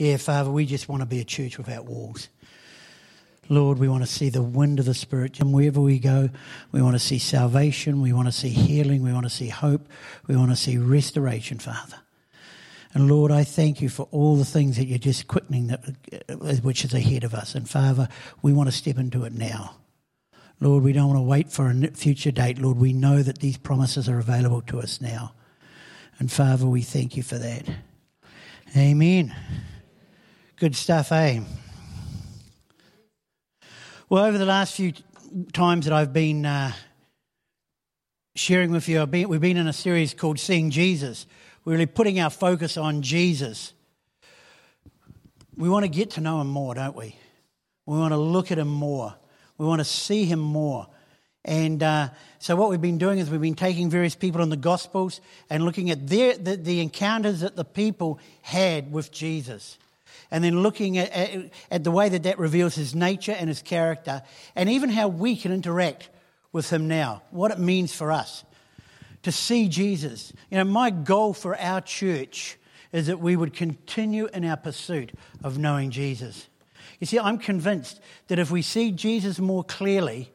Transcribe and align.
Yeah, 0.00 0.16
Father, 0.16 0.50
we 0.50 0.64
just 0.64 0.88
want 0.88 1.02
to 1.02 1.06
be 1.06 1.20
a 1.20 1.24
church 1.24 1.58
without 1.58 1.84
walls. 1.84 2.30
Lord, 3.50 3.78
we 3.78 3.86
want 3.86 4.02
to 4.02 4.10
see 4.10 4.30
the 4.30 4.42
wind 4.42 4.78
of 4.78 4.86
the 4.86 4.94
Spirit. 4.94 5.38
And 5.40 5.52
wherever 5.52 5.78
we 5.78 5.98
go, 5.98 6.30
we 6.72 6.80
want 6.80 6.94
to 6.94 6.98
see 6.98 7.18
salvation. 7.18 8.00
We 8.00 8.14
want 8.14 8.26
to 8.26 8.32
see 8.32 8.48
healing. 8.48 9.02
We 9.02 9.12
want 9.12 9.26
to 9.26 9.30
see 9.30 9.48
hope. 9.48 9.86
We 10.26 10.36
want 10.36 10.52
to 10.52 10.56
see 10.56 10.78
restoration, 10.78 11.58
Father. 11.58 11.98
And 12.94 13.10
Lord, 13.10 13.30
I 13.30 13.44
thank 13.44 13.82
you 13.82 13.90
for 13.90 14.08
all 14.10 14.36
the 14.36 14.44
things 14.46 14.78
that 14.78 14.86
you're 14.86 14.96
just 14.96 15.28
quickening, 15.28 15.66
that, 15.66 15.84
uh, 16.30 16.34
which 16.62 16.82
is 16.82 16.94
ahead 16.94 17.22
of 17.22 17.34
us. 17.34 17.54
And 17.54 17.68
Father, 17.68 18.08
we 18.40 18.54
want 18.54 18.70
to 18.70 18.74
step 18.74 18.96
into 18.96 19.24
it 19.24 19.34
now. 19.34 19.74
Lord, 20.60 20.82
we 20.82 20.94
don't 20.94 21.08
want 21.08 21.18
to 21.18 21.22
wait 21.28 21.52
for 21.52 21.68
a 21.68 21.88
future 21.88 22.30
date. 22.30 22.58
Lord, 22.58 22.78
we 22.78 22.94
know 22.94 23.22
that 23.22 23.40
these 23.40 23.58
promises 23.58 24.08
are 24.08 24.18
available 24.18 24.62
to 24.62 24.80
us 24.80 25.02
now. 25.02 25.34
And 26.18 26.32
Father, 26.32 26.66
we 26.66 26.80
thank 26.80 27.18
you 27.18 27.22
for 27.22 27.36
that. 27.36 27.66
Amen. 28.74 29.36
Good 30.60 30.76
stuff, 30.76 31.10
eh? 31.10 31.40
Well, 34.10 34.26
over 34.26 34.36
the 34.36 34.44
last 34.44 34.74
few 34.74 34.92
times 35.54 35.86
that 35.86 35.94
I've 35.94 36.12
been 36.12 36.44
uh, 36.44 36.72
sharing 38.36 38.70
with 38.70 38.86
you, 38.86 39.06
been, 39.06 39.30
we've 39.30 39.40
been 39.40 39.56
in 39.56 39.68
a 39.68 39.72
series 39.72 40.12
called 40.12 40.38
Seeing 40.38 40.68
Jesus. 40.68 41.26
We're 41.64 41.72
really 41.72 41.86
putting 41.86 42.20
our 42.20 42.28
focus 42.28 42.76
on 42.76 43.00
Jesus. 43.00 43.72
We 45.56 45.70
want 45.70 45.84
to 45.84 45.88
get 45.88 46.10
to 46.10 46.20
know 46.20 46.42
him 46.42 46.48
more, 46.48 46.74
don't 46.74 46.94
we? 46.94 47.16
We 47.86 47.96
want 47.96 48.12
to 48.12 48.18
look 48.18 48.52
at 48.52 48.58
him 48.58 48.68
more. 48.68 49.14
We 49.56 49.64
want 49.64 49.80
to 49.80 49.86
see 49.86 50.26
him 50.26 50.40
more. 50.40 50.88
And 51.42 51.82
uh, 51.82 52.10
so, 52.38 52.54
what 52.54 52.68
we've 52.68 52.82
been 52.82 52.98
doing 52.98 53.18
is 53.18 53.30
we've 53.30 53.40
been 53.40 53.54
taking 53.54 53.88
various 53.88 54.14
people 54.14 54.42
in 54.42 54.50
the 54.50 54.58
Gospels 54.58 55.22
and 55.48 55.64
looking 55.64 55.88
at 55.88 56.06
their, 56.06 56.36
the, 56.36 56.56
the 56.56 56.80
encounters 56.80 57.40
that 57.40 57.56
the 57.56 57.64
people 57.64 58.18
had 58.42 58.92
with 58.92 59.10
Jesus. 59.10 59.78
And 60.30 60.44
then 60.44 60.62
looking 60.62 60.98
at, 60.98 61.10
at, 61.10 61.50
at 61.70 61.84
the 61.84 61.90
way 61.90 62.08
that 62.08 62.22
that 62.22 62.38
reveals 62.38 62.74
his 62.74 62.94
nature 62.94 63.32
and 63.32 63.48
his 63.48 63.62
character, 63.62 64.22
and 64.54 64.68
even 64.68 64.90
how 64.90 65.08
we 65.08 65.36
can 65.36 65.52
interact 65.52 66.08
with 66.52 66.70
him 66.70 66.88
now, 66.88 67.22
what 67.30 67.50
it 67.50 67.58
means 67.58 67.94
for 67.94 68.12
us 68.12 68.44
to 69.22 69.32
see 69.32 69.68
Jesus. 69.68 70.32
You 70.50 70.58
know, 70.58 70.64
my 70.64 70.90
goal 70.90 71.32
for 71.32 71.56
our 71.58 71.80
church 71.80 72.58
is 72.92 73.06
that 73.06 73.20
we 73.20 73.36
would 73.36 73.54
continue 73.54 74.26
in 74.32 74.44
our 74.44 74.56
pursuit 74.56 75.12
of 75.44 75.58
knowing 75.58 75.90
Jesus. 75.90 76.48
You 76.98 77.06
see, 77.06 77.18
I'm 77.18 77.38
convinced 77.38 78.00
that 78.28 78.38
if 78.38 78.50
we 78.50 78.62
see 78.62 78.90
Jesus 78.90 79.38
more 79.38 79.64
clearly, 79.64 80.30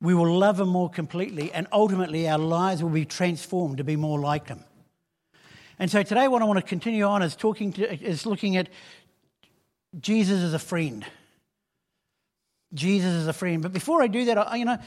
we 0.00 0.14
will 0.14 0.36
love 0.36 0.60
him 0.60 0.68
more 0.68 0.90
completely, 0.90 1.52
and 1.52 1.66
ultimately 1.72 2.28
our 2.28 2.38
lives 2.38 2.82
will 2.82 2.90
be 2.90 3.04
transformed 3.04 3.78
to 3.78 3.84
be 3.84 3.96
more 3.96 4.18
like 4.18 4.48
him. 4.48 4.64
And 5.78 5.90
so 5.90 6.02
today, 6.02 6.28
what 6.28 6.42
I 6.42 6.44
want 6.44 6.58
to 6.58 6.64
continue 6.64 7.04
on 7.04 7.22
is 7.22 7.34
talking 7.34 7.72
to, 7.74 8.04
is 8.04 8.26
looking 8.26 8.56
at 8.56 8.68
Jesus 9.98 10.40
is 10.40 10.54
a 10.54 10.58
friend. 10.58 11.04
Jesus 12.74 13.12
is 13.12 13.26
a 13.26 13.32
friend. 13.32 13.62
But 13.62 13.72
before 13.72 14.02
I 14.02 14.06
do 14.06 14.24
that, 14.26 14.38
I, 14.38 14.56
you 14.56 14.64
know, 14.64 14.78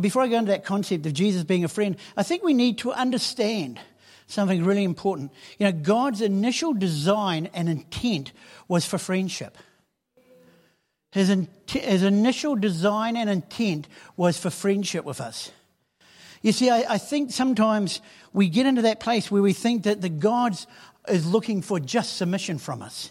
before 0.00 0.22
I 0.22 0.28
go 0.28 0.38
into 0.38 0.52
that 0.52 0.64
concept 0.64 1.04
of 1.06 1.12
Jesus 1.12 1.42
being 1.42 1.64
a 1.64 1.68
friend, 1.68 1.96
I 2.16 2.22
think 2.22 2.44
we 2.44 2.54
need 2.54 2.78
to 2.78 2.92
understand 2.92 3.80
something 4.26 4.64
really 4.64 4.84
important. 4.84 5.32
You 5.58 5.66
know, 5.66 5.72
God's 5.72 6.20
initial 6.20 6.72
design 6.72 7.50
and 7.52 7.68
intent 7.68 8.32
was 8.68 8.86
for 8.86 8.98
friendship. 8.98 9.58
His, 11.10 11.32
his 11.68 12.02
initial 12.02 12.56
design 12.56 13.16
and 13.16 13.30
intent 13.30 13.86
was 14.16 14.36
for 14.36 14.50
friendship 14.50 15.04
with 15.04 15.20
us. 15.20 15.50
You 16.42 16.52
see, 16.52 16.70
I, 16.70 16.94
I 16.94 16.98
think 16.98 17.30
sometimes 17.30 18.00
we 18.32 18.48
get 18.48 18.66
into 18.66 18.82
that 18.82 19.00
place 19.00 19.30
where 19.30 19.42
we 19.42 19.52
think 19.52 19.84
that 19.84 20.00
the 20.00 20.08
God 20.08 20.56
is 21.08 21.26
looking 21.26 21.62
for 21.62 21.78
just 21.78 22.16
submission 22.16 22.58
from 22.58 22.82
us. 22.82 23.10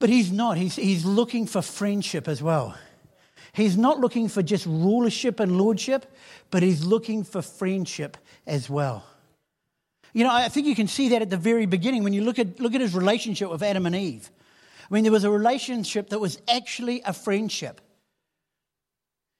But 0.00 0.10
he's 0.10 0.32
not. 0.32 0.56
He's, 0.56 0.76
he's 0.76 1.04
looking 1.04 1.46
for 1.46 1.62
friendship 1.62 2.28
as 2.28 2.42
well. 2.42 2.76
He's 3.52 3.76
not 3.76 4.00
looking 4.00 4.28
for 4.28 4.42
just 4.42 4.66
rulership 4.66 5.38
and 5.38 5.56
lordship, 5.56 6.06
but 6.50 6.62
he's 6.62 6.84
looking 6.84 7.22
for 7.22 7.40
friendship 7.40 8.16
as 8.46 8.68
well. 8.68 9.04
You 10.12 10.24
know, 10.24 10.32
I 10.32 10.48
think 10.48 10.66
you 10.66 10.74
can 10.74 10.88
see 10.88 11.10
that 11.10 11.22
at 11.22 11.30
the 11.30 11.36
very 11.36 11.66
beginning 11.66 12.04
when 12.04 12.12
you 12.12 12.22
look 12.22 12.38
at, 12.38 12.60
look 12.60 12.74
at 12.74 12.80
his 12.80 12.94
relationship 12.94 13.50
with 13.50 13.62
Adam 13.62 13.86
and 13.86 13.94
Eve. 13.94 14.30
I 14.90 14.94
mean, 14.94 15.04
there 15.04 15.12
was 15.12 15.24
a 15.24 15.30
relationship 15.30 16.10
that 16.10 16.18
was 16.18 16.38
actually 16.48 17.02
a 17.04 17.12
friendship. 17.12 17.80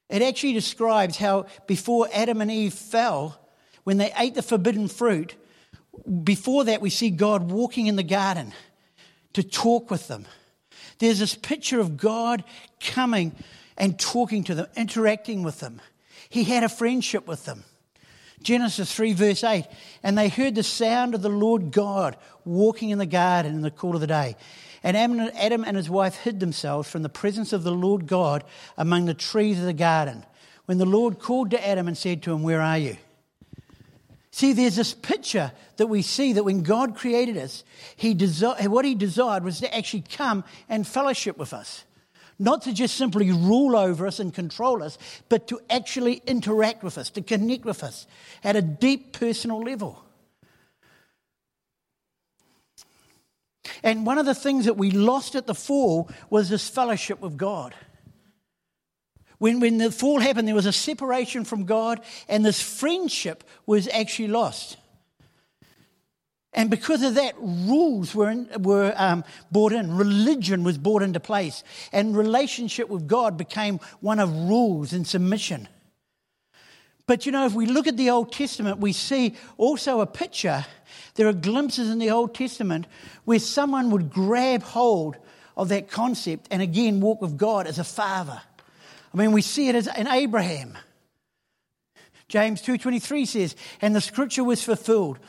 It 0.09 0.21
actually 0.21 0.53
describes 0.53 1.17
how 1.17 1.47
before 1.67 2.07
Adam 2.13 2.41
and 2.41 2.51
Eve 2.51 2.73
fell, 2.73 3.39
when 3.83 3.97
they 3.97 4.11
ate 4.17 4.35
the 4.35 4.41
forbidden 4.41 4.87
fruit, 4.87 5.35
before 6.23 6.65
that, 6.65 6.81
we 6.81 6.89
see 6.89 7.09
God 7.09 7.51
walking 7.51 7.87
in 7.87 7.95
the 7.95 8.03
garden 8.03 8.53
to 9.33 9.43
talk 9.43 9.89
with 9.91 10.07
them. 10.07 10.25
There's 10.99 11.19
this 11.19 11.35
picture 11.35 11.79
of 11.79 11.97
God 11.97 12.43
coming 12.79 13.33
and 13.77 13.99
talking 13.99 14.43
to 14.45 14.55
them, 14.55 14.67
interacting 14.75 15.43
with 15.43 15.59
them. 15.59 15.81
He 16.29 16.43
had 16.43 16.63
a 16.63 16.69
friendship 16.69 17.27
with 17.27 17.45
them. 17.45 17.63
Genesis 18.41 18.93
3, 18.93 19.13
verse 19.13 19.43
8. 19.43 19.65
And 20.03 20.17
they 20.17 20.29
heard 20.29 20.55
the 20.55 20.63
sound 20.63 21.15
of 21.15 21.21
the 21.21 21.29
Lord 21.29 21.71
God 21.71 22.15
walking 22.45 22.91
in 22.91 22.99
the 22.99 23.05
garden 23.05 23.55
in 23.55 23.61
the 23.61 23.71
cool 23.71 23.95
of 23.95 24.01
the 24.01 24.07
day. 24.07 24.35
And 24.83 24.95
Adam 24.95 25.63
and 25.65 25.75
his 25.75 25.89
wife 25.89 26.15
hid 26.15 26.39
themselves 26.39 26.89
from 26.89 27.01
the 27.01 27.09
presence 27.09 27.53
of 27.53 27.63
the 27.63 27.71
Lord 27.71 28.05
God 28.05 28.43
among 28.77 29.05
the 29.05 29.15
trees 29.15 29.59
of 29.59 29.65
the 29.65 29.73
garden. 29.73 30.23
When 30.65 30.77
the 30.77 30.85
Lord 30.85 31.19
called 31.19 31.51
to 31.51 31.67
Adam 31.67 31.87
and 31.87 31.97
said 31.97 32.21
to 32.23 32.33
him, 32.33 32.43
Where 32.43 32.61
are 32.61 32.77
you? 32.77 32.97
See, 34.35 34.51
there's 34.51 34.75
this 34.75 34.93
picture 34.93 35.53
that 35.77 35.87
we 35.87 36.01
see 36.01 36.33
that 36.33 36.43
when 36.43 36.61
God 36.61 36.97
created 36.97 37.37
us, 37.37 37.63
he 37.95 38.13
desi- 38.13 38.67
what 38.67 38.83
He 38.83 38.93
desired 38.93 39.45
was 39.45 39.61
to 39.61 39.73
actually 39.73 40.03
come 40.11 40.43
and 40.67 40.85
fellowship 40.85 41.37
with 41.37 41.53
us. 41.53 41.85
Not 42.37 42.63
to 42.63 42.73
just 42.73 42.97
simply 42.97 43.31
rule 43.31 43.77
over 43.77 44.05
us 44.05 44.19
and 44.19 44.33
control 44.33 44.83
us, 44.83 44.97
but 45.29 45.47
to 45.47 45.61
actually 45.69 46.21
interact 46.27 46.83
with 46.83 46.97
us, 46.97 47.09
to 47.11 47.21
connect 47.21 47.63
with 47.63 47.81
us 47.81 48.07
at 48.43 48.57
a 48.57 48.61
deep 48.61 49.13
personal 49.13 49.61
level. 49.61 50.03
And 53.83 54.05
one 54.05 54.17
of 54.17 54.25
the 54.25 54.35
things 54.35 54.65
that 54.65 54.75
we 54.75 54.91
lost 54.91 55.35
at 55.35 55.47
the 55.47 55.55
fall 55.55 56.09
was 56.29 56.49
this 56.49 56.67
fellowship 56.67 57.21
with 57.21 57.37
God. 57.37 57.73
When, 59.45 59.59
when 59.59 59.77
the 59.77 59.91
fall 59.91 60.19
happened, 60.19 60.47
there 60.47 60.55
was 60.55 60.65
a 60.65 60.73
separation 60.73 61.45
from 61.45 61.65
God, 61.65 62.01
and 62.27 62.43
this 62.43 62.59
friendship 62.59 63.43
was 63.67 63.87
actually 63.89 64.29
lost. 64.29 64.77
And 66.51 66.71
because 66.71 67.03
of 67.03 67.13
that, 67.13 67.35
rules 67.37 68.15
were, 68.15 68.31
in, 68.31 68.49
were 68.57 68.91
um, 68.97 69.23
brought 69.51 69.71
in. 69.71 69.95
Religion 69.95 70.63
was 70.63 70.79
brought 70.79 71.03
into 71.03 71.19
place. 71.19 71.63
And 71.91 72.17
relationship 72.17 72.89
with 72.89 73.07
God 73.07 73.37
became 73.37 73.79
one 73.99 74.19
of 74.19 74.33
rules 74.33 74.93
and 74.93 75.05
submission. 75.05 75.67
But 77.05 77.27
you 77.27 77.31
know, 77.31 77.45
if 77.45 77.53
we 77.53 77.67
look 77.67 77.85
at 77.85 77.97
the 77.97 78.09
Old 78.09 78.31
Testament, 78.31 78.79
we 78.79 78.93
see 78.93 79.35
also 79.57 80.01
a 80.01 80.07
picture. 80.07 80.65
There 81.13 81.27
are 81.27 81.33
glimpses 81.33 81.91
in 81.91 81.99
the 81.99 82.09
Old 82.09 82.33
Testament 82.33 82.87
where 83.25 83.37
someone 83.37 83.91
would 83.91 84.09
grab 84.09 84.63
hold 84.63 85.17
of 85.55 85.69
that 85.69 85.91
concept 85.91 86.47
and 86.49 86.63
again 86.63 86.99
walk 86.99 87.21
with 87.21 87.37
God 87.37 87.67
as 87.67 87.77
a 87.77 87.83
father. 87.83 88.41
I 89.15 89.17
mean, 89.17 89.31
we 89.31 89.41
see 89.41 89.69
it 89.69 89.75
as 89.75 89.87
in 89.87 90.07
Abraham. 90.07 90.77
James 92.27 92.61
2:23 92.61 93.25
says, 93.25 93.55
"And 93.79 93.95
the 93.95 94.01
scripture 94.01 94.43
was 94.43 94.61
fulfilled, 94.61 95.19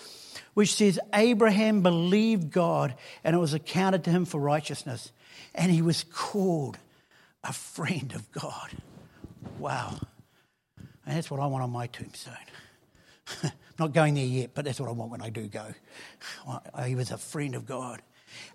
which 0.55 0.75
says 0.75 0.99
Abraham 1.15 1.83
believed 1.83 2.51
God, 2.51 2.97
and 3.23 3.37
it 3.37 3.39
was 3.39 3.55
accounted 3.55 4.03
to 4.05 4.11
him 4.11 4.25
for 4.25 4.41
righteousness, 4.41 5.13
and 5.55 5.71
he 5.71 5.83
was 5.83 6.03
called 6.03 6.79
a 7.45 7.53
friend 7.53 8.13
of 8.13 8.33
God." 8.33 8.73
Wow. 9.61 10.01
And 11.07 11.17
that's 11.17 11.31
what 11.31 11.39
I 11.39 11.47
want 11.47 11.63
on 11.63 11.71
my 11.71 11.87
tombstone. 11.87 12.35
Not 13.79 13.93
going 13.93 14.15
there 14.15 14.27
yet, 14.27 14.51
but 14.53 14.65
that's 14.65 14.81
what 14.81 14.89
I 14.89 14.93
want 14.93 15.13
when 15.13 15.23
I 15.23 15.31
do 15.31 15.47
go. 15.47 15.75
He 16.85 16.97
was 16.97 17.13
a 17.13 17.19
friend 17.19 17.55
of 17.55 17.67
God. 17.67 18.03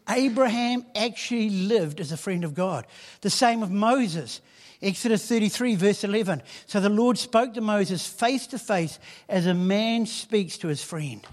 Abraham 0.09 0.86
actually 0.94 1.50
lived 1.50 2.02
as 2.02 2.11
a 2.11 2.17
friend 2.17 2.44
of 2.44 2.53
God. 2.53 2.85
The 3.22 3.29
same 3.29 3.61
with 3.61 3.70
Moses. 3.70 4.41
Exodus 4.82 5.28
33, 5.28 5.76
verse 5.76 6.04
11. 6.04 6.42
So 6.66 6.80
the 6.80 6.90
Lord 6.90 7.18
spoke 7.18 7.54
to 7.54 7.62
Moses 7.62 8.06
face 8.08 8.48
to 8.48 8.60
face 8.60 9.00
as 9.30 9.46
a 9.46 9.54
man 9.54 10.06
speaks 10.06 10.58
to 10.60 10.68
his 10.68 10.84
friend. 10.84 11.26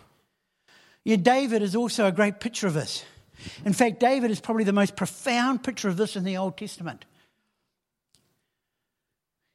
Yeah, 1.05 1.17
David 1.17 1.63
is 1.63 1.75
also 1.75 2.07
a 2.07 2.13
great 2.13 2.41
picture 2.41 2.67
of 2.67 2.75
this. 2.75 3.05
In 3.65 3.73
fact, 3.73 4.01
David 4.01 4.31
is 4.31 4.41
probably 4.41 4.65
the 4.65 4.73
most 4.73 4.97
profound 4.97 5.63
picture 5.63 5.89
of 5.89 5.97
this 5.97 6.17
in 6.17 6.25
the 6.25 6.37
Old 6.37 6.59
Testament 6.59 7.05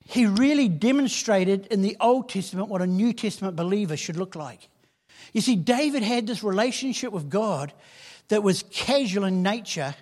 he 0.05 0.25
really 0.25 0.67
demonstrated 0.67 1.67
in 1.67 1.81
the 1.81 1.97
Old 1.99 2.29
Testament 2.29 2.69
what 2.69 2.81
a 2.81 2.87
New 2.87 3.13
Testament 3.13 3.55
believer 3.55 3.95
should 3.95 4.17
look 4.17 4.35
like. 4.35 4.69
You 5.31 5.41
see, 5.41 5.55
David 5.55 6.03
had 6.03 6.27
this 6.27 6.43
relationship 6.43 7.11
with 7.11 7.29
God 7.29 7.73
that 8.27 8.43
was 8.43 8.63
casual 8.71 9.23
in 9.25 9.41
nature 9.41 9.95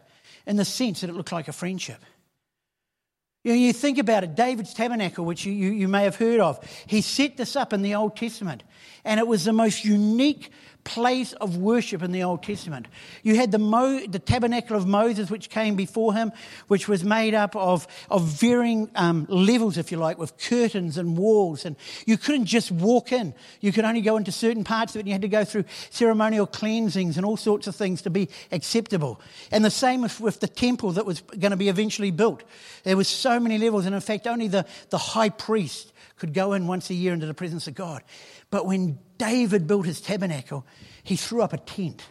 in 0.46 0.56
the 0.56 0.66
sense 0.66 1.02
that 1.02 1.10
it 1.10 1.16
looked 1.16 1.32
like 1.32 1.48
a 1.48 1.54
friendship. 1.54 2.04
You, 3.44 3.54
know, 3.54 3.58
you 3.58 3.74
think 3.74 3.98
about 3.98 4.24
it, 4.24 4.36
David's 4.36 4.74
tabernacle, 4.74 5.26
which 5.26 5.46
you, 5.46 5.52
you, 5.52 5.72
you 5.72 5.88
may 5.88 6.04
have 6.04 6.16
heard 6.16 6.40
of, 6.40 6.60
he 6.86 7.02
set 7.02 7.38
this 7.38 7.56
up 7.56 7.74
in 7.74 7.82
the 7.82 7.96
Old 7.96 8.16
Testament. 8.16 8.64
And 9.04 9.20
it 9.20 9.28
was 9.28 9.46
the 9.46 9.54
most 9.54 9.84
unique 9.84 10.52
place 10.84 11.34
of 11.34 11.58
worship 11.58 12.02
in 12.04 12.12
the 12.12 12.24
Old 12.24 12.44
Testament. 12.44 12.88
You 13.24 13.36
had 13.36 13.52
the, 13.52 13.60
Mo, 13.60 14.06
the 14.08 14.20
tabernacle 14.20 14.76
of 14.76 14.88
Moses, 14.88 15.30
which 15.30 15.50
came 15.50 15.76
before 15.76 16.14
him, 16.14 16.32
which 16.68 16.88
was 16.88 17.04
made 17.04 17.34
up 17.34 17.56
of, 17.56 17.88
of 18.10 18.24
varying 18.24 18.90
um, 18.96 19.26
levels, 19.30 19.78
if 19.78 19.92
you 19.92 19.98
like, 19.98 20.18
with 20.18 20.38
curtains 20.38 20.98
and 20.98 21.18
walls. 21.18 21.66
And 21.66 21.76
you 22.06 22.18
couldn't 22.18 22.46
just 22.46 22.72
walk 22.72 23.12
in. 23.12 23.34
You 23.60 23.72
could 23.72 23.86
only 23.86 24.02
go 24.02 24.18
into 24.18 24.32
certain 24.32 24.64
parts 24.64 24.96
of 24.96 24.98
it, 24.98 25.02
and 25.02 25.08
you 25.08 25.14
had 25.14 25.22
to 25.22 25.28
go 25.28 25.46
through 25.46 25.66
ceremonial 25.90 26.48
cleansings 26.48 27.18
and 27.18 27.26
all 27.26 27.38
sorts 27.38 27.68
of 27.68 27.76
things 27.76 28.02
to 28.04 28.10
be 28.10 28.30
acceptable. 28.52 29.22
And 29.52 29.64
the 29.64 29.72
same 29.72 30.02
with, 30.02 30.20
with 30.20 30.40
the 30.40 30.48
temple 30.48 30.92
that 30.94 31.06
was 31.06 31.22
going 31.22 31.52
to 31.52 31.58
be 31.58 31.70
eventually 31.70 32.12
built. 32.12 32.44
There 32.84 32.98
was 32.98 33.08
so 33.08 33.40
many 33.40 33.58
levels, 33.58 33.86
and 33.86 33.96
in 33.96 34.02
fact, 34.02 34.28
only 34.28 34.48
the, 34.48 34.66
the 34.90 34.98
high 34.98 35.30
priest 35.30 35.92
could 36.22 36.36
go 36.36 36.54
in 36.54 36.68
once 36.68 36.92
a 36.92 36.94
year 36.94 37.14
into 37.14 37.26
the 37.26 37.34
presence 37.34 37.66
of 37.66 37.74
God. 37.74 38.04
But 38.52 38.68
when 38.68 39.00
David 39.18 39.66
built 39.66 39.88
his 39.88 40.00
tabernacle, 40.00 40.68
he 41.02 41.16
threw 41.16 41.42
up 41.42 41.52
a 41.52 41.58
tent. 41.58 42.06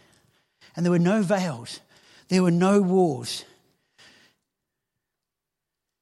And 0.74 0.84
there 0.84 0.90
were 0.90 0.98
no 0.98 1.22
veils, 1.22 1.78
there 2.26 2.42
were 2.42 2.50
no 2.50 2.82
walls. 2.82 3.44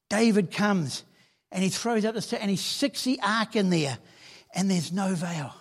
David 0.08 0.50
comes 0.50 1.04
and 1.52 1.62
he 1.62 1.68
throws 1.68 2.06
up 2.06 2.14
the 2.14 2.22
tent 2.22 2.40
and 2.40 2.50
he 2.50 2.56
sticks 2.56 3.04
the 3.04 3.20
ark 3.22 3.56
in 3.56 3.68
there, 3.68 3.98
and 4.54 4.70
there's 4.70 4.90
no 4.90 5.14
veil. 5.14 5.54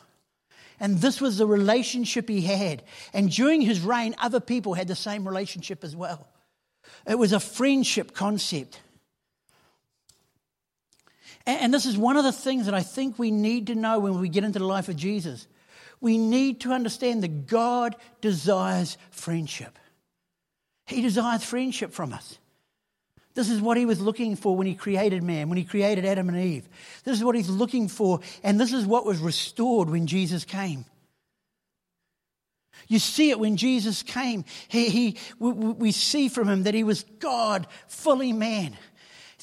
And 0.79 0.99
this 0.99 1.19
was 1.19 1.37
the 1.37 1.47
relationship 1.47 2.29
he 2.29 2.39
had. 2.39 2.81
And 3.11 3.29
during 3.29 3.59
his 3.59 3.81
reign, 3.81 4.15
other 4.19 4.39
people 4.39 4.73
had 4.73 4.87
the 4.87 4.95
same 4.95 5.27
relationship 5.27 5.83
as 5.83 5.97
well. 5.97 6.25
It 7.05 7.19
was 7.19 7.33
a 7.33 7.41
friendship 7.41 8.13
concept. 8.13 8.79
And 11.47 11.73
this 11.73 11.85
is 11.85 11.97
one 11.97 12.17
of 12.17 12.25
the 12.25 12.33
things 12.33 12.65
that 12.65 12.75
I 12.75 12.83
think 12.83 13.17
we 13.17 13.31
need 13.31 13.67
to 13.67 13.75
know 13.75 13.99
when 13.99 14.19
we 14.19 14.27
get 14.27 14.43
into 14.43 14.59
the 14.59 14.65
life 14.65 14.89
of 14.89 14.97
Jesus. 14.97 15.47
We 16.01 16.17
need 16.17 16.59
to 16.61 16.73
understand 16.73 17.23
that 17.23 17.47
God 17.47 17.95
desires 18.19 18.97
friendship. 19.11 19.79
He 20.85 21.01
desires 21.01 21.45
friendship 21.45 21.93
from 21.93 22.11
us. 22.11 22.37
This 23.33 23.49
is 23.49 23.61
what 23.61 23.77
he 23.77 23.85
was 23.85 24.01
looking 24.01 24.35
for 24.35 24.57
when 24.57 24.67
he 24.67 24.75
created 24.75 25.23
man, 25.23 25.47
when 25.47 25.57
he 25.57 25.63
created 25.63 26.03
Adam 26.03 26.27
and 26.27 26.37
Eve. 26.37 26.67
This 27.05 27.17
is 27.17 27.23
what 27.23 27.35
he's 27.35 27.49
looking 27.49 27.87
for, 27.87 28.19
and 28.43 28.59
this 28.59 28.73
is 28.73 28.85
what 28.85 29.05
was 29.05 29.19
restored 29.19 29.89
when 29.89 30.05
Jesus 30.05 30.43
came. 30.43 30.85
You 32.89 32.99
see 32.99 33.29
it 33.29 33.39
when 33.39 33.55
Jesus 33.55 34.03
came. 34.03 34.43
He, 34.67 34.89
he, 34.89 35.17
we, 35.39 35.51
we 35.51 35.91
see 35.91 36.27
from 36.27 36.49
him 36.49 36.63
that 36.63 36.73
he 36.73 36.83
was 36.83 37.03
God, 37.19 37.67
fully 37.87 38.33
man. 38.33 38.75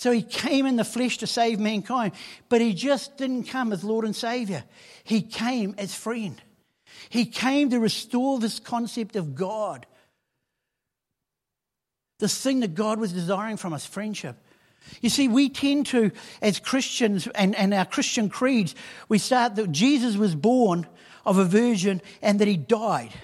So 0.04 0.12
he 0.12 0.20
came 0.20 0.66
in 0.66 0.76
the 0.76 0.84
flesh 0.84 1.16
to 1.16 1.26
save 1.26 1.58
mankind, 1.58 2.12
but 2.50 2.60
he 2.60 2.74
just 2.74 3.16
didn't 3.16 3.44
come 3.44 3.72
as 3.72 3.82
Lord 3.82 4.04
and 4.04 4.14
Savior. 4.14 4.62
He 5.02 5.22
came 5.22 5.74
as 5.78 5.94
friend. 5.94 6.42
He 7.08 7.24
came 7.24 7.70
to 7.70 7.80
restore 7.80 8.38
this 8.38 8.60
concept 8.60 9.16
of 9.16 9.34
God. 9.34 9.86
This 12.18 12.38
thing 12.38 12.60
that 12.60 12.74
God 12.74 13.00
was 13.00 13.14
desiring 13.14 13.56
from 13.56 13.72
us, 13.72 13.86
friendship. 13.86 14.36
You 15.00 15.08
see, 15.08 15.26
we 15.26 15.48
tend 15.48 15.86
to, 15.86 16.12
as 16.42 16.60
Christians 16.60 17.26
and, 17.28 17.54
and 17.54 17.72
our 17.72 17.86
Christian 17.86 18.28
creeds, 18.28 18.74
we 19.08 19.16
start 19.16 19.56
that 19.56 19.72
Jesus 19.72 20.18
was 20.18 20.34
born 20.34 20.86
of 21.24 21.38
a 21.38 21.46
virgin 21.46 22.02
and 22.20 22.40
that 22.40 22.48
he 22.48 22.58
died. 22.58 23.14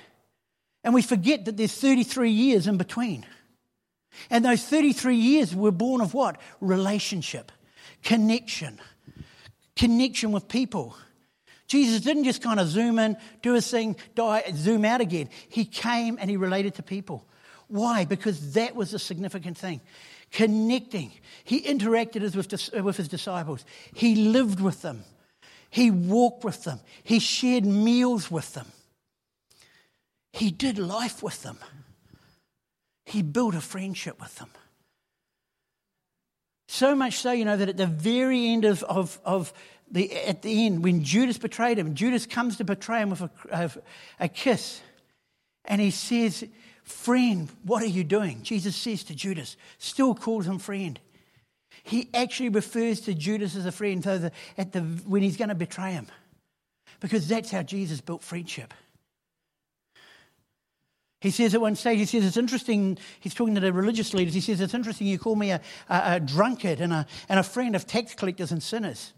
And 0.83 0.95
we 0.95 1.03
forget 1.03 1.45
that 1.45 1.59
there's 1.59 1.75
33 1.75 2.31
years 2.31 2.67
in 2.67 2.79
between. 2.79 3.27
And 4.29 4.45
those 4.45 4.65
33 4.65 5.17
years 5.17 5.55
were 5.55 5.71
born 5.71 6.01
of 6.01 6.15
what? 6.15 6.41
Relationship, 6.61 7.53
connection, 8.03 8.81
connection 9.77 10.33
with 10.33 10.49
people. 10.49 10.97
Jesus 11.67 12.01
didn't 12.01 12.25
just 12.25 12.43
kind 12.43 12.59
of 12.59 12.67
zoom 12.67 12.99
in, 12.99 13.17
do 13.43 13.55
his 13.55 13.71
thing, 13.71 13.97
die, 14.17 14.43
zoom 14.55 14.85
out 14.85 15.01
again. 15.01 15.31
He 15.49 15.65
came 15.65 16.19
and 16.21 16.29
he 16.29 16.37
related 16.37 16.75
to 16.75 16.83
people. 16.83 17.25
Why? 17.69 18.05
Because 18.05 18.55
that 18.55 18.75
was 18.75 18.93
a 18.93 18.99
significant 18.99 19.57
thing. 19.57 19.81
Connecting. 20.33 21.13
He 21.45 21.63
interacted 21.63 22.35
with, 22.35 22.75
uh, 22.77 22.83
with 22.83 22.97
his 22.97 23.07
disciples. 23.07 23.65
He 23.95 24.17
lived 24.17 24.61
with 24.61 24.83
them. 24.83 25.05
He 25.71 25.93
walked 25.93 26.45
with 26.45 26.65
them. 26.65 26.81
He 27.05 27.21
shared 27.21 27.65
meals 27.65 28.31
with 28.31 28.55
them. 28.55 28.67
He 30.33 30.51
did 30.51 30.79
life 30.79 31.23
with 31.23 31.43
them. 31.43 31.59
He 33.11 33.23
built 33.23 33.57
a 33.57 33.61
friendship 33.61 34.21
with 34.21 34.35
them. 34.37 34.51
So 36.69 36.95
much 36.95 37.15
so, 37.15 37.33
you 37.33 37.45
know, 37.45 37.57
that 37.57 37.69
at 37.69 37.77
the 37.77 37.87
very 37.87 38.47
end 38.47 38.65
of, 38.65 38.85
of, 38.85 39.19
of 39.25 39.53
the, 39.91 40.13
at 40.13 40.43
the 40.43 40.67
end, 40.67 40.85
when 40.85 41.03
Judas 41.03 41.37
betrayed 41.37 41.77
him, 41.77 41.97
Judas 41.97 42.25
comes 42.25 42.59
to 42.59 42.65
betray 42.65 43.01
him 43.01 43.11
with 43.11 43.23
a, 43.51 43.73
a, 44.21 44.29
kiss. 44.29 44.81
And 45.65 45.81
he 45.81 45.91
says, 45.91 46.45
Friend, 46.85 47.49
what 47.65 47.83
are 47.83 47.87
you 47.87 48.05
doing? 48.05 48.45
Jesus 48.45 48.77
says 48.77 49.03
to 49.05 49.15
Judas, 49.17 49.57
still 49.79 50.15
calls 50.15 50.47
him 50.47 50.61
friend. 50.61 51.01
He 51.83 52.09
actually 52.15 52.51
refers 52.51 53.01
to 53.03 53.15
Judas 53.15 53.57
as 53.57 53.67
a 53.67 53.73
friend 53.73 54.05
that 54.05 54.33
at 54.57 54.71
the, 54.71 54.81
when 54.81 55.23
he's 55.23 55.37
going 55.37 55.49
to 55.49 55.57
betray 55.57 55.93
him. 55.93 56.07
Because 57.01 57.27
that's 57.27 57.51
how 57.51 57.63
Jesus 57.63 58.01
built 58.01 58.23
friendship. 58.23 58.73
He 61.21 61.31
says 61.31 61.55
at 61.55 61.61
one 61.61 61.77
stage, 61.77 61.99
he 61.99 62.07
says, 62.07 62.25
it's 62.25 62.39
interesting, 62.39 62.97
he's 63.21 63.35
talking 63.35 63.55
to 63.55 63.61
the 63.61 63.75
religious 63.75 64.15
leaders, 64.15 64.33
he 64.33 64.41
says, 64.41 64.61
it's 64.61 64.73
interesting 64.73 65.07
you 65.07 65.19
call 65.19 65.37
me 65.37 65.51
a, 65.51 65.61
a, 65.91 66.03
a 66.15 66.21
drunkard 66.21 66.81
and 66.81 66.95
a, 66.95 67.07
and 67.29 67.39
a 67.39 67.43
friend 67.43 67.77
of 67.77 67.87
tax 67.87 68.15
collectors 68.15 68.53
and 68.53 68.63
sinners. 68.63 69.13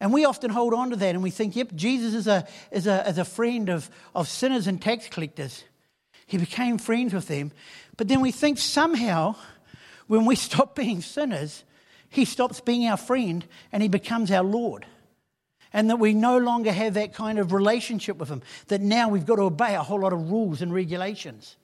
And 0.00 0.12
we 0.12 0.24
often 0.24 0.50
hold 0.50 0.72
on 0.72 0.90
to 0.90 0.96
that 0.96 1.14
and 1.14 1.22
we 1.22 1.30
think, 1.30 1.54
yep, 1.54 1.74
Jesus 1.74 2.14
is 2.14 2.26
a, 2.26 2.46
is 2.70 2.86
a, 2.86 3.06
is 3.08 3.18
a 3.18 3.24
friend 3.24 3.68
of, 3.68 3.90
of 4.14 4.28
sinners 4.28 4.66
and 4.66 4.80
tax 4.80 5.08
collectors. 5.08 5.64
He 6.26 6.38
became 6.38 6.78
friends 6.78 7.12
with 7.12 7.28
them. 7.28 7.52
But 7.98 8.08
then 8.08 8.20
we 8.20 8.32
think 8.32 8.58
somehow, 8.58 9.36
when 10.06 10.24
we 10.24 10.34
stop 10.36 10.74
being 10.74 11.02
sinners, 11.02 11.62
he 12.08 12.24
stops 12.24 12.60
being 12.60 12.86
our 12.88 12.96
friend 12.96 13.44
and 13.70 13.82
he 13.82 13.88
becomes 13.88 14.30
our 14.30 14.44
Lord 14.44 14.86
and 15.76 15.90
that 15.90 15.96
we 15.96 16.14
no 16.14 16.38
longer 16.38 16.72
have 16.72 16.94
that 16.94 17.12
kind 17.12 17.38
of 17.38 17.52
relationship 17.52 18.16
with 18.16 18.30
Him, 18.30 18.40
that 18.68 18.80
now 18.80 19.10
we've 19.10 19.26
got 19.26 19.36
to 19.36 19.42
obey 19.42 19.74
a 19.74 19.82
whole 19.82 20.00
lot 20.00 20.14
of 20.14 20.30
rules 20.30 20.62
and 20.62 20.72
regulations. 20.72 21.54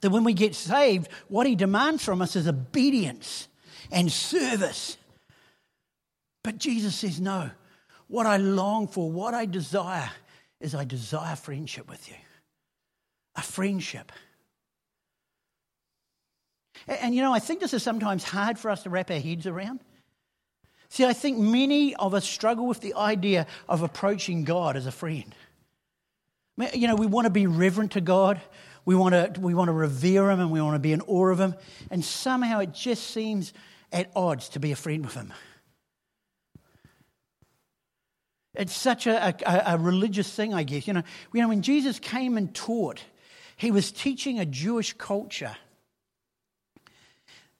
That 0.00 0.10
when 0.10 0.24
we 0.24 0.32
get 0.32 0.56
saved, 0.56 1.08
what 1.28 1.46
He 1.46 1.54
demands 1.54 2.04
from 2.04 2.20
us 2.20 2.34
is 2.34 2.48
obedience 2.48 3.46
and 3.92 4.10
service. 4.10 4.96
But 6.42 6.58
Jesus 6.58 6.96
says, 6.96 7.20
no. 7.20 7.48
What 8.08 8.26
I 8.26 8.38
long 8.38 8.88
for, 8.88 9.08
what 9.08 9.34
I 9.34 9.46
desire, 9.46 10.10
is 10.60 10.74
I 10.74 10.82
desire 10.82 11.36
friendship 11.36 11.88
with 11.88 12.08
you. 12.08 12.16
A 13.36 13.42
friendship. 13.42 14.10
And 16.86 17.14
you 17.14 17.22
know, 17.22 17.32
I 17.32 17.38
think 17.38 17.60
this 17.60 17.74
is 17.74 17.82
sometimes 17.82 18.24
hard 18.24 18.58
for 18.58 18.70
us 18.70 18.82
to 18.82 18.90
wrap 18.90 19.10
our 19.10 19.18
heads 19.18 19.46
around. 19.46 19.80
See, 20.88 21.04
I 21.04 21.12
think 21.12 21.38
many 21.38 21.94
of 21.96 22.14
us 22.14 22.24
struggle 22.24 22.66
with 22.66 22.80
the 22.80 22.94
idea 22.94 23.46
of 23.68 23.82
approaching 23.82 24.44
God 24.44 24.76
as 24.76 24.86
a 24.86 24.92
friend. 24.92 25.34
You 26.72 26.86
know, 26.86 26.94
we 26.94 27.06
want 27.06 27.24
to 27.24 27.30
be 27.30 27.48
reverent 27.48 27.92
to 27.92 28.00
God, 28.00 28.40
we 28.84 28.94
want 28.94 29.12
to, 29.12 29.40
we 29.40 29.54
want 29.54 29.68
to 29.68 29.72
revere 29.72 30.30
Him, 30.30 30.38
and 30.38 30.52
we 30.52 30.60
want 30.60 30.76
to 30.76 30.78
be 30.78 30.92
in 30.92 31.00
awe 31.00 31.30
of 31.30 31.40
Him, 31.40 31.56
and 31.90 32.04
somehow 32.04 32.60
it 32.60 32.72
just 32.72 33.08
seems 33.08 33.52
at 33.92 34.10
odds 34.14 34.50
to 34.50 34.60
be 34.60 34.70
a 34.70 34.76
friend 34.76 35.04
with 35.04 35.14
Him. 35.14 35.32
It's 38.54 38.72
such 38.72 39.08
a, 39.08 39.34
a, 39.44 39.74
a 39.74 39.78
religious 39.78 40.32
thing, 40.32 40.54
I 40.54 40.62
guess. 40.62 40.86
You 40.86 40.92
know, 40.92 41.02
you 41.32 41.42
know, 41.42 41.48
when 41.48 41.62
Jesus 41.62 41.98
came 41.98 42.36
and 42.36 42.54
taught, 42.54 43.02
He 43.56 43.72
was 43.72 43.90
teaching 43.90 44.38
a 44.38 44.46
Jewish 44.46 44.92
culture 44.92 45.56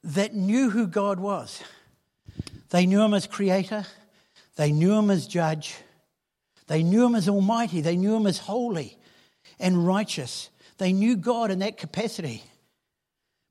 that 0.04 0.34
knew 0.34 0.70
who 0.70 0.86
God 0.86 1.18
was. 1.18 1.62
They 2.70 2.86
knew 2.86 3.02
him 3.02 3.14
as 3.14 3.26
creator, 3.26 3.84
they 4.56 4.70
knew 4.70 4.94
him 4.94 5.10
as 5.10 5.26
judge, 5.26 5.76
they 6.66 6.82
knew 6.82 7.06
him 7.06 7.14
as 7.14 7.28
almighty, 7.28 7.80
they 7.80 7.96
knew 7.96 8.14
him 8.14 8.26
as 8.26 8.38
holy 8.38 8.98
and 9.58 9.86
righteous. 9.86 10.50
They 10.78 10.92
knew 10.92 11.16
God 11.16 11.50
in 11.50 11.60
that 11.60 11.78
capacity. 11.78 12.42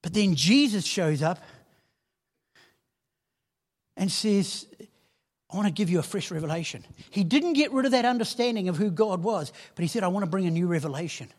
But 0.01 0.13
then 0.13 0.35
Jesus 0.35 0.85
shows 0.85 1.23
up 1.23 1.39
and 3.95 4.11
says, 4.11 4.67
I 5.49 5.55
want 5.55 5.67
to 5.67 5.73
give 5.73 5.89
you 5.89 5.99
a 5.99 6.03
fresh 6.03 6.31
revelation. 6.31 6.83
He 7.11 7.23
didn't 7.23 7.53
get 7.53 7.71
rid 7.71 7.85
of 7.85 7.91
that 7.91 8.05
understanding 8.05 8.67
of 8.67 8.75
who 8.75 8.91
God 8.91 9.23
was, 9.23 9.53
but 9.75 9.83
he 9.83 9.87
said, 9.87 10.03
I 10.03 10.07
want 10.07 10.25
to 10.25 10.29
bring 10.29 10.47
a 10.47 10.51
new 10.51 10.67
revelation. 10.67 11.29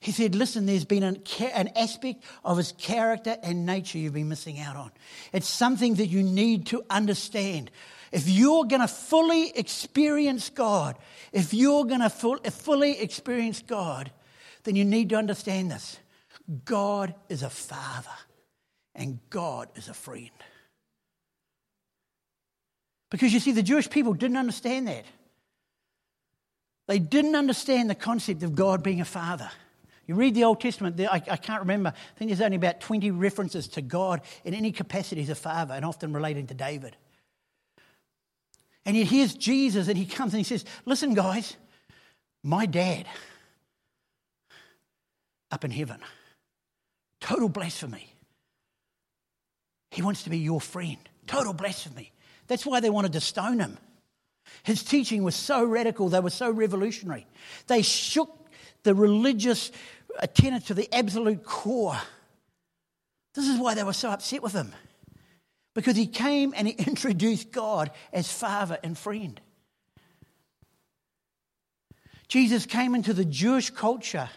He 0.00 0.12
said, 0.12 0.34
Listen, 0.34 0.66
there's 0.66 0.84
been 0.84 1.02
an, 1.02 1.22
an, 1.40 1.68
aspect 1.76 2.22
of 2.44 2.56
his 2.56 2.72
character 2.72 3.36
and 3.42 3.66
nature 3.66 3.98
you've 3.98 4.14
been 4.14 4.28
missing 4.28 4.60
out 4.60 4.76
on. 4.76 4.92
It's 5.32 5.48
something 5.48 5.94
that 5.96 6.06
you 6.06 6.22
need 6.22 6.66
to 6.66 6.84
understand. 6.88 7.70
If 8.12 8.28
you're 8.28 8.64
going 8.64 8.80
to 8.80 8.88
fully 8.88 9.50
experience 9.56 10.50
God, 10.50 10.96
if 11.32 11.52
you're 11.52 11.84
going 11.84 12.00
to 12.00 12.10
full, 12.10 12.38
fully 12.38 13.00
experience 13.00 13.62
God, 13.66 14.10
then 14.64 14.76
you 14.76 14.84
need 14.84 15.10
to 15.10 15.16
understand 15.16 15.70
this 15.70 15.98
God 16.64 17.14
is 17.28 17.42
a 17.42 17.50
father, 17.50 18.16
and 18.94 19.18
God 19.30 19.68
is 19.74 19.88
a 19.88 19.94
friend. 19.94 20.30
Because 23.10 23.32
you 23.32 23.40
see, 23.40 23.52
the 23.52 23.62
Jewish 23.62 23.90
people 23.90 24.14
didn't 24.14 24.36
understand 24.36 24.86
that. 24.88 25.04
They 26.86 26.98
didn't 26.98 27.34
understand 27.34 27.90
the 27.90 27.94
concept 27.94 28.42
of 28.42 28.54
God 28.54 28.82
being 28.82 29.00
a 29.00 29.04
father. 29.04 29.50
You 30.08 30.14
read 30.14 30.34
the 30.34 30.44
Old 30.44 30.58
Testament, 30.58 30.98
I, 30.98 31.22
I, 31.30 31.36
can't 31.36 31.60
remember, 31.60 31.90
I 31.90 32.18
think 32.18 32.30
there's 32.30 32.40
only 32.40 32.56
about 32.56 32.80
20 32.80 33.10
references 33.10 33.68
to 33.68 33.82
God 33.82 34.22
in 34.42 34.54
any 34.54 34.72
capacity 34.72 35.20
as 35.20 35.28
a 35.28 35.34
father, 35.34 35.74
and 35.74 35.84
often 35.84 36.14
relating 36.14 36.46
to 36.46 36.54
David. 36.54 36.96
And 38.86 38.96
yet 38.96 39.06
here's 39.06 39.34
Jesus, 39.34 39.86
and 39.86 39.98
he 39.98 40.06
comes 40.06 40.32
and 40.32 40.38
he 40.38 40.44
says, 40.44 40.64
Listen, 40.86 41.12
guys, 41.12 41.56
my 42.42 42.64
dad 42.64 43.06
up 45.50 45.62
in 45.64 45.70
heaven, 45.70 46.00
total 47.20 47.50
blasphemy. 47.50 48.14
He 49.90 50.00
wants 50.00 50.22
to 50.22 50.30
be 50.30 50.38
your 50.38 50.60
friend, 50.60 50.96
total 51.26 51.52
blasphemy. 51.52 52.12
That's 52.46 52.64
why 52.64 52.80
they 52.80 52.90
wanted 52.90 53.12
to 53.12 53.20
stone 53.20 53.58
him. 53.58 53.76
His 54.62 54.82
teaching 54.82 55.22
was 55.22 55.34
so 55.34 55.64
radical, 55.64 56.08
they 56.08 56.20
were 56.20 56.30
so 56.30 56.50
revolutionary. 56.50 57.26
They 57.66 57.82
shook 57.82 58.34
the 58.84 58.94
religious 58.94 59.70
tenets 60.34 60.66
to 60.66 60.74
the 60.74 60.92
absolute 60.94 61.44
core. 61.44 61.98
This 63.34 63.48
is 63.48 63.58
why 63.58 63.74
they 63.74 63.84
were 63.84 63.92
so 63.92 64.10
upset 64.10 64.42
with 64.42 64.52
him. 64.52 64.72
Because 65.74 65.96
he 65.96 66.06
came 66.06 66.54
and 66.56 66.66
he 66.66 66.74
introduced 66.86 67.52
God 67.52 67.90
as 68.12 68.30
father 68.30 68.78
and 68.82 68.96
friend. 68.96 69.40
Jesus 72.26 72.66
came 72.66 72.94
into 72.94 73.12
the 73.12 73.24
Jewish 73.24 73.70
culture 73.70 74.28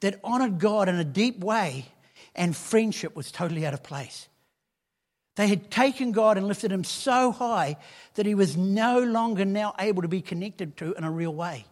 that 0.00 0.20
honored 0.22 0.58
God 0.58 0.88
in 0.88 0.96
a 0.96 1.04
deep 1.04 1.40
way, 1.40 1.86
and 2.34 2.56
friendship 2.56 3.16
was 3.16 3.32
totally 3.32 3.66
out 3.66 3.74
of 3.74 3.82
place. 3.82 4.28
They 5.36 5.48
had 5.48 5.70
taken 5.70 6.12
God 6.12 6.38
and 6.38 6.46
lifted 6.46 6.72
him 6.72 6.84
so 6.84 7.30
high 7.30 7.76
that 8.14 8.26
he 8.26 8.34
was 8.34 8.56
no 8.56 9.00
longer 9.00 9.44
now 9.44 9.74
able 9.78 10.02
to 10.02 10.08
be 10.08 10.22
connected 10.22 10.76
to 10.78 10.94
in 10.94 11.04
a 11.04 11.10
real 11.10 11.34
way. 11.34 11.66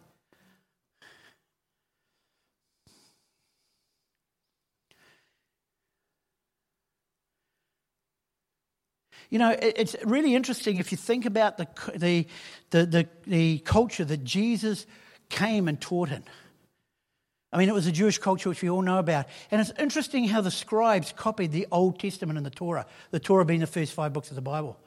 You 9.29 9.39
know, 9.39 9.55
it's 9.59 9.95
really 10.03 10.35
interesting 10.35 10.77
if 10.77 10.91
you 10.91 10.97
think 10.97 11.25
about 11.25 11.57
the, 11.57 11.67
the, 11.95 12.27
the, 12.69 12.85
the, 12.85 13.07
the 13.25 13.59
culture 13.59 14.05
that 14.05 14.23
Jesus 14.23 14.85
came 15.29 15.67
and 15.67 15.79
taught 15.79 16.09
in. 16.09 16.23
I 17.51 17.57
mean, 17.57 17.69
it 17.69 17.73
was 17.73 17.87
a 17.87 17.91
Jewish 17.91 18.17
culture 18.17 18.49
which 18.49 18.61
we 18.61 18.69
all 18.69 18.81
know 18.81 18.99
about. 18.99 19.27
And 19.49 19.61
it's 19.61 19.71
interesting 19.79 20.27
how 20.27 20.41
the 20.41 20.51
scribes 20.51 21.13
copied 21.15 21.51
the 21.51 21.67
Old 21.71 21.99
Testament 21.99 22.37
and 22.37 22.45
the 22.45 22.51
Torah, 22.51 22.85
the 23.11 23.19
Torah 23.19 23.45
being 23.45 23.61
the 23.61 23.67
first 23.67 23.93
five 23.93 24.11
books 24.13 24.29
of 24.29 24.35
the 24.35 24.41
Bible. 24.41 24.77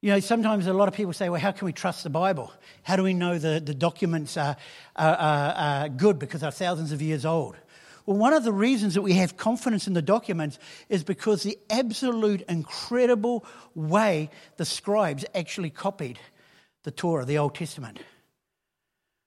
You 0.00 0.10
know, 0.10 0.20
sometimes 0.20 0.66
a 0.66 0.72
lot 0.72 0.88
of 0.88 0.94
people 0.94 1.12
say, 1.12 1.28
well, 1.28 1.40
how 1.40 1.52
can 1.52 1.66
we 1.66 1.72
trust 1.72 2.04
the 2.04 2.10
Bible? 2.10 2.52
How 2.82 2.96
do 2.96 3.02
we 3.02 3.14
know 3.14 3.38
the, 3.38 3.60
the 3.64 3.74
documents 3.74 4.36
are, 4.36 4.56
are, 4.94 5.16
are, 5.16 5.54
are 5.54 5.88
good 5.88 6.18
because 6.18 6.42
they're 6.42 6.50
thousands 6.50 6.92
of 6.92 7.02
years 7.02 7.24
old? 7.24 7.56
Well, 8.08 8.16
one 8.16 8.32
of 8.32 8.42
the 8.42 8.54
reasons 8.54 8.94
that 8.94 9.02
we 9.02 9.12
have 9.12 9.36
confidence 9.36 9.86
in 9.86 9.92
the 9.92 10.00
documents 10.00 10.58
is 10.88 11.04
because 11.04 11.42
the 11.42 11.58
absolute 11.68 12.40
incredible 12.48 13.44
way 13.74 14.30
the 14.56 14.64
scribes 14.64 15.26
actually 15.34 15.68
copied 15.68 16.18
the 16.84 16.90
Torah, 16.90 17.26
the 17.26 17.36
Old 17.36 17.54
Testament. 17.54 18.00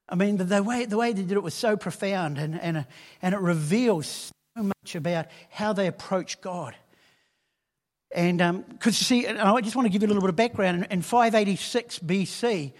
I 0.09 0.15
mean, 0.15 0.37
the, 0.37 0.63
way, 0.63 0.85
the 0.85 0.97
way 0.97 1.13
they 1.13 1.21
did 1.21 1.33
it 1.33 1.43
was 1.43 1.53
so 1.53 1.77
profound 1.77 2.39
and, 2.39 2.59
and, 2.59 2.87
and 3.21 3.35
it 3.35 3.39
reveals 3.39 4.31
so 4.57 4.63
much 4.63 4.95
about 4.95 5.27
how 5.51 5.73
they 5.73 5.85
approach 5.85 6.41
God. 6.41 6.73
And 8.11 8.39
because 8.39 8.95
um, 8.95 9.19
you 9.19 9.25
see, 9.25 9.27
I 9.27 9.61
just 9.61 9.75
want 9.75 9.85
to 9.85 9.91
give 9.91 10.01
you 10.01 10.07
a 10.07 10.09
little 10.09 10.23
bit 10.23 10.31
of 10.31 10.35
background. 10.35 10.85
In, 10.85 10.91
in 10.91 11.01
586 11.03 11.99
BC, 11.99 12.73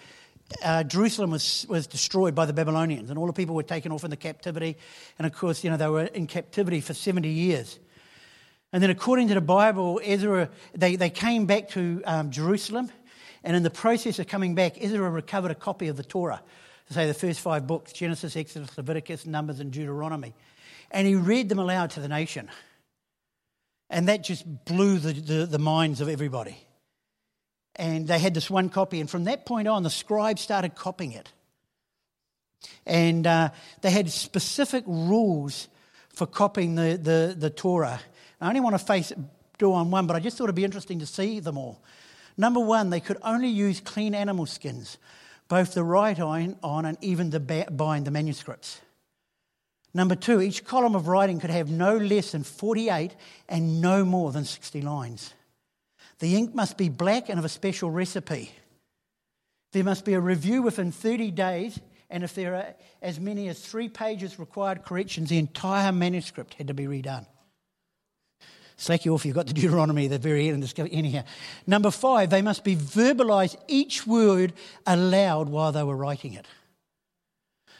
uh, 0.64 0.84
Jerusalem 0.84 1.32
was, 1.32 1.66
was 1.70 1.88
destroyed 1.88 2.36
by 2.36 2.46
the 2.46 2.54
Babylonians, 2.54 3.10
and 3.10 3.20
all 3.20 3.28
the 3.28 3.34
people 3.34 3.56
were 3.56 3.64
taken 3.64 3.92
off 3.92 4.04
into 4.04 4.18
captivity. 4.18 4.78
And 5.18 5.26
of 5.26 5.34
course, 5.34 5.64
you 5.64 5.70
know, 5.70 5.78
they 5.78 5.88
were 5.88 6.06
in 6.06 6.28
captivity 6.28 6.82
for 6.82 6.94
70 6.94 7.30
years. 7.30 7.80
And 8.74 8.82
then, 8.82 8.90
according 8.90 9.28
to 9.30 9.34
the 9.34 9.42
Bible, 9.42 10.00
Ezra, 10.04 10.50
they, 10.74 10.96
they 10.96 11.10
came 11.10 11.46
back 11.46 11.70
to 11.70 12.02
um, 12.06 12.32
Jerusalem, 12.32 12.90
and 13.44 13.56
in 13.56 13.64
the 13.64 13.70
process 13.70 14.20
of 14.20 14.28
coming 14.28 14.56
back, 14.56 14.82
Ezra 14.82 15.10
recovered 15.10 15.52
a 15.52 15.56
copy 15.56 15.88
of 15.88 15.98
the 15.98 16.04
Torah 16.04 16.42
say 16.92 17.08
the 17.08 17.14
first 17.14 17.40
five 17.40 17.68
books 17.68 17.94
Genesis, 17.94 18.36
Exodus, 18.36 18.78
Leviticus, 18.78 19.26
Numbers, 19.26 19.60
and 19.60 19.72
Deuteronomy. 19.72 20.34
And 20.92 21.08
he 21.08 21.16
read 21.16 21.50
them 21.50 21.60
aloud 21.60 21.92
to 21.92 22.00
the 22.00 22.08
nation. 22.08 22.50
And 23.90 24.08
that 24.08 24.24
just 24.24 24.46
blew 24.66 25.00
the, 25.00 25.14
the, 25.14 25.46
the 25.46 25.60
minds 25.60 26.02
of 26.02 26.10
everybody. 26.10 26.58
And 27.76 28.08
they 28.08 28.20
had 28.20 28.34
this 28.34 28.50
one 28.50 28.70
copy. 28.70 29.00
And 29.00 29.10
from 29.10 29.26
that 29.26 29.46
point 29.46 29.68
on, 29.68 29.84
the 29.84 29.90
scribes 29.90 30.42
started 30.42 30.76
copying 30.76 31.14
it. 31.14 31.32
And 32.86 33.26
uh, 33.26 33.50
they 33.82 33.92
had 33.92 34.10
specific 34.12 34.84
rules 34.86 35.68
for 36.10 36.28
copying 36.28 36.76
the, 36.76 37.00
the, 37.02 37.36
the 37.38 37.50
Torah. 37.50 38.00
I 38.40 38.48
only 38.48 38.60
want 38.60 38.74
to 38.76 38.80
face 38.80 39.14
do 39.58 39.74
on 39.74 39.92
one, 39.92 40.08
but 40.08 40.16
I 40.16 40.20
just 40.20 40.38
thought 40.38 40.46
it'd 40.46 40.56
be 40.56 40.66
interesting 40.66 41.00
to 41.00 41.06
see 41.06 41.40
them 41.40 41.58
all. 41.58 41.82
Number 42.36 42.60
one, 42.60 42.90
they 42.90 43.00
could 43.00 43.18
only 43.22 43.50
use 43.50 43.80
clean 43.80 44.16
animal 44.16 44.46
skins 44.46 44.98
both 45.52 45.74
the 45.74 45.84
right 45.84 46.18
on, 46.18 46.56
on 46.64 46.86
and 46.86 46.98
even 47.02 47.30
the 47.30 47.42
bind, 47.70 48.08
the 48.08 48.12
manuscripts. 48.12 48.80
Number 49.94 50.16
two, 50.16 50.42
each 50.42 50.64
column 50.64 50.96
of 50.96 51.10
writing 51.10 51.42
could 51.42 51.50
have 51.50 51.70
no 51.70 51.98
less 51.98 52.32
than 52.32 52.44
48 52.44 53.14
and 53.50 53.82
no 53.82 54.06
more 54.06 54.32
than 54.32 54.46
60 54.46 54.82
lines. 54.82 55.34
The 56.22 56.36
ink 56.36 56.54
must 56.54 56.78
be 56.78 56.88
black 56.88 57.30
and 57.30 57.40
of 57.40 57.46
a 57.46 57.50
special 57.50 57.90
recipe. 57.90 58.52
There 59.74 59.84
must 59.84 60.06
be 60.06 60.14
a 60.14 60.20
review 60.20 60.62
within 60.62 60.92
30 60.92 61.32
days, 61.32 61.80
and 62.12 62.24
if 62.24 62.36
there 62.36 62.56
are 62.56 62.76
as 63.02 63.20
many 63.20 63.48
as 63.48 63.60
three 63.60 63.90
pages 63.90 64.38
required 64.38 64.86
corrections, 64.86 65.30
the 65.30 65.40
entire 65.40 65.92
manuscript 65.92 66.54
had 66.54 66.68
to 66.68 66.76
be 66.76 66.86
redone. 66.86 67.26
Slack 68.78 69.04
you 69.04 69.16
off, 69.16 69.22
if 69.22 69.26
you've 69.26 69.36
got 69.36 69.48
the 69.48 69.54
Deuteronomy 69.54 70.08
the 70.08 70.20
very 70.20 70.50
end 70.50 70.64
of 70.64 70.80
in 70.80 71.06
here. 71.06 71.24
Number 71.66 71.90
five, 71.90 72.30
they 72.30 72.44
must 72.44 72.64
be 72.64 72.76
verbalized 72.76 73.56
each 73.68 74.06
word 74.06 74.54
aloud 74.86 75.50
while 75.50 75.72
they 75.72 75.84
were 75.84 75.96
writing 75.96 76.34
it. 76.34 76.46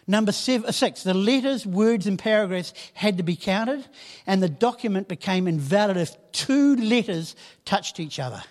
Number 0.08 0.32
seven, 0.32 0.68
uh, 0.68 0.72
six, 0.72 1.04
the 1.04 1.14
letters, 1.14 1.66
words, 1.66 2.08
and 2.08 2.18
paragraphs 2.18 2.74
had 2.94 3.18
to 3.18 3.24
be 3.24 3.36
counted, 3.36 3.86
and 4.26 4.42
the 4.42 4.50
document 4.50 5.08
became 5.08 5.48
invalid 5.48 5.98
if 5.98 6.16
two 6.32 6.76
letters 6.76 7.36
touched 7.66 8.00
each 8.00 8.20
other. 8.20 8.44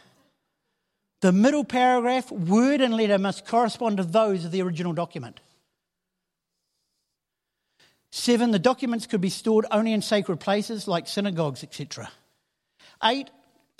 The 1.21 1.33
middle 1.33 1.65
paragraph, 1.65 2.31
word, 2.31 2.81
and 2.81 2.97
letter 2.97 3.19
must 3.19 3.47
correspond 3.47 3.99
to 3.99 4.05
those 4.05 4.45
of 4.45 4.53
the 4.53 4.63
original 4.63 4.93
document. 4.93 5.41
Seven, 8.11 8.51
the 8.51 8.59
documents 8.59 9.07
could 9.07 9.21
be 9.21 9.31
stored 9.31 9.67
only 9.71 9.93
in 9.93 10.03
sacred 10.03 10.41
places 10.41 10.89
like 10.89 11.07
synagogues, 11.07 11.63
etc. 11.63 12.11
Eight, 13.05 13.31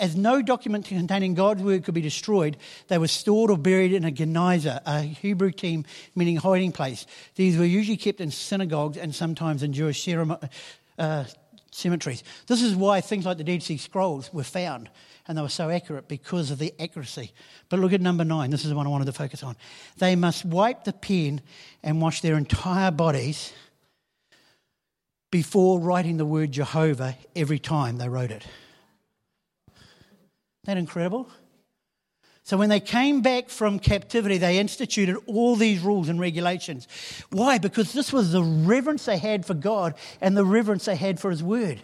as 0.01 0.15
no 0.15 0.41
document 0.41 0.87
containing 0.87 1.35
God's 1.35 1.61
word 1.61 1.83
could 1.83 1.93
be 1.93 2.01
destroyed, 2.01 2.57
they 2.87 2.97
were 2.97 3.07
stored 3.07 3.51
or 3.51 3.57
buried 3.57 3.93
in 3.93 4.03
a 4.03 4.11
geniza, 4.11 4.81
a 4.83 5.01
Hebrew 5.01 5.51
term 5.51 5.85
meaning 6.15 6.37
hiding 6.37 6.71
place. 6.71 7.05
These 7.35 7.55
were 7.57 7.65
usually 7.65 7.97
kept 7.97 8.19
in 8.19 8.31
synagogues 8.31 8.97
and 8.97 9.13
sometimes 9.13 9.61
in 9.61 9.73
Jewish 9.73 10.09
uh, 10.09 11.25
cemeteries. 11.69 12.23
This 12.47 12.63
is 12.63 12.75
why 12.75 12.99
things 12.99 13.27
like 13.27 13.37
the 13.37 13.43
Dead 13.43 13.61
Sea 13.61 13.77
Scrolls 13.77 14.33
were 14.33 14.43
found, 14.43 14.89
and 15.27 15.37
they 15.37 15.41
were 15.43 15.49
so 15.49 15.69
accurate 15.69 16.07
because 16.07 16.49
of 16.49 16.57
the 16.57 16.73
accuracy. 16.81 17.31
But 17.69 17.77
look 17.77 17.93
at 17.93 18.01
number 18.01 18.25
nine. 18.25 18.49
This 18.49 18.63
is 18.63 18.71
the 18.71 18.75
one 18.75 18.87
I 18.87 18.89
wanted 18.89 19.05
to 19.05 19.13
focus 19.13 19.43
on. 19.43 19.55
They 19.99 20.15
must 20.15 20.43
wipe 20.43 20.83
the 20.83 20.93
pen 20.93 21.41
and 21.83 22.01
wash 22.01 22.21
their 22.21 22.37
entire 22.37 22.89
bodies 22.89 23.53
before 25.29 25.79
writing 25.79 26.17
the 26.17 26.25
word 26.25 26.51
Jehovah 26.51 27.15
every 27.35 27.59
time 27.59 27.99
they 27.99 28.09
wrote 28.09 28.31
it 28.31 28.47
that 30.65 30.77
incredible? 30.77 31.29
So 32.43 32.57
when 32.57 32.69
they 32.69 32.79
came 32.79 33.21
back 33.21 33.49
from 33.49 33.79
captivity, 33.79 34.37
they 34.37 34.57
instituted 34.57 35.15
all 35.27 35.55
these 35.55 35.79
rules 35.79 36.09
and 36.09 36.19
regulations. 36.19 36.87
Why? 37.29 37.59
Because 37.59 37.93
this 37.93 38.11
was 38.11 38.31
the 38.31 38.43
reverence 38.43 39.05
they 39.05 39.17
had 39.17 39.45
for 39.45 39.53
God 39.53 39.93
and 40.19 40.35
the 40.35 40.45
reverence 40.45 40.85
they 40.85 40.95
had 40.95 41.19
for 41.19 41.29
His 41.29 41.43
Word. 41.43 41.79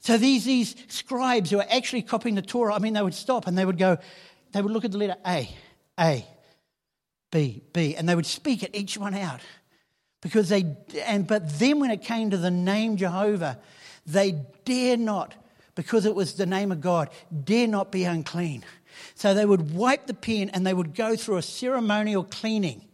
So 0.00 0.16
these, 0.16 0.44
these 0.44 0.74
scribes 0.88 1.50
who 1.50 1.58
are 1.58 1.66
actually 1.70 2.02
copying 2.02 2.34
the 2.34 2.42
Torah, 2.42 2.74
I 2.74 2.78
mean, 2.78 2.94
they 2.94 3.02
would 3.02 3.14
stop 3.14 3.46
and 3.46 3.58
they 3.58 3.64
would 3.64 3.78
go, 3.78 3.98
they 4.52 4.62
would 4.62 4.72
look 4.72 4.84
at 4.84 4.92
the 4.92 4.98
letter 4.98 5.16
A, 5.26 5.48
A, 6.00 6.24
B, 7.30 7.62
B, 7.72 7.96
and 7.96 8.08
they 8.08 8.14
would 8.14 8.26
speak 8.26 8.62
it 8.62 8.74
each 8.74 8.96
one 8.96 9.14
out. 9.14 9.40
Because 10.22 10.48
they, 10.48 10.76
and, 11.04 11.26
but 11.26 11.58
then 11.58 11.80
when 11.80 11.90
it 11.90 12.02
came 12.02 12.30
to 12.30 12.36
the 12.36 12.50
name 12.50 12.96
Jehovah, 12.96 13.58
they 14.06 14.32
dare 14.64 14.96
not 14.96 15.34
because 15.78 16.06
it 16.06 16.14
was 16.16 16.34
the 16.34 16.44
name 16.44 16.72
of 16.72 16.80
God, 16.80 17.08
dare 17.44 17.68
not 17.68 17.92
be 17.92 18.02
unclean. 18.02 18.64
So 19.14 19.32
they 19.32 19.46
would 19.46 19.72
wipe 19.72 20.08
the 20.08 20.12
pen 20.12 20.48
and 20.48 20.66
they 20.66 20.74
would 20.74 20.92
go 20.92 21.14
through 21.14 21.36
a 21.36 21.42
ceremonial 21.42 22.24
cleaning. 22.24 22.84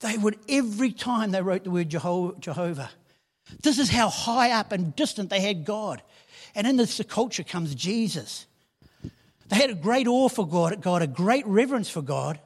They 0.00 0.16
would, 0.16 0.38
every 0.48 0.92
time 0.92 1.30
they 1.30 1.42
wrote 1.42 1.64
the 1.64 1.70
word 1.70 1.90
Jehovah. 1.90 2.90
This 3.62 3.78
is 3.78 3.90
how 3.90 4.08
high 4.08 4.52
up 4.52 4.72
and 4.72 4.96
distant 4.96 5.28
they 5.28 5.40
had 5.40 5.66
God. 5.66 6.02
And 6.54 6.66
in 6.66 6.78
this 6.78 7.02
culture 7.06 7.44
comes 7.44 7.74
Jesus. 7.74 8.46
They 9.48 9.56
had 9.56 9.68
a 9.68 9.74
great 9.74 10.06
awe 10.06 10.30
for 10.30 10.48
God, 10.48 10.80
God 10.80 11.02
a 11.02 11.06
great 11.06 11.46
reverence 11.46 11.90
for 11.90 12.00
God. 12.00 12.40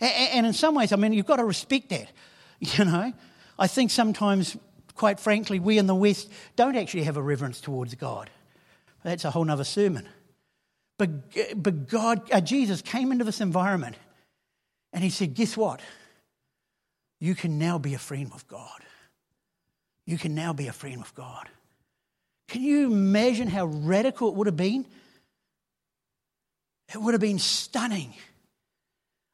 And 0.00 0.46
in 0.46 0.54
some 0.54 0.74
ways, 0.74 0.92
I 0.92 0.96
mean, 0.96 1.12
you've 1.12 1.26
got 1.26 1.36
to 1.36 1.44
respect 1.44 1.90
that. 1.90 2.10
You 2.60 2.86
know, 2.86 3.12
I 3.58 3.66
think 3.66 3.90
sometimes, 3.90 4.56
quite 5.00 5.18
frankly, 5.18 5.58
we 5.58 5.78
in 5.78 5.86
the 5.86 5.94
West 5.94 6.30
don't 6.56 6.76
actually 6.76 7.04
have 7.04 7.16
a 7.16 7.22
reverence 7.22 7.62
towards 7.62 7.94
God. 7.94 8.28
That's 9.02 9.24
a 9.24 9.30
whole 9.30 9.50
other 9.50 9.64
sermon. 9.64 10.06
But, 10.98 11.08
but 11.56 11.88
God, 11.88 12.30
uh, 12.30 12.42
Jesus 12.42 12.82
came 12.82 13.10
into 13.10 13.24
this 13.24 13.40
environment 13.40 13.96
and 14.92 15.02
he 15.02 15.08
said, 15.08 15.32
Guess 15.32 15.56
what? 15.56 15.80
You 17.18 17.34
can 17.34 17.58
now 17.58 17.78
be 17.78 17.94
a 17.94 17.98
friend 17.98 18.30
with 18.30 18.46
God. 18.46 18.84
You 20.04 20.18
can 20.18 20.34
now 20.34 20.52
be 20.52 20.66
a 20.66 20.72
friend 20.72 20.98
with 20.98 21.14
God. 21.14 21.48
Can 22.48 22.60
you 22.62 22.92
imagine 22.92 23.48
how 23.48 23.64
radical 23.64 24.28
it 24.28 24.34
would 24.34 24.48
have 24.48 24.56
been? 24.58 24.84
It 26.92 27.00
would 27.00 27.14
have 27.14 27.22
been 27.22 27.38
stunning. 27.38 28.12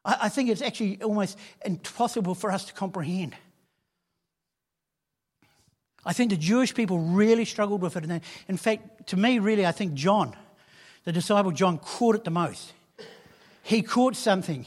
I, 0.04 0.16
I 0.22 0.28
think 0.28 0.48
it's 0.48 0.62
actually 0.62 1.02
almost 1.02 1.36
impossible 1.64 2.36
for 2.36 2.52
us 2.52 2.66
to 2.66 2.72
comprehend. 2.72 3.34
I 6.06 6.12
think 6.12 6.30
the 6.30 6.36
Jewish 6.36 6.72
people 6.72 7.00
really 7.00 7.44
struggled 7.44 7.82
with 7.82 7.96
it. 7.96 8.04
And 8.04 8.22
in 8.48 8.56
fact, 8.56 9.08
to 9.08 9.16
me, 9.16 9.40
really, 9.40 9.66
I 9.66 9.72
think 9.72 9.94
John, 9.94 10.34
the 11.04 11.12
disciple 11.12 11.50
John, 11.50 11.78
caught 11.78 12.14
it 12.14 12.24
the 12.24 12.30
most. 12.30 12.72
He 13.64 13.82
caught 13.82 14.14
something 14.14 14.64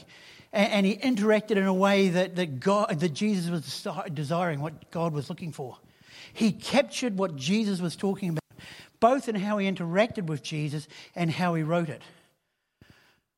and, 0.52 0.84
he 0.84 0.96
interacted 0.96 1.52
in 1.52 1.64
a 1.64 1.72
way 1.72 2.10
that, 2.10 2.36
that, 2.36 2.60
God, 2.60 3.00
that 3.00 3.14
Jesus 3.14 3.48
was 3.48 3.86
desiring, 4.12 4.60
what 4.60 4.90
God 4.90 5.14
was 5.14 5.30
looking 5.30 5.52
for. 5.52 5.78
He 6.32 6.52
captured 6.52 7.16
what 7.16 7.36
Jesus 7.36 7.80
was 7.80 7.96
talking 7.96 8.30
about, 8.30 8.42
both 8.98 9.28
in 9.28 9.36
how 9.36 9.58
he 9.58 9.70
interacted 9.70 10.26
with 10.26 10.42
Jesus 10.42 10.88
and 11.14 11.30
how 11.30 11.54
he 11.54 11.62
wrote 11.62 11.88
it. 11.88 12.02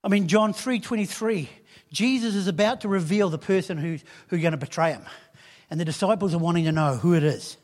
I 0.03 0.09
mean, 0.09 0.27
John 0.27 0.53
3.23, 0.53 1.49
Jesus 1.93 2.35
is 2.35 2.49
about 2.49 2.81
to 2.81 2.89
reveal 2.89 3.31
the 3.31 3.39
person 3.39 3.79
who's, 3.79 4.03
who's 4.29 4.41
going 4.41 4.53
to 4.53 4.59
betray 4.59 4.93
him. 4.93 5.05
And 5.71 5.79
the 5.79 5.85
disciples 5.85 6.35
are 6.35 6.39
wanting 6.39 6.65
to 6.65 6.73
know 6.73 6.97
who 6.97 7.15
it 7.15 7.23
is. 7.23 7.57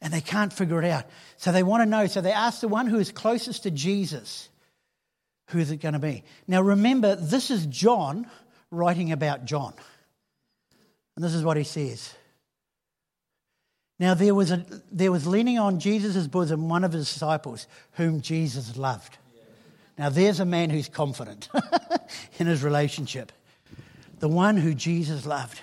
And 0.00 0.12
they 0.12 0.20
can't 0.20 0.52
figure 0.52 0.80
it 0.82 0.88
out. 0.88 1.06
So 1.36 1.50
they 1.50 1.62
want 1.62 1.82
to 1.82 1.86
know. 1.86 2.06
So 2.06 2.20
they 2.20 2.32
ask 2.32 2.60
the 2.60 2.68
one 2.68 2.86
who 2.86 2.98
is 2.98 3.10
closest 3.10 3.64
to 3.64 3.70
Jesus, 3.70 4.48
who 5.48 5.58
is 5.58 5.70
it 5.70 5.78
going 5.78 5.94
to 5.94 5.98
be? 5.98 6.22
Now 6.46 6.62
remember, 6.62 7.16
this 7.16 7.50
is 7.50 7.66
John 7.66 8.26
writing 8.70 9.12
about 9.12 9.44
John. 9.44 9.74
And 11.16 11.24
this 11.24 11.34
is 11.34 11.42
what 11.42 11.56
he 11.56 11.64
says. 11.64 12.14
Now 13.98 14.14
there 14.14 14.34
was, 14.34 14.52
a, 14.52 14.64
there 14.92 15.10
was 15.10 15.26
leaning 15.26 15.58
on 15.58 15.80
Jesus' 15.80 16.28
bosom 16.28 16.68
one 16.68 16.84
of 16.84 16.92
his 16.92 17.12
disciples 17.12 17.66
whom 17.92 18.20
Jesus 18.20 18.76
loved. 18.76 19.18
Now 19.98 20.10
there's 20.10 20.38
a 20.38 20.44
man 20.44 20.70
who's 20.70 20.88
confident 20.88 21.48
in 22.38 22.46
his 22.46 22.62
relationship. 22.62 23.32
The 24.20 24.28
one 24.28 24.56
who 24.56 24.74
Jesus 24.74 25.26
loved. 25.26 25.60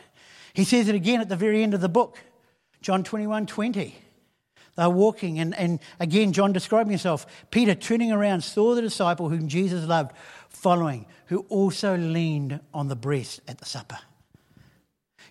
He 0.54 0.66
says 0.66 0.90
it 0.90 0.96
again 0.96 1.22
at 1.22 1.30
the 1.30 1.36
very 1.36 1.64
end 1.64 1.74
of 1.74 1.82
the 1.82 1.90
book, 1.90 2.18
John 2.82 3.04
21 3.04 3.46
20. 3.46 3.96
They're 4.76 4.90
walking, 4.90 5.40
and, 5.40 5.56
and 5.56 5.80
again, 6.00 6.34
John 6.34 6.52
describing 6.52 6.92
himself. 6.92 7.26
Peter, 7.50 7.76
turning 7.76 8.12
around, 8.12 8.42
saw 8.42 8.76
the 8.76 8.82
disciple 8.82 9.30
whom 9.30 9.48
Jesus 9.48 9.86
loved 9.86 10.12
following, 10.50 11.06
who 11.28 11.46
also 11.50 11.96
leaned 11.96 12.60
on 12.74 12.88
the 12.90 12.96
breast 12.96 13.40
at 13.48 13.60
the 13.60 13.66
supper. 13.66 14.00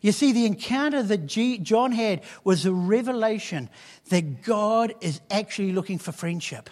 You 0.01 0.13
see, 0.13 0.33
the 0.33 0.47
encounter 0.47 1.03
that 1.03 1.27
G- 1.27 1.59
John 1.59 1.93
had 1.93 2.23
was 2.43 2.67
a 2.67 2.73
revelation 2.73 3.71
that 4.11 4.43
God 4.43 4.95
is 5.01 5.21
actually 5.31 5.73
looking 5.73 5.99
for 5.99 6.13
friendship. 6.13 6.69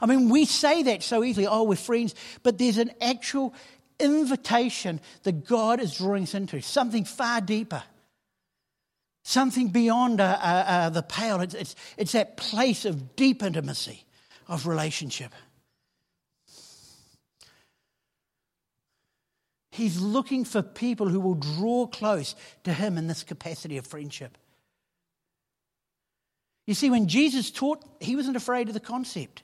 I 0.00 0.06
mean, 0.06 0.28
we 0.28 0.44
say 0.44 0.82
that 0.84 1.02
so 1.02 1.22
easily, 1.22 1.46
oh, 1.46 1.64
we're 1.64 1.76
friends, 1.76 2.14
but 2.42 2.58
there's 2.58 2.78
an 2.78 2.90
actual 3.00 3.54
invitation 4.00 5.00
that 5.22 5.44
God 5.44 5.80
is 5.80 5.98
drawing 5.98 6.24
us 6.24 6.34
into, 6.34 6.60
something 6.62 7.04
far 7.04 7.40
deeper, 7.40 7.82
something 9.24 9.68
beyond 9.68 10.20
uh, 10.20 10.38
uh, 10.40 10.64
uh, 10.66 10.90
the 10.90 11.02
pale. 11.02 11.40
It's, 11.40 11.54
it's, 11.54 11.74
it's 11.96 12.12
that 12.12 12.36
place 12.36 12.84
of 12.84 13.16
deep 13.16 13.42
intimacy, 13.42 14.04
of 14.46 14.66
relationship. 14.66 15.32
He's 19.72 20.00
looking 20.00 20.44
for 20.44 20.62
people 20.62 21.08
who 21.08 21.18
will 21.18 21.34
draw 21.34 21.88
close 21.88 22.36
to 22.62 22.72
him 22.72 22.96
in 22.96 23.08
this 23.08 23.24
capacity 23.24 23.76
of 23.76 23.86
friendship. 23.86 24.38
You 26.66 26.74
see, 26.74 26.90
when 26.90 27.08
Jesus 27.08 27.50
taught, 27.50 27.84
he 28.00 28.14
wasn't 28.14 28.36
afraid 28.36 28.68
of 28.68 28.74
the 28.74 28.80
concept. 28.80 29.42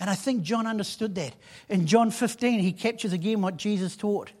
And 0.00 0.10
I 0.10 0.14
think 0.14 0.42
John 0.42 0.66
understood 0.66 1.14
that. 1.14 1.34
In 1.68 1.86
John 1.86 2.10
15, 2.10 2.58
he 2.60 2.72
captures 2.72 3.12
again 3.12 3.42
what 3.42 3.56
Jesus 3.56 3.96
taught. 3.96 4.32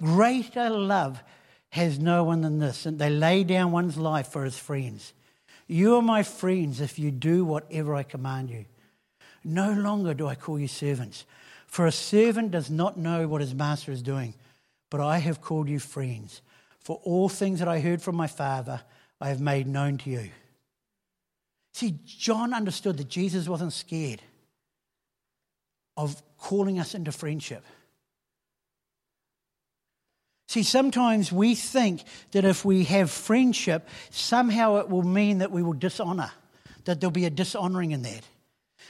Greater 0.00 0.70
love 0.70 1.22
has 1.70 1.98
no 1.98 2.24
one 2.24 2.40
than 2.40 2.58
this, 2.58 2.86
and 2.86 2.98
they 2.98 3.10
lay 3.10 3.44
down 3.44 3.72
one's 3.72 3.96
life 3.96 4.28
for 4.28 4.44
his 4.44 4.58
friends. 4.58 5.12
You 5.66 5.96
are 5.96 6.02
my 6.02 6.22
friends 6.22 6.80
if 6.80 6.98
you 6.98 7.10
do 7.10 7.44
whatever 7.44 7.94
I 7.94 8.02
command 8.02 8.50
you. 8.50 8.64
No 9.44 9.72
longer 9.72 10.14
do 10.14 10.26
I 10.26 10.34
call 10.34 10.58
you 10.58 10.68
servants 10.68 11.24
for 11.68 11.86
a 11.86 11.92
servant 11.92 12.50
does 12.50 12.70
not 12.70 12.96
know 12.96 13.28
what 13.28 13.42
his 13.42 13.54
master 13.54 13.92
is 13.92 14.02
doing, 14.02 14.34
but 14.90 15.00
I 15.00 15.18
have 15.18 15.42
called 15.42 15.68
you 15.68 15.78
friends. 15.78 16.40
For 16.80 16.98
all 17.04 17.28
things 17.28 17.58
that 17.58 17.68
I 17.68 17.78
heard 17.78 18.00
from 18.00 18.16
my 18.16 18.26
Father, 18.26 18.80
I 19.20 19.28
have 19.28 19.40
made 19.40 19.66
known 19.66 19.98
to 19.98 20.10
you. 20.10 20.30
See, 21.74 21.98
John 22.04 22.54
understood 22.54 22.96
that 22.96 23.10
Jesus 23.10 23.48
wasn't 23.48 23.74
scared 23.74 24.22
of 25.96 26.20
calling 26.38 26.78
us 26.78 26.94
into 26.94 27.12
friendship. 27.12 27.64
See, 30.48 30.62
sometimes 30.62 31.30
we 31.30 31.54
think 31.54 32.02
that 32.32 32.46
if 32.46 32.64
we 32.64 32.84
have 32.84 33.10
friendship, 33.10 33.86
somehow 34.08 34.76
it 34.76 34.88
will 34.88 35.02
mean 35.02 35.38
that 35.38 35.50
we 35.50 35.62
will 35.62 35.74
dishonor, 35.74 36.32
that 36.86 37.00
there'll 37.00 37.12
be 37.12 37.26
a 37.26 37.30
dishonoring 37.30 37.90
in 37.90 38.00
that. 38.02 38.22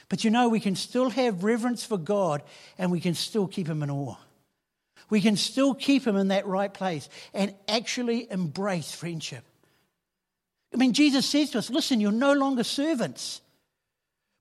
But 0.07 0.23
you 0.23 0.29
know, 0.29 0.47
we 0.47 0.61
can 0.61 0.77
still 0.77 1.09
have 1.09 1.43
reverence 1.43 1.85
for 1.85 1.97
God 1.97 2.43
and 2.77 2.91
we 2.91 3.01
can 3.01 3.13
still 3.13 3.45
keep 3.45 3.67
Him 3.67 3.83
in 3.83 3.91
awe. 3.91 4.15
We 5.09 5.19
can 5.19 5.35
still 5.35 5.73
keep 5.73 6.07
Him 6.07 6.15
in 6.15 6.29
that 6.29 6.47
right 6.47 6.73
place 6.73 7.09
and 7.33 7.53
actually 7.67 8.31
embrace 8.31 8.93
friendship. 8.93 9.43
I 10.73 10.77
mean, 10.77 10.93
Jesus 10.93 11.25
says 11.25 11.51
to 11.51 11.57
us, 11.57 11.69
listen, 11.69 11.99
you're 11.99 12.11
no 12.13 12.31
longer 12.33 12.63
servants. 12.63 13.41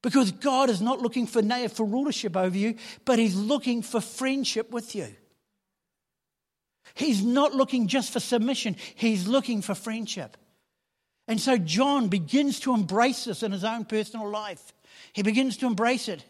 Because 0.02 0.31
God 0.31 0.70
is 0.70 0.81
not 0.81 1.00
looking 1.00 1.26
for, 1.26 1.42
for 1.70 1.85
rulership 1.85 2.37
over 2.37 2.57
you, 2.57 2.76
but 3.04 3.18
He's 3.18 3.35
looking 3.35 3.83
for 3.83 4.00
friendship 4.00 4.70
with 4.70 4.94
you. 4.94 5.09
He's 6.98 7.22
not 7.22 7.54
looking 7.54 7.87
just 7.87 8.12
for 8.12 8.20
submission, 8.20 8.76
He's 8.94 9.26
looking 9.26 9.62
for 9.62 9.74
friendship. 9.74 10.37
And 11.28 11.40
so 11.40 11.58
John 11.58 12.08
begins 12.08 12.61
to 12.61 12.72
embrace 12.72 13.26
this 13.26 13.42
in 13.42 13.52
his 13.52 13.62
own 13.62 13.84
personal 13.84 14.30
life. 14.30 14.72
He 15.12 15.22
begins 15.22 15.58
to 15.58 15.66
embrace 15.66 16.08
it. 16.08 16.24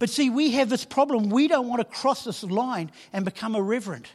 But 0.00 0.10
see, 0.10 0.30
we 0.30 0.52
have 0.52 0.68
this 0.68 0.84
problem. 0.84 1.30
We 1.30 1.46
don't 1.46 1.68
want 1.68 1.80
to 1.80 1.84
cross 1.84 2.24
this 2.24 2.42
line 2.42 2.90
and 3.12 3.24
become 3.24 3.54
irreverent. 3.54 4.10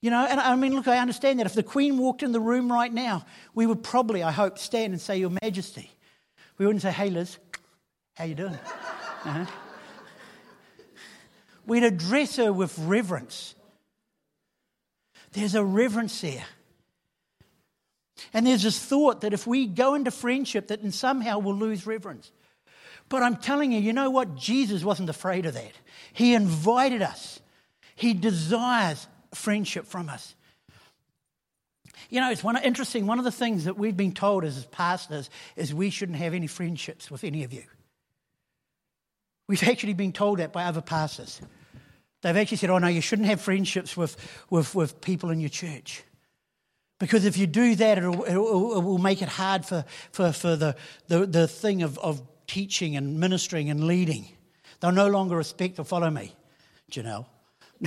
You 0.00 0.10
know, 0.10 0.24
and 0.24 0.38
I 0.38 0.54
mean, 0.54 0.74
look, 0.74 0.86
I 0.86 0.98
understand 0.98 1.40
that. 1.40 1.46
If 1.46 1.54
the 1.54 1.64
Queen 1.64 1.98
walked 1.98 2.22
in 2.22 2.30
the 2.30 2.40
room 2.40 2.72
right 2.72 2.92
now, 2.92 3.26
we 3.54 3.66
would 3.66 3.82
probably, 3.82 4.22
I 4.22 4.30
hope, 4.30 4.58
stand 4.58 4.92
and 4.92 5.00
say, 5.00 5.18
Your 5.18 5.32
Majesty. 5.42 5.90
We 6.58 6.66
wouldn't 6.66 6.82
say, 6.82 6.92
Hey, 6.92 7.10
Liz, 7.10 7.38
how 8.14 8.24
you 8.24 8.36
doing? 8.36 8.54
Uh-huh. 8.54 9.46
We'd 11.66 11.82
address 11.82 12.36
her 12.36 12.52
with 12.52 12.78
reverence. 12.78 13.54
There's 15.32 15.54
a 15.54 15.64
reverence 15.64 16.20
there. 16.20 16.44
And 18.32 18.46
there's 18.46 18.62
this 18.62 18.78
thought 18.78 19.20
that 19.20 19.34
if 19.34 19.46
we 19.46 19.66
go 19.66 19.94
into 19.94 20.10
friendship, 20.10 20.68
that 20.68 20.94
somehow 20.94 21.38
we'll 21.38 21.56
lose 21.56 21.86
reverence. 21.86 22.30
But 23.08 23.22
I'm 23.22 23.36
telling 23.36 23.72
you, 23.72 23.80
you 23.80 23.92
know 23.92 24.10
what? 24.10 24.36
Jesus 24.36 24.82
wasn't 24.82 25.10
afraid 25.10 25.46
of 25.46 25.54
that. 25.54 25.72
He 26.12 26.34
invited 26.34 27.02
us. 27.02 27.40
He 27.94 28.14
desires 28.14 29.06
friendship 29.34 29.86
from 29.86 30.08
us. 30.08 30.34
You 32.08 32.20
know, 32.20 32.30
it's 32.30 32.44
one 32.44 32.56
interesting. 32.62 33.06
One 33.06 33.18
of 33.18 33.24
the 33.24 33.32
things 33.32 33.64
that 33.64 33.76
we've 33.76 33.96
been 33.96 34.12
told 34.12 34.44
as 34.44 34.64
pastors 34.66 35.28
is 35.56 35.74
we 35.74 35.90
shouldn't 35.90 36.18
have 36.18 36.34
any 36.34 36.46
friendships 36.46 37.10
with 37.10 37.24
any 37.24 37.44
of 37.44 37.52
you. 37.52 37.64
We've 39.48 39.62
actually 39.62 39.94
been 39.94 40.12
told 40.12 40.38
that 40.38 40.52
by 40.52 40.64
other 40.64 40.80
pastors. 40.80 41.40
They've 42.22 42.36
actually 42.36 42.56
said, 42.56 42.70
"Oh 42.70 42.78
no, 42.78 42.88
you 42.88 43.00
shouldn't 43.00 43.28
have 43.28 43.40
friendships 43.40 43.96
with 43.96 44.16
with, 44.50 44.74
with 44.74 45.00
people 45.00 45.30
in 45.30 45.40
your 45.40 45.50
church." 45.50 46.02
Because 46.98 47.24
if 47.26 47.36
you 47.36 47.46
do 47.46 47.74
that, 47.76 47.98
it'll, 47.98 48.24
it'll, 48.24 48.78
it 48.78 48.82
will 48.82 48.98
make 48.98 49.20
it 49.20 49.28
hard 49.28 49.66
for, 49.66 49.84
for, 50.12 50.32
for 50.32 50.56
the, 50.56 50.74
the, 51.08 51.26
the 51.26 51.46
thing 51.46 51.82
of, 51.82 51.98
of 51.98 52.22
teaching 52.46 52.96
and 52.96 53.20
ministering 53.20 53.68
and 53.68 53.86
leading. 53.86 54.26
They'll 54.80 54.92
no 54.92 55.08
longer 55.08 55.36
respect 55.36 55.78
or 55.78 55.84
follow 55.84 56.08
me, 56.08 56.34
Janelle. 56.90 57.26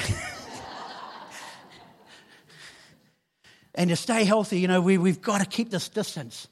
and 3.73 3.89
to 3.89 3.95
stay 3.95 4.25
healthy, 4.25 4.59
you 4.59 4.67
know, 4.67 4.81
we, 4.81 4.99
we've 4.99 5.21
got 5.21 5.39
to 5.39 5.45
keep 5.45 5.71
this 5.71 5.89
distance. 5.89 6.47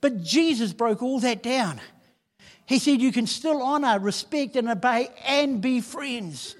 But 0.00 0.24
Jesus 0.24 0.72
broke 0.72 1.02
all 1.02 1.20
that 1.20 1.40
down. 1.42 1.80
He 2.66 2.78
said 2.78 3.00
you 3.00 3.12
can 3.12 3.26
still 3.26 3.62
honor, 3.62 3.98
respect, 3.98 4.56
and 4.56 4.68
obey 4.68 5.08
and 5.26 5.60
be 5.60 5.80
friends. 5.80 6.56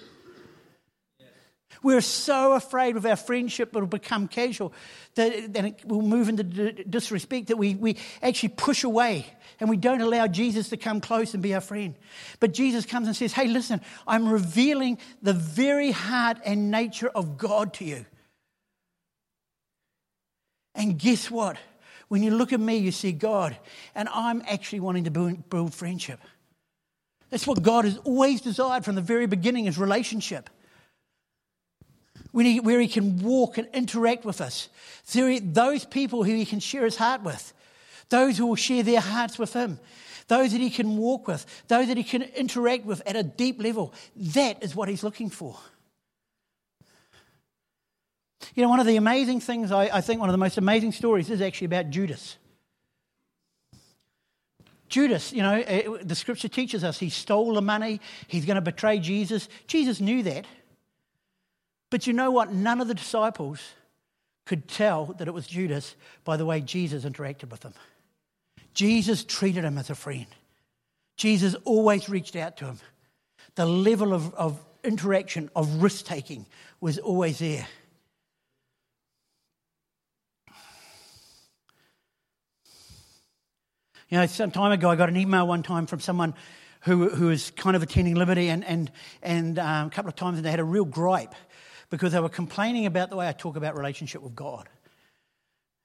We're 1.82 2.00
so 2.00 2.54
afraid 2.54 2.96
of 2.96 3.06
our 3.06 3.16
friendship 3.16 3.68
it'll 3.68 3.86
become 3.86 4.28
casual 4.28 4.72
that, 5.14 5.52
that 5.54 5.64
it 5.64 5.84
will 5.84 6.02
move 6.02 6.28
into 6.28 6.42
disrespect 6.42 7.48
that 7.48 7.56
we, 7.56 7.74
we 7.74 7.96
actually 8.22 8.50
push 8.50 8.82
away 8.82 9.26
and 9.60 9.70
we 9.70 9.76
don't 9.76 10.00
allow 10.00 10.26
Jesus 10.26 10.70
to 10.70 10.76
come 10.76 11.00
close 11.00 11.34
and 11.34 11.42
be 11.42 11.54
our 11.54 11.60
friend. 11.60 11.94
But 12.40 12.52
Jesus 12.52 12.86
comes 12.86 13.06
and 13.06 13.16
says, 13.16 13.32
Hey, 13.32 13.46
listen, 13.46 13.80
I'm 14.06 14.28
revealing 14.28 14.98
the 15.22 15.32
very 15.32 15.90
heart 15.90 16.38
and 16.44 16.70
nature 16.70 17.10
of 17.14 17.38
God 17.38 17.74
to 17.74 17.84
you. 17.84 18.04
And 20.74 20.98
guess 20.98 21.30
what? 21.30 21.56
When 22.08 22.22
you 22.22 22.30
look 22.30 22.52
at 22.52 22.60
me, 22.60 22.76
you 22.76 22.92
see 22.92 23.12
God, 23.12 23.56
and 23.94 24.08
I'm 24.12 24.42
actually 24.46 24.80
wanting 24.80 25.04
to 25.04 25.10
build 25.10 25.74
friendship. 25.74 26.20
That's 27.30 27.46
what 27.46 27.62
God 27.62 27.84
has 27.84 27.98
always 27.98 28.40
desired 28.40 28.84
from 28.84 28.94
the 28.94 29.00
very 29.00 29.26
beginning 29.26 29.66
is 29.66 29.76
relationship. 29.76 30.48
He, 32.32 32.60
where 32.60 32.80
he 32.80 32.86
can 32.86 33.22
walk 33.22 33.58
and 33.58 33.66
interact 33.72 34.24
with 34.24 34.40
us. 34.40 34.68
Those 35.12 35.84
people 35.84 36.22
who 36.22 36.34
he 36.34 36.44
can 36.44 36.60
share 36.60 36.84
his 36.84 36.96
heart 36.96 37.22
with, 37.22 37.52
those 38.08 38.38
who 38.38 38.46
will 38.46 38.56
share 38.56 38.82
their 38.82 39.00
hearts 39.00 39.38
with 39.38 39.52
him, 39.54 39.80
those 40.28 40.52
that 40.52 40.60
he 40.60 40.70
can 40.70 40.98
walk 40.98 41.26
with, 41.26 41.46
those 41.68 41.88
that 41.88 41.96
he 41.96 42.04
can 42.04 42.22
interact 42.22 42.84
with 42.84 43.02
at 43.06 43.16
a 43.16 43.22
deep 43.22 43.60
level. 43.60 43.94
That 44.16 44.62
is 44.62 44.76
what 44.76 44.88
he's 44.88 45.02
looking 45.02 45.30
for. 45.30 45.58
You 48.54 48.62
know, 48.62 48.68
one 48.68 48.80
of 48.80 48.86
the 48.86 48.96
amazing 48.96 49.40
things, 49.40 49.72
I, 49.72 49.84
I 49.84 50.00
think 50.00 50.20
one 50.20 50.28
of 50.28 50.34
the 50.34 50.38
most 50.38 50.58
amazing 50.58 50.92
stories 50.92 51.30
is 51.30 51.40
actually 51.40 51.66
about 51.66 51.90
Judas. 51.90 52.36
Judas, 54.88 55.32
you 55.32 55.42
know, 55.42 55.56
it, 55.56 55.66
eh, 55.66 55.98
the 56.02 56.14
scripture 56.14 56.48
teaches 56.48 56.84
us 56.84 56.98
he 56.98 57.10
stole 57.10 57.54
the 57.54 57.62
money, 57.62 58.00
he's 58.28 58.44
going 58.44 58.56
to 58.56 58.60
betray 58.60 58.98
Jesus. 58.98 59.48
Jesus 59.66 60.00
knew 60.00 60.22
that. 60.22 60.46
But 61.90 62.06
you 62.06 62.12
know 62.12 62.30
what? 62.30 62.52
None 62.52 62.80
of 62.80 62.88
the 62.88 62.94
disciples 62.94 63.60
could 64.44 64.68
tell 64.68 65.06
that 65.06 65.28
it 65.28 65.34
was 65.34 65.46
Judas 65.46 65.96
by 66.24 66.36
the 66.36 66.46
way 66.46 66.60
Jesus 66.60 67.04
interacted 67.04 67.50
with 67.50 67.62
him. 67.62 67.74
Jesus 68.74 69.24
treated 69.24 69.64
him 69.64 69.78
as 69.78 69.90
a 69.90 69.94
friend. 69.94 70.26
Jesus 71.16 71.54
always 71.64 72.08
reached 72.08 72.36
out 72.36 72.56
to 72.58 72.66
him. 72.66 72.78
The 73.54 73.66
level 73.66 74.12
of, 74.12 74.34
of 74.34 74.60
interaction, 74.84 75.50
of 75.56 75.82
risk 75.82 76.04
taking, 76.04 76.46
was 76.80 76.98
always 76.98 77.38
there. 77.38 77.66
You 84.08 84.18
know, 84.18 84.26
some 84.26 84.52
time 84.52 84.70
ago, 84.70 84.88
I 84.88 84.94
got 84.94 85.08
an 85.08 85.16
email 85.16 85.48
one 85.48 85.64
time 85.64 85.86
from 85.86 85.98
someone 85.98 86.34
who, 86.82 87.08
who 87.08 87.26
was 87.26 87.50
kind 87.50 87.74
of 87.74 87.82
attending 87.82 88.14
Liberty, 88.14 88.48
and, 88.48 88.64
and, 88.64 88.92
and 89.20 89.58
um, 89.58 89.88
a 89.88 89.90
couple 89.90 90.08
of 90.08 90.14
times 90.14 90.40
they 90.40 90.50
had 90.50 90.60
a 90.60 90.64
real 90.64 90.84
gripe 90.84 91.34
because 91.90 92.12
they 92.12 92.20
were 92.20 92.28
complaining 92.28 92.86
about 92.86 93.10
the 93.10 93.16
way 93.16 93.28
I 93.28 93.32
talk 93.32 93.56
about 93.56 93.76
relationship 93.76 94.22
with 94.22 94.36
God. 94.36 94.68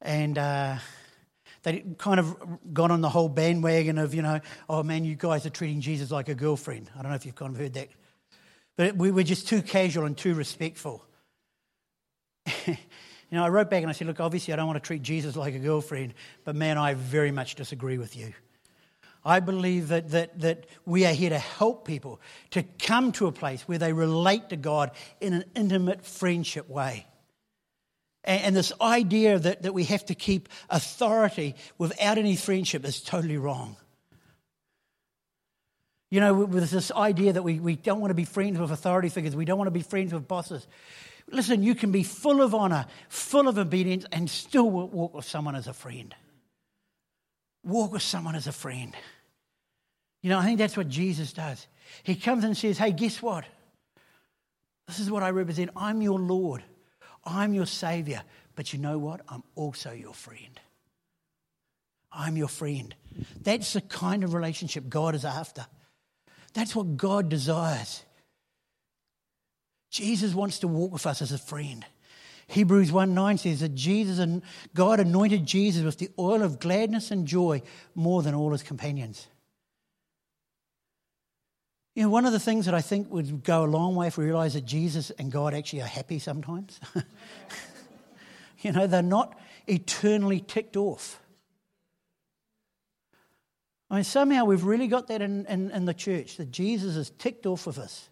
And 0.03 0.37
uh, 0.37 0.77
they 1.63 1.83
kind 1.97 2.19
of 2.19 2.37
got 2.71 2.91
on 2.91 3.01
the 3.01 3.09
whole 3.09 3.27
bandwagon 3.27 3.97
of, 3.97 4.13
you 4.13 4.21
know, 4.21 4.39
oh 4.69 4.83
man, 4.83 5.03
you 5.03 5.15
guys 5.15 5.47
are 5.47 5.51
treating 5.51 5.81
Jesus 5.81 6.11
like 6.11 6.29
a 6.29 6.35
girlfriend. 6.35 6.91
I 6.95 7.01
don't 7.01 7.09
know 7.09 7.15
if 7.15 7.25
you've 7.25 7.33
kind 7.33 7.55
of 7.55 7.59
heard 7.59 7.73
that. 7.73 7.89
But 8.77 8.97
we 8.97 9.09
were 9.09 9.23
just 9.23 9.47
too 9.47 9.63
casual 9.63 10.05
and 10.05 10.15
too 10.15 10.35
respectful. 10.35 11.03
You 13.31 13.37
know, 13.37 13.45
I 13.45 13.49
wrote 13.49 13.69
back 13.69 13.81
and 13.81 13.89
I 13.89 13.93
said, 13.93 14.07
look, 14.07 14.19
obviously 14.19 14.53
I 14.53 14.57
don't 14.57 14.67
want 14.67 14.75
to 14.75 14.85
treat 14.85 15.01
Jesus 15.01 15.37
like 15.37 15.55
a 15.55 15.59
girlfriend, 15.59 16.13
but 16.43 16.55
man, 16.55 16.77
I 16.77 16.93
very 16.95 17.31
much 17.31 17.55
disagree 17.55 17.97
with 17.97 18.17
you. 18.17 18.33
I 19.23 19.39
believe 19.39 19.87
that, 19.89 20.09
that, 20.11 20.39
that 20.41 20.65
we 20.85 21.05
are 21.05 21.13
here 21.13 21.29
to 21.29 21.37
help 21.39 21.87
people 21.87 22.19
to 22.51 22.63
come 22.63 23.11
to 23.13 23.27
a 23.27 23.31
place 23.31 23.61
where 23.67 23.77
they 23.77 23.93
relate 23.93 24.49
to 24.49 24.57
God 24.57 24.91
in 25.21 25.33
an 25.33 25.45
intimate 25.55 26.03
friendship 26.05 26.67
way. 26.67 27.05
And, 28.23 28.41
and 28.43 28.55
this 28.55 28.73
idea 28.81 29.39
that, 29.39 29.61
that 29.61 29.73
we 29.73 29.85
have 29.85 30.05
to 30.07 30.15
keep 30.15 30.49
authority 30.69 31.55
without 31.77 32.17
any 32.17 32.35
friendship 32.35 32.83
is 32.83 33.01
totally 33.01 33.37
wrong. 33.37 33.77
You 36.09 36.19
know, 36.19 36.33
with 36.33 36.69
this 36.69 36.91
idea 36.91 37.31
that 37.33 37.43
we, 37.43 37.59
we 37.59 37.77
don't 37.77 38.01
want 38.01 38.11
to 38.11 38.15
be 38.15 38.25
friends 38.25 38.59
with 38.59 38.71
authority 38.71 39.07
figures, 39.07 39.35
we 39.35 39.45
don't 39.45 39.57
want 39.57 39.67
to 39.67 39.71
be 39.71 39.83
friends 39.83 40.13
with 40.13 40.27
bosses. 40.27 40.67
Listen, 41.31 41.63
you 41.63 41.75
can 41.75 41.91
be 41.91 42.03
full 42.03 42.41
of 42.41 42.53
honor, 42.53 42.85
full 43.07 43.47
of 43.47 43.57
obedience, 43.57 44.05
and 44.11 44.29
still 44.29 44.69
walk 44.69 45.13
with 45.13 45.25
someone 45.25 45.55
as 45.55 45.67
a 45.67 45.73
friend. 45.73 46.13
Walk 47.63 47.93
with 47.93 48.01
someone 48.01 48.35
as 48.35 48.47
a 48.47 48.51
friend. 48.51 48.93
You 50.21 50.29
know, 50.29 50.39
I 50.39 50.43
think 50.43 50.57
that's 50.57 50.77
what 50.77 50.89
Jesus 50.89 51.33
does. 51.33 51.67
He 52.03 52.15
comes 52.15 52.43
and 52.43 52.55
says, 52.55 52.77
Hey, 52.77 52.91
guess 52.91 53.21
what? 53.21 53.45
This 54.87 54.99
is 54.99 55.09
what 55.09 55.23
I 55.23 55.29
represent. 55.29 55.71
I'm 55.75 56.01
your 56.01 56.19
Lord, 56.19 56.63
I'm 57.23 57.53
your 57.53 57.65
Savior. 57.65 58.23
But 58.55 58.73
you 58.73 58.79
know 58.79 58.97
what? 58.97 59.21
I'm 59.29 59.43
also 59.55 59.91
your 59.91 60.13
friend. 60.13 60.59
I'm 62.11 62.35
your 62.35 62.49
friend. 62.49 62.93
That's 63.41 63.73
the 63.73 63.81
kind 63.81 64.25
of 64.25 64.33
relationship 64.33 64.89
God 64.89 65.15
is 65.15 65.23
after. 65.23 65.65
That's 66.53 66.75
what 66.75 66.97
God 66.97 67.29
desires. 67.29 68.03
Jesus 69.91 70.33
wants 70.33 70.59
to 70.59 70.67
walk 70.69 70.93
with 70.93 71.05
us 71.05 71.21
as 71.21 71.33
a 71.33 71.37
friend. 71.37 71.85
Hebrews 72.47 72.91
1 72.91 73.13
9 73.13 73.37
says 73.37 73.59
that 73.59 73.75
Jesus 73.75 74.19
and 74.19 74.41
God 74.73 74.99
anointed 74.99 75.45
Jesus 75.45 75.83
with 75.83 75.99
the 75.99 76.09
oil 76.17 76.41
of 76.41 76.59
gladness 76.59 77.11
and 77.11 77.27
joy 77.27 77.61
more 77.93 78.23
than 78.23 78.33
all 78.33 78.51
his 78.51 78.63
companions. 78.63 79.27
You 81.93 82.03
know, 82.03 82.09
one 82.09 82.25
of 82.25 82.31
the 82.31 82.39
things 82.39 82.65
that 82.65 82.73
I 82.73 82.79
think 82.79 83.11
would 83.11 83.43
go 83.43 83.65
a 83.65 83.67
long 83.67 83.95
way 83.95 84.07
if 84.07 84.17
we 84.17 84.25
realize 84.25 84.53
that 84.53 84.65
Jesus 84.65 85.11
and 85.11 85.29
God 85.29 85.53
actually 85.53 85.81
are 85.81 85.87
happy 85.87 86.19
sometimes. 86.19 86.79
you 88.61 88.71
know, 88.71 88.87
they're 88.87 89.01
not 89.01 89.37
eternally 89.67 90.39
ticked 90.39 90.77
off. 90.77 91.21
I 93.89 93.95
mean, 93.95 94.03
somehow 94.05 94.45
we've 94.45 94.63
really 94.63 94.87
got 94.87 95.07
that 95.07 95.21
in, 95.21 95.45
in, 95.47 95.69
in 95.71 95.83
the 95.83 95.93
church 95.93 96.37
that 96.37 96.49
Jesus 96.49 96.95
is 96.95 97.09
ticked 97.09 97.45
off 97.45 97.67
with 97.67 97.77
us 97.77 98.07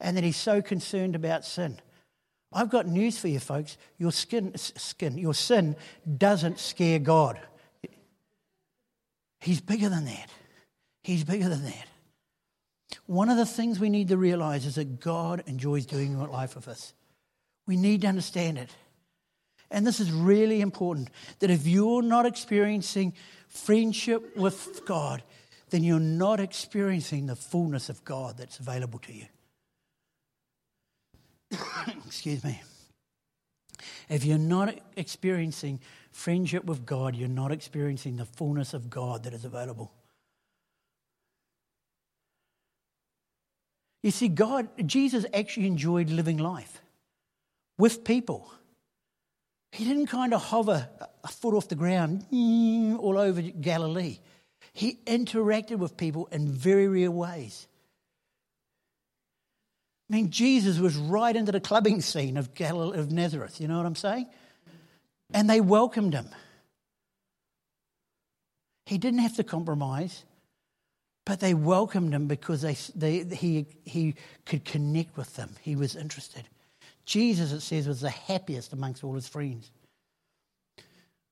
and 0.00 0.16
that 0.16 0.24
he's 0.24 0.36
so 0.36 0.62
concerned 0.62 1.14
about 1.14 1.44
sin. 1.44 1.78
I've 2.52 2.70
got 2.70 2.86
news 2.86 3.18
for 3.18 3.28
you, 3.28 3.40
folks. 3.40 3.76
Your 3.98 4.12
skin, 4.12 4.52
skin, 4.56 5.18
your 5.18 5.34
sin 5.34 5.76
doesn't 6.16 6.58
scare 6.58 6.98
God. 6.98 7.40
He's 9.40 9.60
bigger 9.60 9.88
than 9.88 10.06
that. 10.06 10.30
He's 11.02 11.24
bigger 11.24 11.48
than 11.48 11.64
that. 11.64 11.86
One 13.06 13.28
of 13.28 13.36
the 13.36 13.46
things 13.46 13.78
we 13.78 13.90
need 13.90 14.08
to 14.08 14.16
realize 14.16 14.66
is 14.66 14.76
that 14.76 15.00
God 15.00 15.42
enjoys 15.46 15.86
doing 15.86 16.18
life 16.18 16.56
with 16.56 16.68
us. 16.68 16.94
We 17.66 17.76
need 17.76 18.02
to 18.02 18.08
understand 18.08 18.58
it. 18.58 18.70
And 19.70 19.86
this 19.86 20.00
is 20.00 20.12
really 20.12 20.60
important 20.60 21.10
that 21.40 21.50
if 21.50 21.66
you're 21.66 22.02
not 22.02 22.26
experiencing 22.26 23.14
friendship 23.48 24.36
with 24.36 24.84
God, 24.86 25.22
then 25.70 25.82
you're 25.82 25.98
not 25.98 26.38
experiencing 26.38 27.26
the 27.26 27.36
fullness 27.36 27.88
of 27.88 28.04
God 28.04 28.38
that's 28.38 28.60
available 28.60 29.00
to 29.00 29.12
you. 29.12 29.26
Excuse 32.06 32.42
me. 32.44 32.62
If 34.08 34.24
you're 34.24 34.38
not 34.38 34.78
experiencing 34.96 35.80
friendship 36.12 36.64
with 36.64 36.86
God, 36.86 37.16
you're 37.16 37.28
not 37.28 37.52
experiencing 37.52 38.16
the 38.16 38.24
fullness 38.24 38.74
of 38.74 38.88
God 38.88 39.24
that 39.24 39.32
is 39.32 39.44
available. 39.44 39.92
You 44.02 44.12
see, 44.12 44.28
God, 44.28 44.68
Jesus 44.86 45.26
actually 45.34 45.66
enjoyed 45.66 46.10
living 46.10 46.38
life 46.38 46.80
with 47.76 48.04
people. 48.04 48.52
He 49.72 49.84
didn't 49.84 50.06
kind 50.06 50.32
of 50.32 50.42
hover 50.42 50.88
a 51.24 51.28
foot 51.28 51.54
off 51.54 51.68
the 51.68 51.74
ground 51.74 52.24
all 53.00 53.18
over 53.18 53.42
Galilee. 53.42 54.18
He 54.72 55.00
interacted 55.06 55.78
with 55.78 55.96
people 55.96 56.28
in 56.30 56.48
very 56.48 56.86
real 56.86 57.10
ways. 57.10 57.66
I 60.08 60.14
mean, 60.14 60.30
Jesus 60.30 60.78
was 60.78 60.96
right 60.96 61.34
into 61.34 61.52
the 61.52 61.60
clubbing 61.60 62.00
scene 62.00 62.36
of, 62.36 62.54
Galilee, 62.54 62.98
of 62.98 63.10
Nazareth, 63.10 63.60
you 63.60 63.66
know 63.66 63.76
what 63.76 63.86
I'm 63.86 63.96
saying? 63.96 64.26
And 65.34 65.50
they 65.50 65.60
welcomed 65.60 66.14
him. 66.14 66.28
He 68.86 68.98
didn't 68.98 69.18
have 69.18 69.34
to 69.36 69.44
compromise, 69.44 70.24
but 71.24 71.40
they 71.40 71.54
welcomed 71.54 72.14
him 72.14 72.28
because 72.28 72.62
they, 72.62 72.76
they, 72.94 73.34
he, 73.34 73.66
he 73.84 74.14
could 74.44 74.64
connect 74.64 75.16
with 75.16 75.34
them. 75.34 75.56
He 75.60 75.74
was 75.74 75.96
interested. 75.96 76.44
Jesus, 77.04 77.50
it 77.50 77.60
says, 77.60 77.88
was 77.88 78.00
the 78.00 78.10
happiest 78.10 78.72
amongst 78.72 79.02
all 79.02 79.14
his 79.14 79.26
friends. 79.26 79.72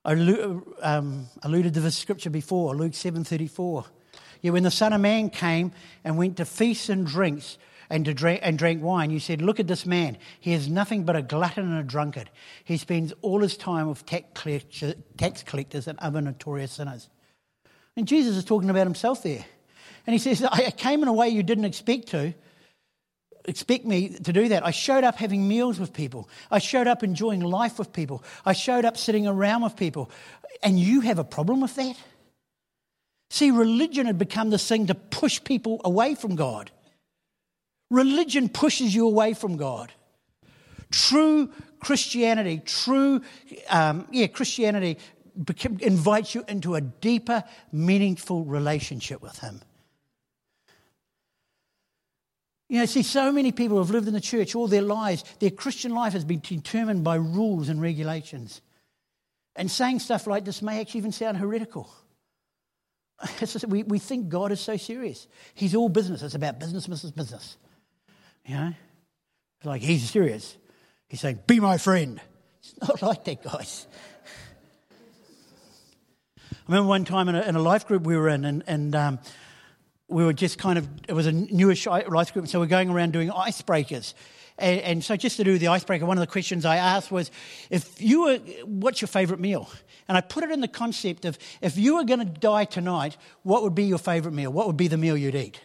I 0.04 0.12
um, 0.82 1.28
alluded 1.42 1.74
to 1.74 1.80
this 1.80 1.96
scripture 1.96 2.30
before, 2.30 2.74
Luke 2.76 2.92
7.34. 2.92 3.86
Yeah, 4.42 4.50
when 4.50 4.64
the 4.64 4.70
Son 4.70 4.92
of 4.92 5.00
Man 5.00 5.30
came 5.30 5.72
and 6.02 6.18
went 6.18 6.36
to 6.36 6.44
feasts 6.44 6.88
and 6.88 7.06
drinks 7.06 7.56
and, 7.90 8.04
to 8.04 8.14
drink, 8.14 8.40
and 8.42 8.58
drank 8.58 8.82
wine, 8.82 9.10
you 9.10 9.20
said, 9.20 9.42
Look 9.42 9.60
at 9.60 9.66
this 9.66 9.86
man. 9.86 10.16
He 10.40 10.52
is 10.52 10.68
nothing 10.68 11.04
but 11.04 11.16
a 11.16 11.22
glutton 11.22 11.64
and 11.64 11.78
a 11.78 11.82
drunkard. 11.82 12.30
He 12.64 12.76
spends 12.76 13.12
all 13.22 13.40
his 13.40 13.56
time 13.56 13.88
with 13.88 14.04
tax 14.06 15.42
collectors 15.42 15.86
and 15.88 15.98
other 15.98 16.20
notorious 16.20 16.72
sinners. 16.72 17.08
And 17.96 18.08
Jesus 18.08 18.36
is 18.36 18.44
talking 18.44 18.70
about 18.70 18.86
himself 18.86 19.22
there. 19.22 19.44
And 20.06 20.12
he 20.12 20.18
says, 20.18 20.42
I 20.42 20.70
came 20.70 21.02
in 21.02 21.08
a 21.08 21.12
way 21.12 21.28
you 21.28 21.42
didn't 21.42 21.64
expect 21.64 22.08
to. 22.08 22.34
Expect 23.46 23.84
me 23.84 24.08
to 24.08 24.32
do 24.32 24.48
that. 24.48 24.64
I 24.64 24.70
showed 24.70 25.04
up 25.04 25.16
having 25.16 25.46
meals 25.46 25.78
with 25.78 25.92
people. 25.92 26.28
I 26.50 26.58
showed 26.58 26.86
up 26.86 27.02
enjoying 27.02 27.40
life 27.40 27.78
with 27.78 27.92
people. 27.92 28.24
I 28.44 28.54
showed 28.54 28.84
up 28.84 28.96
sitting 28.96 29.26
around 29.26 29.62
with 29.62 29.76
people. 29.76 30.10
And 30.62 30.78
you 30.78 31.02
have 31.02 31.18
a 31.18 31.24
problem 31.24 31.60
with 31.60 31.74
that? 31.76 31.96
See, 33.30 33.50
religion 33.50 34.06
had 34.06 34.18
become 34.18 34.50
this 34.50 34.66
thing 34.66 34.86
to 34.86 34.94
push 34.94 35.42
people 35.42 35.80
away 35.84 36.14
from 36.14 36.36
God. 36.36 36.70
Religion 37.90 38.48
pushes 38.48 38.94
you 38.94 39.06
away 39.06 39.34
from 39.34 39.56
God. 39.56 39.92
True 40.90 41.50
Christianity, 41.80 42.62
true, 42.64 43.20
um, 43.68 44.06
yeah, 44.10 44.26
Christianity 44.26 44.98
invites 45.80 46.34
you 46.34 46.44
into 46.48 46.74
a 46.74 46.80
deeper, 46.80 47.44
meaningful 47.72 48.44
relationship 48.44 49.20
with 49.20 49.38
Him. 49.38 49.60
You 52.68 52.80
know, 52.80 52.86
see, 52.86 53.02
so 53.02 53.30
many 53.30 53.52
people 53.52 53.78
have 53.78 53.90
lived 53.90 54.08
in 54.08 54.14
the 54.14 54.20
church 54.20 54.54
all 54.54 54.66
their 54.66 54.82
lives. 54.82 55.24
Their 55.38 55.50
Christian 55.50 55.92
life 55.92 56.14
has 56.14 56.24
been 56.24 56.40
determined 56.40 57.04
by 57.04 57.16
rules 57.16 57.68
and 57.68 57.80
regulations. 57.80 58.62
And 59.54 59.70
saying 59.70 60.00
stuff 60.00 60.26
like 60.26 60.44
this 60.44 60.62
may 60.62 60.80
actually 60.80 60.98
even 60.98 61.12
sound 61.12 61.36
heretical. 61.36 61.88
we, 63.68 63.82
we 63.84 63.98
think 63.98 64.28
God 64.28 64.50
is 64.50 64.60
so 64.60 64.76
serious. 64.76 65.28
He's 65.54 65.74
all 65.74 65.88
business. 65.88 66.22
It's 66.22 66.34
about 66.34 66.58
business, 66.58 66.86
business, 66.86 67.12
business. 67.12 67.56
You 68.46 68.54
know? 68.54 68.72
Like 69.64 69.82
he's 69.82 70.08
serious. 70.10 70.56
He's 71.08 71.20
saying, 71.20 71.40
Be 71.46 71.60
my 71.60 71.78
friend. 71.78 72.20
It's 72.60 72.74
not 72.80 73.02
like 73.08 73.24
that, 73.24 73.42
guys. 73.42 73.86
I 76.50 76.56
remember 76.68 76.88
one 76.88 77.04
time 77.04 77.28
in 77.28 77.34
a, 77.34 77.42
in 77.42 77.56
a 77.56 77.60
life 77.60 77.86
group 77.86 78.04
we 78.04 78.16
were 78.16 78.28
in, 78.28 78.44
and, 78.44 78.64
and 78.66 78.94
um, 78.94 79.18
we 80.08 80.24
were 80.24 80.32
just 80.32 80.58
kind 80.58 80.78
of, 80.78 80.88
it 81.08 81.12
was 81.12 81.26
a 81.26 81.32
newish 81.32 81.86
life 81.86 82.32
group, 82.32 82.48
so 82.48 82.58
we're 82.58 82.66
going 82.66 82.90
around 82.90 83.12
doing 83.12 83.28
icebreakers. 83.28 84.14
And, 84.56 84.80
and, 84.80 85.04
so, 85.04 85.16
just 85.16 85.36
to 85.38 85.44
do 85.44 85.58
the 85.58 85.68
icebreaker, 85.68 86.06
one 86.06 86.16
of 86.16 86.20
the 86.20 86.30
questions 86.30 86.64
I 86.64 86.76
asked 86.76 87.10
was, 87.10 87.30
"If 87.70 88.00
you 88.00 88.24
were, 88.24 88.36
what's 88.64 89.00
your 89.00 89.08
favourite 89.08 89.40
meal?" 89.40 89.68
And 90.06 90.16
I 90.16 90.20
put 90.20 90.44
it 90.44 90.50
in 90.50 90.60
the 90.60 90.68
concept 90.68 91.24
of, 91.24 91.38
if 91.60 91.76
you 91.76 91.96
were 91.96 92.04
going 92.04 92.20
to 92.20 92.24
die 92.24 92.64
tonight, 92.64 93.16
what 93.42 93.62
would 93.64 93.74
be 93.74 93.84
your 93.84 93.98
favourite 93.98 94.34
meal? 94.34 94.52
What 94.52 94.68
would 94.68 94.76
be 94.76 94.86
the 94.86 94.96
meal 94.96 95.16
you'd 95.16 95.34
eat? 95.34 95.60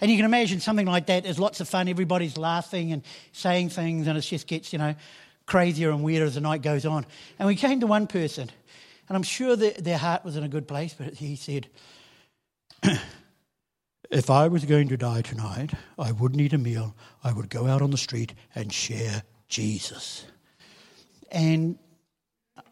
And 0.00 0.10
you 0.10 0.16
can 0.16 0.24
imagine 0.24 0.60
something 0.60 0.86
like 0.86 1.06
that. 1.06 1.24
There's 1.24 1.38
lots 1.38 1.60
of 1.60 1.68
fun. 1.68 1.88
Everybody's 1.88 2.36
laughing 2.36 2.92
and 2.92 3.02
saying 3.32 3.70
things, 3.70 4.06
and 4.06 4.18
it 4.18 4.22
just 4.22 4.46
gets, 4.46 4.72
you 4.72 4.78
know, 4.78 4.94
crazier 5.46 5.90
and 5.90 6.02
weirder 6.02 6.26
as 6.26 6.34
the 6.34 6.40
night 6.40 6.62
goes 6.62 6.86
on. 6.86 7.06
And 7.38 7.46
we 7.46 7.56
came 7.56 7.80
to 7.80 7.86
one 7.86 8.06
person, 8.06 8.50
and 9.08 9.16
I'm 9.16 9.22
sure 9.22 9.56
that 9.56 9.84
their 9.84 9.98
heart 9.98 10.24
was 10.24 10.36
in 10.36 10.44
a 10.44 10.48
good 10.48 10.66
place, 10.66 10.94
but 10.98 11.14
he 11.14 11.36
said, 11.36 11.68
If 14.10 14.30
I 14.30 14.48
was 14.48 14.64
going 14.64 14.88
to 14.88 14.96
die 14.96 15.22
tonight, 15.22 15.72
I 15.98 16.12
wouldn't 16.12 16.40
eat 16.40 16.52
a 16.52 16.58
meal. 16.58 16.94
I 17.24 17.32
would 17.32 17.48
go 17.48 17.66
out 17.66 17.82
on 17.82 17.90
the 17.90 17.96
street 17.96 18.34
and 18.54 18.72
share 18.72 19.24
Jesus. 19.48 20.24
And 21.32 21.78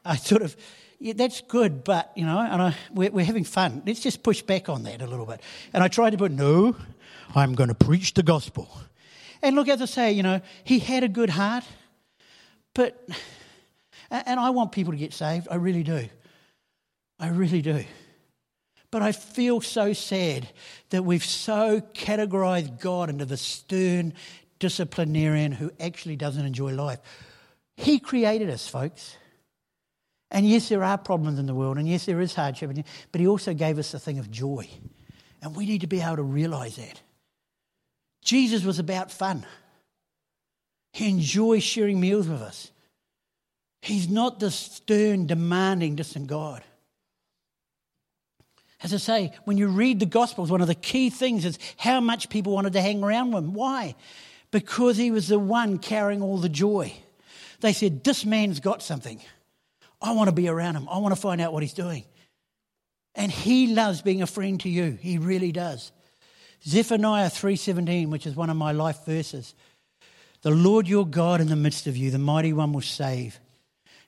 I 0.04 0.16
sort 0.16 0.42
of, 0.42 0.56
yeah, 1.00 1.14
that's 1.16 1.40
good, 1.40 1.84
but, 1.84 2.12
you 2.14 2.24
know, 2.24 2.38
and 2.38 2.62
I, 2.62 2.76
we're, 2.92 3.10
we're 3.10 3.24
having 3.24 3.42
fun. 3.42 3.82
Let's 3.84 4.00
just 4.00 4.22
push 4.22 4.42
back 4.42 4.68
on 4.68 4.84
that 4.84 5.02
a 5.02 5.06
little 5.06 5.26
bit. 5.26 5.40
And 5.72 5.82
I 5.82 5.88
tried 5.88 6.10
to 6.10 6.18
put, 6.18 6.30
no, 6.30 6.76
I'm 7.34 7.54
going 7.54 7.68
to 7.68 7.74
preach 7.74 8.14
the 8.14 8.22
gospel. 8.22 8.68
And 9.42 9.56
look, 9.56 9.68
as 9.68 9.82
I 9.82 9.86
say, 9.86 10.12
you 10.12 10.22
know, 10.22 10.40
he 10.64 10.78
had 10.78 11.02
a 11.02 11.08
good 11.08 11.30
heart, 11.30 11.64
but, 12.74 13.08
and 14.10 14.38
I 14.38 14.50
want 14.50 14.72
people 14.72 14.92
to 14.92 14.98
get 14.98 15.12
saved. 15.12 15.48
I 15.50 15.56
really 15.56 15.82
do. 15.82 16.08
I 17.18 17.28
really 17.28 17.62
do. 17.62 17.84
But 18.90 19.02
I 19.02 19.12
feel 19.12 19.60
so 19.60 19.92
sad 19.92 20.48
that 20.90 21.02
we've 21.04 21.24
so 21.24 21.80
categorized 21.94 22.80
God 22.80 23.08
into 23.08 23.24
the 23.24 23.36
stern 23.36 24.12
disciplinarian 24.58 25.50
who 25.50 25.72
actually 25.80 26.16
doesn't 26.16 26.44
enjoy 26.44 26.72
life. 26.72 27.00
He 27.76 27.98
created 27.98 28.50
us, 28.50 28.68
folks. 28.68 29.16
And 30.30 30.48
yes, 30.48 30.68
there 30.68 30.84
are 30.84 30.98
problems 30.98 31.38
in 31.38 31.46
the 31.46 31.54
world, 31.54 31.78
and 31.78 31.88
yes, 31.88 32.06
there 32.06 32.20
is 32.20 32.34
hardship, 32.34 32.70
but 33.10 33.20
He 33.20 33.26
also 33.26 33.54
gave 33.54 33.78
us 33.78 33.92
a 33.92 33.98
thing 33.98 34.18
of 34.18 34.30
joy. 34.30 34.68
And 35.42 35.56
we 35.56 35.66
need 35.66 35.80
to 35.80 35.86
be 35.86 36.00
able 36.00 36.16
to 36.16 36.22
realize 36.22 36.76
that. 36.76 37.00
Jesus 38.22 38.64
was 38.64 38.78
about 38.78 39.10
fun. 39.10 39.44
He 40.92 41.08
enjoys 41.08 41.64
sharing 41.64 42.00
meals 42.00 42.28
with 42.28 42.40
us. 42.40 42.70
He's 43.80 44.08
not 44.08 44.38
the 44.38 44.50
stern, 44.52 45.26
demanding, 45.26 45.96
distant 45.96 46.28
God. 46.28 46.62
As 48.82 48.94
I 48.94 48.98
say, 48.98 49.32
when 49.44 49.58
you 49.58 49.68
read 49.68 50.00
the 50.00 50.06
Gospels, 50.06 50.50
one 50.50 50.60
of 50.60 50.68
the 50.68 50.74
key 50.74 51.10
things 51.10 51.44
is 51.44 51.58
how 51.76 52.00
much 52.00 52.28
people 52.28 52.52
wanted 52.52 52.72
to 52.74 52.80
hang 52.80 53.02
around 53.02 53.32
him. 53.32 53.54
Why? 53.54 53.96
Because 54.50 54.96
he 54.96 55.10
was 55.10 55.28
the 55.28 55.38
one 55.38 55.78
carrying 55.78 56.22
all 56.22 56.38
the 56.38 56.48
joy. 56.48 56.92
They 57.60 57.72
said, 57.72 58.04
This 58.04 58.24
man's 58.24 58.60
got 58.60 58.82
something. 58.82 59.20
I 60.00 60.12
want 60.12 60.28
to 60.28 60.34
be 60.34 60.48
around 60.48 60.76
him. 60.76 60.88
I 60.88 60.98
want 60.98 61.14
to 61.14 61.20
find 61.20 61.40
out 61.40 61.52
what 61.52 61.62
he's 61.62 61.72
doing. 61.72 62.04
And 63.14 63.30
he 63.30 63.74
loves 63.74 64.02
being 64.02 64.22
a 64.22 64.26
friend 64.26 64.60
to 64.60 64.68
you. 64.68 64.98
He 65.00 65.18
really 65.18 65.52
does. 65.52 65.92
Zephaniah 66.64 67.28
3:17, 67.28 68.10
which 68.10 68.26
is 68.26 68.36
one 68.36 68.50
of 68.50 68.56
my 68.56 68.72
life 68.72 69.04
verses. 69.04 69.54
The 70.42 70.50
Lord 70.50 70.88
your 70.88 71.06
God 71.06 71.40
in 71.40 71.48
the 71.48 71.56
midst 71.56 71.86
of 71.86 71.96
you, 71.96 72.10
the 72.10 72.18
mighty 72.18 72.52
one 72.52 72.72
will 72.72 72.80
save. 72.80 73.38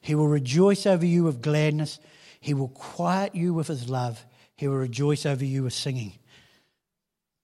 He 0.01 0.15
will 0.15 0.29
rejoice 0.29 0.87
over 0.87 1.07
you 1.07 1.25
with 1.25 1.43
gladness. 1.43 1.99
He 2.41 2.55
will 2.55 2.69
quiet 2.69 3.35
you 3.35 3.55
with 3.55 3.69
his 3.69 3.89
love. 3.89 4.25
He 4.57 4.69
will 4.69 4.77
rejoice 4.77 5.27
over 5.27 5.45
you 5.45 5.65
with 5.65 5.73
singing. 5.73 6.13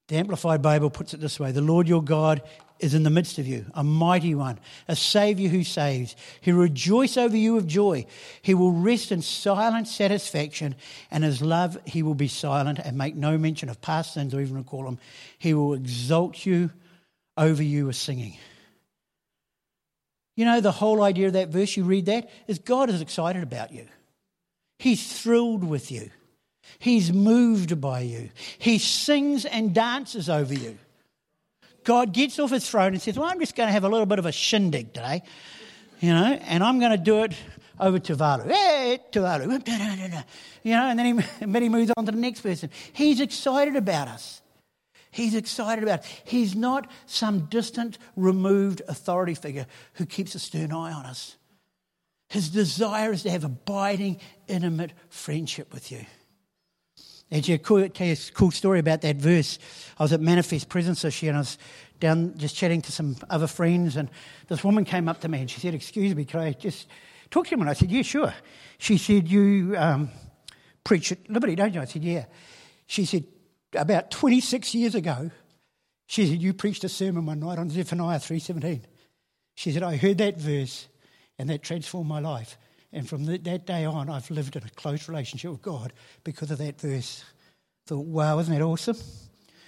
The 0.07 0.17
Amplified 0.17 0.61
Bible 0.61 0.89
puts 0.89 1.13
it 1.13 1.21
this 1.21 1.39
way 1.39 1.51
The 1.51 1.61
Lord 1.61 1.87
your 1.87 2.03
God 2.03 2.41
is 2.81 2.93
in 2.93 3.03
the 3.03 3.09
midst 3.09 3.37
of 3.37 3.47
you, 3.47 3.65
a 3.73 3.83
mighty 3.83 4.35
one, 4.35 4.59
a 4.87 4.95
Saviour 4.95 5.49
who 5.49 5.63
saves. 5.63 6.15
He 6.41 6.51
will 6.51 6.63
rejoice 6.63 7.15
over 7.15 7.37
you 7.37 7.53
with 7.53 7.67
joy. 7.67 8.05
He 8.41 8.53
will 8.53 8.71
rest 8.71 9.11
in 9.11 9.21
silent 9.21 9.87
satisfaction, 9.87 10.75
and 11.11 11.23
his 11.23 11.41
love 11.41 11.77
he 11.85 12.03
will 12.03 12.15
be 12.15 12.27
silent 12.27 12.79
and 12.79 12.97
make 12.97 13.15
no 13.15 13.37
mention 13.37 13.69
of 13.69 13.81
past 13.81 14.15
sins 14.15 14.33
or 14.33 14.41
even 14.41 14.57
recall 14.57 14.83
them. 14.83 14.99
He 15.37 15.53
will 15.53 15.73
exalt 15.75 16.45
you 16.45 16.71
over 17.37 17.63
you 17.63 17.85
with 17.85 17.95
singing. 17.95 18.35
You 20.35 20.45
know, 20.45 20.59
the 20.59 20.71
whole 20.71 21.03
idea 21.03 21.27
of 21.27 21.33
that 21.33 21.49
verse, 21.49 21.77
you 21.77 21.83
read 21.83 22.07
that, 22.07 22.29
is 22.47 22.59
God 22.59 22.89
is 22.89 23.01
excited 23.01 23.43
about 23.43 23.71
you. 23.71 23.87
He's 24.79 25.21
thrilled 25.21 25.63
with 25.63 25.91
you. 25.91 26.09
He's 26.79 27.13
moved 27.13 27.79
by 27.79 28.01
you. 28.01 28.31
He 28.57 28.79
sings 28.79 29.45
and 29.45 29.73
dances 29.75 30.29
over 30.29 30.53
you. 30.53 30.79
God 31.83 32.13
gets 32.13 32.37
off 32.39 32.51
his 32.51 32.69
throne 32.69 32.93
and 32.93 33.01
says, 33.01 33.17
Well, 33.17 33.29
I'm 33.29 33.39
just 33.39 33.55
going 33.55 33.67
to 33.67 33.73
have 33.73 33.83
a 33.83 33.89
little 33.89 34.05
bit 34.05 34.19
of 34.19 34.25
a 34.25 34.31
shindig 34.31 34.93
today, 34.93 35.23
you 35.99 36.09
know, 36.13 36.39
and 36.43 36.63
I'm 36.63 36.79
going 36.79 36.91
to 36.91 36.97
do 36.97 37.23
it 37.23 37.33
over 37.79 37.99
Tuvalu. 37.99 38.51
Hey, 38.51 38.99
Tuvalu. 39.11 40.23
You 40.63 40.73
know, 40.73 40.89
and 40.89 40.99
then 40.99 41.05
he, 41.17 41.25
and 41.41 41.55
then 41.55 41.63
he 41.63 41.69
moves 41.69 41.91
on 41.97 42.05
to 42.05 42.11
the 42.11 42.17
next 42.17 42.41
person. 42.41 42.69
He's 42.93 43.19
excited 43.19 43.75
about 43.75 44.07
us. 44.07 44.41
He's 45.09 45.35
excited 45.35 45.83
about 45.83 45.99
it. 45.99 46.21
He's 46.23 46.55
not 46.55 46.89
some 47.05 47.47
distant, 47.47 47.97
removed 48.15 48.81
authority 48.87 49.33
figure 49.33 49.65
who 49.93 50.05
keeps 50.05 50.35
a 50.35 50.39
stern 50.39 50.71
eye 50.71 50.93
on 50.93 51.05
us. 51.05 51.35
His 52.29 52.49
desire 52.49 53.11
is 53.11 53.23
to 53.23 53.29
have 53.29 53.43
abiding, 53.43 54.21
intimate 54.47 54.93
friendship 55.09 55.73
with 55.73 55.91
you. 55.91 56.05
I'll 57.31 57.41
tell 57.41 58.07
you 58.07 58.13
a 58.13 58.31
cool 58.33 58.51
story 58.51 58.79
about 58.79 59.01
that 59.01 59.15
verse. 59.15 59.57
I 59.97 60.03
was 60.03 60.11
at 60.11 60.19
Manifest 60.19 60.67
Presence 60.67 61.03
this 61.03 61.23
year 61.23 61.29
and 61.31 61.37
I 61.37 61.41
was 61.41 61.57
down 62.01 62.37
just 62.37 62.55
chatting 62.57 62.81
to 62.81 62.91
some 62.91 63.15
other 63.29 63.47
friends, 63.47 63.95
and 63.95 64.09
this 64.49 64.63
woman 64.63 64.83
came 64.83 65.07
up 65.07 65.21
to 65.21 65.29
me 65.29 65.39
and 65.39 65.49
she 65.49 65.61
said, 65.61 65.73
Excuse 65.73 66.13
me, 66.13 66.25
can 66.25 66.41
I 66.41 66.51
just 66.51 66.87
talk 67.29 67.45
to 67.47 67.55
you? 67.55 67.61
And 67.61 67.69
I 67.69 67.73
said, 67.73 67.89
Yeah, 67.89 68.01
sure. 68.01 68.33
She 68.79 68.97
said, 68.97 69.29
You 69.29 69.75
um, 69.77 70.09
preach 70.83 71.13
at 71.13 71.29
Liberty, 71.29 71.55
don't 71.55 71.73
you? 71.73 71.79
I 71.79 71.85
said, 71.85 72.03
Yeah. 72.03 72.25
She 72.87 73.05
said, 73.05 73.23
About 73.75 74.11
26 74.11 74.75
years 74.75 74.95
ago, 74.95 75.31
she 76.07 76.27
said, 76.27 76.41
You 76.41 76.53
preached 76.53 76.83
a 76.83 76.89
sermon 76.89 77.25
one 77.25 77.39
night 77.39 77.59
on 77.59 77.69
Zephaniah 77.69 78.19
3.17. 78.19 78.81
She 79.55 79.71
said, 79.71 79.83
I 79.83 79.95
heard 79.95 80.17
that 80.17 80.37
verse 80.37 80.87
and 81.37 81.49
that 81.49 81.63
transformed 81.63 82.09
my 82.09 82.19
life. 82.19 82.57
And 82.93 83.07
from 83.07 83.25
that 83.25 83.65
day 83.65 83.85
on, 83.85 84.09
I've 84.09 84.29
lived 84.29 84.55
in 84.55 84.63
a 84.63 84.69
close 84.71 85.07
relationship 85.07 85.51
with 85.51 85.61
God 85.61 85.93
because 86.23 86.51
of 86.51 86.57
that 86.57 86.79
verse. 86.79 87.23
Thought, 87.87 88.05
wow, 88.05 88.37
isn't 88.39 88.53
that 88.53 88.63
awesome? 88.63 88.97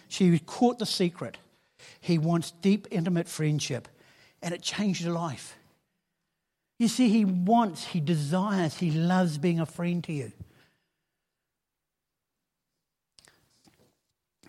She 0.09 0.37
caught 0.39 0.79
the 0.79 0.85
secret. 0.85 1.37
He 1.99 2.17
wants 2.17 2.51
deep, 2.51 2.87
intimate 2.91 3.27
friendship, 3.27 3.87
and 4.41 4.53
it 4.53 4.61
changed 4.61 5.03
her 5.03 5.11
life. 5.11 5.57
You 6.79 6.87
see, 6.87 7.09
he 7.09 7.23
wants, 7.23 7.85
he 7.85 7.99
desires, 7.99 8.77
he 8.77 8.91
loves 8.91 9.37
being 9.37 9.59
a 9.59 9.65
friend 9.65 10.03
to 10.03 10.13
you. 10.13 10.31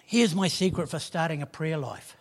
Here's 0.04 0.34
my 0.34 0.48
secret 0.48 0.88
for 0.88 0.98
starting 0.98 1.42
a 1.42 1.46
prayer 1.46 1.78
life. 1.78 2.16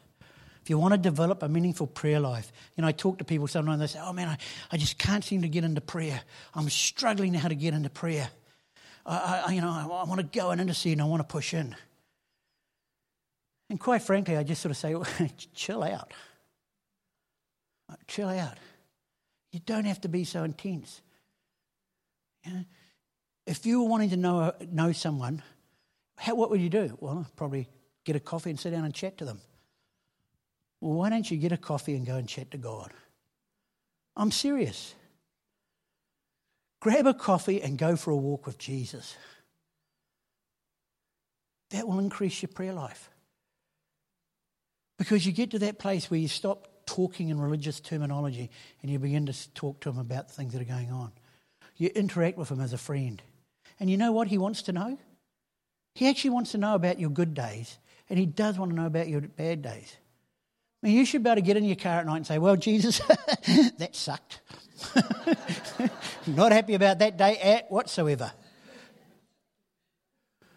If 0.63 0.69
you 0.69 0.77
want 0.77 0.93
to 0.93 0.97
develop 0.97 1.43
a 1.43 1.49
meaningful 1.49 1.87
prayer 1.87 2.21
life, 2.21 2.53
you 2.77 2.83
know, 2.83 2.87
I 2.87 2.93
talk 2.93 3.17
to 3.17 3.25
people 3.25 3.47
sometimes, 3.47 3.81
they 3.81 3.87
say, 3.87 3.99
oh 4.01 4.13
man, 4.13 4.29
I, 4.29 4.37
I 4.71 4.77
just 4.77 4.97
can't 4.97 5.21
seem 5.21 5.41
to 5.41 5.49
get 5.49 5.65
into 5.65 5.81
prayer. 5.81 6.21
I'm 6.55 6.69
struggling 6.69 7.33
how 7.33 7.49
to 7.49 7.55
get 7.55 7.73
into 7.73 7.89
prayer. 7.89 8.29
I, 9.05 9.43
I 9.47 9.51
you 9.51 9.59
know, 9.59 9.69
I, 9.69 9.81
I 9.81 10.03
want 10.05 10.21
to 10.21 10.39
go 10.39 10.51
in 10.51 10.59
and 10.59 10.61
intercede 10.61 10.93
and 10.93 11.01
I 11.01 11.05
want 11.05 11.19
to 11.19 11.27
push 11.27 11.53
in. 11.53 11.75
And 13.69 13.77
quite 13.77 14.03
frankly, 14.03 14.37
I 14.37 14.43
just 14.43 14.61
sort 14.61 14.71
of 14.71 14.77
say, 14.77 14.95
chill 15.53 15.83
out. 15.83 16.13
Uh, 17.91 17.95
chill 18.07 18.29
out. 18.29 18.57
You 19.51 19.59
don't 19.65 19.83
have 19.83 19.99
to 20.01 20.07
be 20.07 20.23
so 20.23 20.45
intense. 20.45 21.01
You 22.45 22.53
know, 22.53 22.63
if 23.45 23.65
you 23.65 23.83
were 23.83 23.89
wanting 23.89 24.11
to 24.11 24.17
know, 24.17 24.39
uh, 24.39 24.51
know 24.71 24.93
someone, 24.93 25.43
how, 26.15 26.35
what 26.35 26.49
would 26.51 26.61
you 26.61 26.69
do? 26.69 26.97
Well, 27.01 27.27
probably 27.35 27.67
get 28.05 28.15
a 28.15 28.21
coffee 28.21 28.49
and 28.49 28.57
sit 28.57 28.71
down 28.71 28.85
and 28.85 28.93
chat 28.93 29.17
to 29.17 29.25
them. 29.25 29.41
Well, 30.83 30.95
why 30.95 31.09
don't 31.09 31.31
you 31.31 31.37
get 31.37 31.53
a 31.53 31.57
coffee 31.57 31.95
and 31.95 32.05
go 32.05 32.17
and 32.17 32.27
chat 32.27 32.51
to 32.51 32.57
God? 32.57 32.91
I'm 34.17 34.31
serious. 34.31 34.93
Grab 36.81 37.07
a 37.07 37.13
coffee 37.13 37.61
and 37.61 37.77
go 37.77 37.95
for 37.95 38.11
a 38.11 38.17
walk 38.17 38.45
with 38.45 38.57
Jesus. 38.57 39.15
That 41.69 41.87
will 41.87 41.99
increase 41.99 42.41
your 42.41 42.49
prayer 42.49 42.73
life. 42.73 43.09
Because 44.97 45.25
you 45.25 45.31
get 45.31 45.51
to 45.51 45.59
that 45.59 45.79
place 45.79 46.11
where 46.11 46.19
you 46.19 46.27
stop 46.27 46.67
talking 46.85 47.29
in 47.29 47.39
religious 47.39 47.79
terminology 47.79 48.51
and 48.81 48.91
you 48.91 48.99
begin 48.99 49.25
to 49.27 49.53
talk 49.53 49.79
to 49.79 49.89
him 49.89 49.99
about 49.99 50.31
things 50.31 50.51
that 50.51 50.61
are 50.61 50.65
going 50.65 50.91
on. 50.91 51.13
You 51.77 51.91
interact 51.95 52.37
with 52.37 52.51
him 52.51 52.59
as 52.59 52.73
a 52.73 52.77
friend. 52.77 53.21
And 53.79 53.89
you 53.89 53.95
know 53.95 54.11
what 54.11 54.27
he 54.27 54.37
wants 54.37 54.63
to 54.63 54.73
know? 54.73 54.97
He 55.95 56.09
actually 56.09 56.31
wants 56.31 56.51
to 56.51 56.57
know 56.57 56.75
about 56.75 56.99
your 56.99 57.09
good 57.09 57.33
days, 57.33 57.77
and 58.09 58.19
he 58.19 58.25
does 58.25 58.57
want 58.57 58.71
to 58.71 58.75
know 58.75 58.87
about 58.87 59.07
your 59.07 59.21
bad 59.21 59.61
days. 59.61 59.95
I 60.83 60.87
mean, 60.87 60.97
you 60.97 61.05
should 61.05 61.23
be 61.23 61.29
able 61.29 61.35
to 61.35 61.41
get 61.41 61.55
in 61.55 61.63
your 61.63 61.77
car 61.77 62.01
at 62.01 62.05
night 62.05 62.17
and 62.17 62.27
say, 62.27 62.37
Well, 62.37 62.57
Jesus, 62.57 62.99
that 63.77 63.95
sucked. 63.95 64.41
Not 66.27 66.51
happy 66.51 66.73
about 66.73 66.99
that 66.99 67.17
day 67.17 67.37
at 67.37 67.71
whatsoever. 67.71 68.33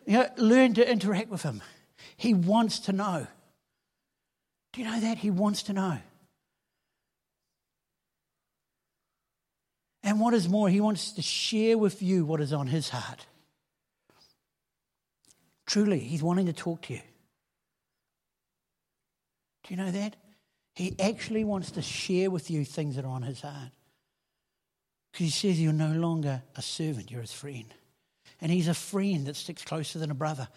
You 0.05 0.15
know, 0.15 0.29
learn 0.37 0.75
to 0.75 0.91
interact 0.91 1.31
with 1.31 1.43
him. 1.43 1.63
He 2.17 2.35
wants 2.35 2.81
to 2.81 2.93
know. 2.93 3.29
Do 4.73 4.81
you 4.81 4.91
know 4.91 4.99
that? 5.01 5.19
He 5.19 5.31
wants 5.31 5.65
to 5.65 5.73
know. 5.73 5.99
And 10.03 10.21
what 10.21 10.35
is 10.35 10.49
more, 10.49 10.69
he 10.69 10.81
wants 10.81 11.13
to 11.13 11.23
share 11.23 11.79
with 11.79 12.03
you 12.03 12.25
what 12.25 12.41
is 12.41 12.53
on 12.53 12.67
his 12.67 12.89
heart. 12.89 13.27
Truly, 15.67 16.01
he's 16.01 16.23
wanting 16.23 16.47
to 16.47 16.53
talk 16.53 16.83
to 16.83 16.95
you. 16.95 17.01
Do 19.67 19.75
you 19.75 19.77
know 19.77 19.91
that? 19.91 20.17
He 20.75 20.95
actually 21.01 21.45
wants 21.45 21.73
to 21.73 21.83
share 21.83 22.31
with 22.31 22.51
you 22.51 22.65
things 22.65 22.97
that 22.97 23.05
are 23.05 23.11
on 23.11 23.23
his 23.23 23.41
heart. 23.41 23.73
Because 25.11 25.27
he 25.27 25.31
says 25.31 25.61
you're 25.61 25.73
no 25.73 25.93
longer 25.93 26.43
a 26.55 26.63
servant, 26.63 27.11
you're 27.11 27.23
his 27.23 27.33
friend. 27.33 27.73
And 28.41 28.53
he's 28.53 28.69
a 28.69 28.75
friend 28.75 29.27
that 29.27 29.37
sticks 29.37 29.65
closer 29.65 29.99
than 29.99 30.11
a 30.11 30.15
brother. 30.15 30.49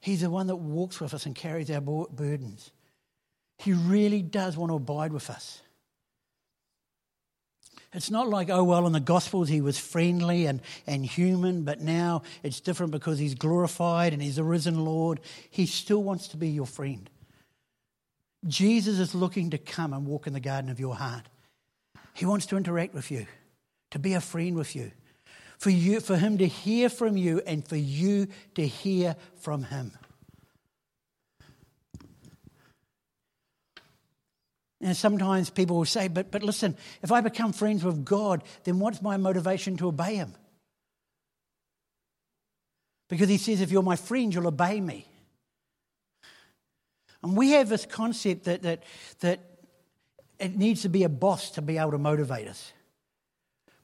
He's 0.00 0.22
the 0.22 0.30
one 0.30 0.48
that 0.48 0.56
walks 0.56 1.00
with 1.00 1.14
us 1.14 1.24
and 1.24 1.34
carries 1.34 1.70
our 1.70 1.80
burdens. 1.80 2.72
He 3.58 3.72
really 3.72 4.22
does 4.22 4.56
want 4.56 4.70
to 4.70 4.76
abide 4.76 5.12
with 5.12 5.30
us. 5.30 5.62
It's 7.92 8.10
not 8.10 8.28
like, 8.28 8.50
oh, 8.50 8.64
well, 8.64 8.86
in 8.86 8.92
the 8.92 9.00
Gospels 9.00 9.48
he 9.48 9.60
was 9.60 9.78
friendly 9.78 10.46
and, 10.46 10.60
and 10.86 11.06
human, 11.06 11.62
but 11.62 11.80
now 11.80 12.22
it's 12.42 12.60
different 12.60 12.92
because 12.92 13.18
he's 13.18 13.34
glorified 13.34 14.12
and 14.12 14.20
he's 14.20 14.36
a 14.36 14.44
risen 14.44 14.84
Lord. 14.84 15.20
He 15.48 15.64
still 15.64 16.02
wants 16.02 16.28
to 16.28 16.36
be 16.36 16.48
your 16.48 16.66
friend. 16.66 17.08
Jesus 18.46 18.98
is 18.98 19.14
looking 19.14 19.50
to 19.50 19.58
come 19.58 19.92
and 19.92 20.06
walk 20.06 20.26
in 20.26 20.32
the 20.32 20.40
garden 20.40 20.70
of 20.70 20.78
your 20.78 20.94
heart. 20.94 21.28
He 22.14 22.24
wants 22.24 22.46
to 22.46 22.56
interact 22.56 22.94
with 22.94 23.10
you, 23.10 23.26
to 23.90 23.98
be 23.98 24.14
a 24.14 24.20
friend 24.20 24.56
with 24.56 24.76
you, 24.76 24.92
for, 25.58 25.70
you, 25.70 26.00
for 26.00 26.16
him 26.16 26.38
to 26.38 26.46
hear 26.46 26.88
from 26.88 27.16
you 27.16 27.42
and 27.46 27.66
for 27.66 27.76
you 27.76 28.28
to 28.54 28.66
hear 28.66 29.16
from 29.36 29.64
him. 29.64 29.92
And 34.80 34.96
sometimes 34.96 35.50
people 35.50 35.76
will 35.76 35.84
say, 35.84 36.08
but, 36.08 36.30
but 36.30 36.42
listen, 36.42 36.76
if 37.02 37.10
I 37.10 37.20
become 37.20 37.52
friends 37.52 37.82
with 37.82 38.04
God, 38.04 38.44
then 38.64 38.78
what's 38.78 39.02
my 39.02 39.16
motivation 39.16 39.76
to 39.78 39.88
obey 39.88 40.16
Him? 40.16 40.34
Because 43.08 43.28
He 43.28 43.38
says, 43.38 43.60
if 43.60 43.72
you're 43.72 43.82
my 43.82 43.96
friend, 43.96 44.32
you'll 44.32 44.46
obey 44.46 44.80
me. 44.80 45.06
And 47.22 47.36
we 47.36 47.50
have 47.52 47.68
this 47.68 47.84
concept 47.86 48.44
that, 48.44 48.62
that, 48.62 48.82
that 49.20 49.40
it 50.38 50.56
needs 50.56 50.82
to 50.82 50.88
be 50.88 51.02
a 51.02 51.08
boss 51.08 51.50
to 51.52 51.62
be 51.62 51.78
able 51.78 51.92
to 51.92 51.98
motivate 51.98 52.48
us. 52.48 52.72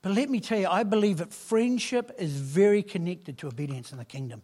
But 0.03 0.13
let 0.13 0.29
me 0.29 0.41
tell 0.41 0.59
you, 0.59 0.69
I 0.69 0.83
believe 0.83 1.19
that 1.19 1.33
friendship 1.33 2.13
is 2.19 2.33
very 2.33 2.83
connected 2.83 3.39
to 3.39 3.49
obedience 3.49 3.91
in 3.91 3.99
the 3.99 4.05
kingdom. 4.05 4.43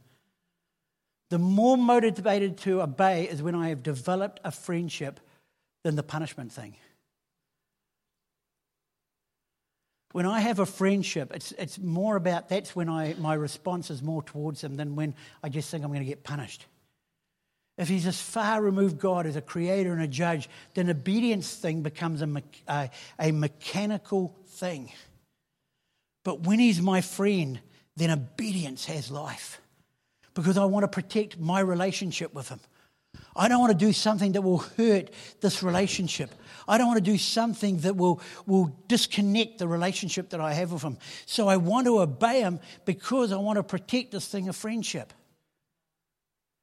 The 1.29 1.38
more 1.38 1.76
motivated 1.76 2.59
to 2.59 2.83
obey 2.83 3.29
is 3.29 3.42
when 3.42 3.55
I 3.55 3.68
have 3.68 3.83
developed 3.83 4.40
a 4.42 4.50
friendship 4.50 5.20
than 5.85 5.96
the 5.96 6.03
punishment 6.03 6.50
thing. 6.50 6.76
When 10.12 10.26
I 10.26 10.40
have 10.40 10.59
a 10.59 10.66
friendship, 10.66 11.31
it's, 11.33 11.53
it's 11.53 11.79
more 11.79 12.16
about 12.16 12.48
that's 12.48 12.74
when 12.74 12.88
I, 12.88 13.14
my 13.18 13.35
response 13.35 13.90
is 13.90 14.03
more 14.03 14.22
towards 14.24 14.61
them 14.61 14.76
than 14.76 14.96
when 14.96 15.14
I 15.42 15.48
just 15.48 15.70
think 15.70 15.85
I'm 15.85 15.90
going 15.90 16.00
to 16.00 16.07
get 16.07 16.24
punished. 16.24 16.66
If 17.81 17.88
he's 17.88 18.07
as 18.07 18.21
far 18.21 18.61
removed 18.61 18.99
God 18.99 19.25
as 19.25 19.37
a 19.37 19.40
creator 19.40 19.95
and 19.95 20.03
a 20.03 20.07
judge, 20.07 20.51
then 20.75 20.90
obedience 20.90 21.55
thing 21.55 21.81
becomes 21.81 22.21
a, 22.21 22.43
a, 22.69 22.90
a 23.19 23.33
mechanical 23.33 24.37
thing. 24.49 24.93
But 26.23 26.43
when 26.43 26.59
he's 26.59 26.83
my 26.83 27.01
friend, 27.01 27.59
then 27.97 28.11
obedience 28.11 28.85
has 28.85 29.11
life 29.11 29.62
because 30.35 30.59
I 30.59 30.66
want 30.66 30.85
to 30.85 30.88
protect 30.88 31.38
my 31.38 31.61
relationship 31.61 32.35
with 32.35 32.51
him. 32.51 32.61
I 33.35 33.49
don't 33.49 33.61
want 33.61 33.73
to 33.73 33.87
do 33.87 33.95
something 33.95 34.33
that 34.33 34.43
will 34.43 34.59
hurt 34.59 35.09
this 35.40 35.62
relationship. 35.62 36.35
I 36.69 36.77
don't 36.77 36.87
want 36.87 37.03
to 37.03 37.11
do 37.11 37.16
something 37.16 37.79
that 37.79 37.97
will, 37.97 38.21
will 38.45 38.77
disconnect 38.88 39.57
the 39.57 39.66
relationship 39.66 40.29
that 40.31 40.40
I 40.40 40.53
have 40.53 40.73
with 40.73 40.83
him. 40.83 40.99
So 41.25 41.49
I 41.49 41.57
want 41.57 41.87
to 41.87 42.01
obey 42.01 42.43
him 42.43 42.61
because 42.85 43.33
I 43.33 43.37
want 43.37 43.57
to 43.57 43.62
protect 43.62 44.12
this 44.12 44.29
thing 44.29 44.51
of 44.51 44.57
friendship. 44.57 45.14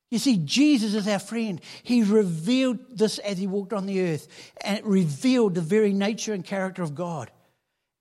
You 0.10 0.20
see, 0.20 0.38
Jesus 0.38 0.94
is 0.94 1.08
our 1.08 1.20
friend. 1.20 1.60
He 1.84 2.04
revealed 2.04 2.98
this 2.98 3.20
as 3.20 3.38
he 3.38 3.48
walked 3.48 3.74
on 3.74 3.86
the 3.86 4.02
earth, 4.02 4.28
and 4.62 4.78
it 4.78 4.86
revealed 4.86 5.56
the 5.56 5.62
very 5.62 5.92
nature 5.92 6.34
and 6.34 6.46
character 6.46 6.82
of 6.82 6.96
God. 6.96 7.30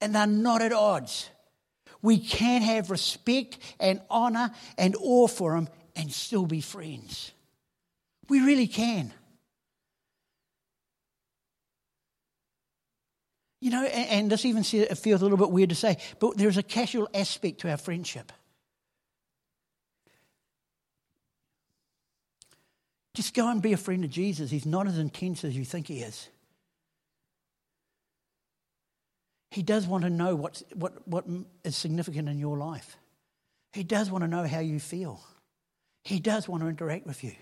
And 0.01 0.15
they're 0.15 0.27
not 0.27 0.63
at 0.63 0.73
odds. 0.73 1.29
We 2.03 2.19
can 2.19 2.63
have 2.63 2.91
respect 2.91 3.59
and 3.81 4.01
honor 4.09 4.53
and 4.79 4.95
awe 5.01 5.27
for 5.27 5.57
him 5.57 5.69
and 5.97 6.13
still 6.13 6.47
be 6.47 6.61
friends. 6.61 7.33
We 8.29 8.41
really 8.41 8.69
can. 8.69 9.13
You 13.61 13.71
know, 13.71 13.85
and, 13.85 14.09
and 14.11 14.31
this 14.31 14.45
even 14.45 14.63
feels 14.63 15.23
a 15.23 15.25
little 15.25 15.39
bit 15.39 15.51
weird 15.51 15.71
to 15.71 15.75
say, 15.75 15.97
but 16.21 16.37
there's 16.37 16.59
a 16.59 16.63
casual 16.63 17.09
aspect 17.13 17.63
to 17.63 17.71
our 17.71 17.79
friendship. 17.79 18.31
Just 23.17 23.33
go 23.33 23.49
and 23.49 23.63
be 23.63 23.73
a 23.73 23.79
friend 23.79 24.05
of 24.05 24.11
Jesus. 24.11 24.51
He's 24.51 24.67
not 24.67 24.87
as 24.87 24.99
intense 24.99 25.43
as 25.43 25.57
you 25.57 25.65
think 25.65 25.89
he 25.89 26.01
is. 26.01 26.29
He 29.51 29.63
does 29.63 29.87
want 29.87 30.05
to 30.05 30.11
know 30.11 30.37
what's, 30.37 30.63
what, 30.75 31.09
what 31.09 31.25
is 31.65 31.75
significant 31.75 32.29
in 32.29 32.39
your 32.39 32.59
life. 32.59 32.99
He 33.73 33.85
does 33.85 34.11
want 34.11 34.23
to 34.25 34.29
know 34.29 34.47
how 34.47 34.59
you 34.59 34.79
feel. 34.79 35.19
He 36.05 36.21
does 36.21 36.47
want 36.47 36.63
to 36.63 36.69
interact 36.69 37.07
with 37.07 37.25
you. 37.25 37.33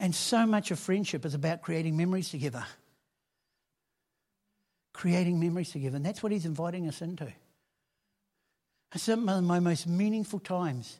And 0.00 0.14
so 0.14 0.46
much 0.46 0.70
of 0.70 0.78
friendship 0.78 1.26
is 1.26 1.34
about 1.34 1.60
creating 1.60 1.98
memories 1.98 2.30
together. 2.30 2.64
Creating 4.94 5.38
memories 5.38 5.68
together. 5.68 5.96
And 5.96 6.06
that's 6.06 6.22
what 6.22 6.32
he's 6.32 6.46
inviting 6.46 6.88
us 6.88 7.02
into. 7.02 7.30
Some 8.94 9.28
of 9.28 9.44
my 9.44 9.60
most 9.60 9.86
meaningful 9.86 10.38
times 10.38 10.98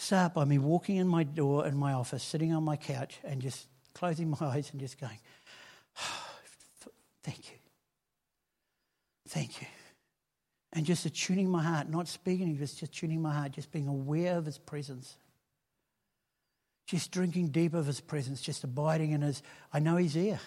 start 0.00 0.34
by 0.34 0.44
me 0.44 0.58
walking 0.58 0.96
in 0.96 1.06
my 1.06 1.22
door 1.22 1.66
in 1.66 1.76
my 1.76 1.92
office, 1.92 2.22
sitting 2.22 2.52
on 2.52 2.64
my 2.64 2.76
couch, 2.76 3.18
and 3.24 3.40
just 3.40 3.66
closing 3.94 4.30
my 4.30 4.36
eyes 4.46 4.70
and 4.72 4.80
just 4.80 5.00
going, 5.00 5.18
Thank 7.22 7.50
you. 7.50 7.58
Thank 9.28 9.60
you. 9.60 9.66
And 10.72 10.86
just 10.86 11.04
attuning 11.04 11.50
my 11.50 11.62
heart, 11.62 11.90
not 11.90 12.08
speaking, 12.08 12.56
just, 12.56 12.92
tuning 12.92 13.20
my 13.20 13.34
heart, 13.34 13.52
just 13.52 13.70
being 13.70 13.88
aware 13.88 14.36
of 14.36 14.46
his 14.46 14.56
presence 14.56 15.16
just 16.90 17.12
drinking 17.12 17.46
deep 17.48 17.72
of 17.72 17.86
his 17.86 18.00
presence, 18.00 18.42
just 18.42 18.64
abiding 18.64 19.12
in 19.12 19.22
his. 19.22 19.44
I 19.72 19.78
know 19.78 19.96
he's 19.96 20.14
here. 20.14 20.40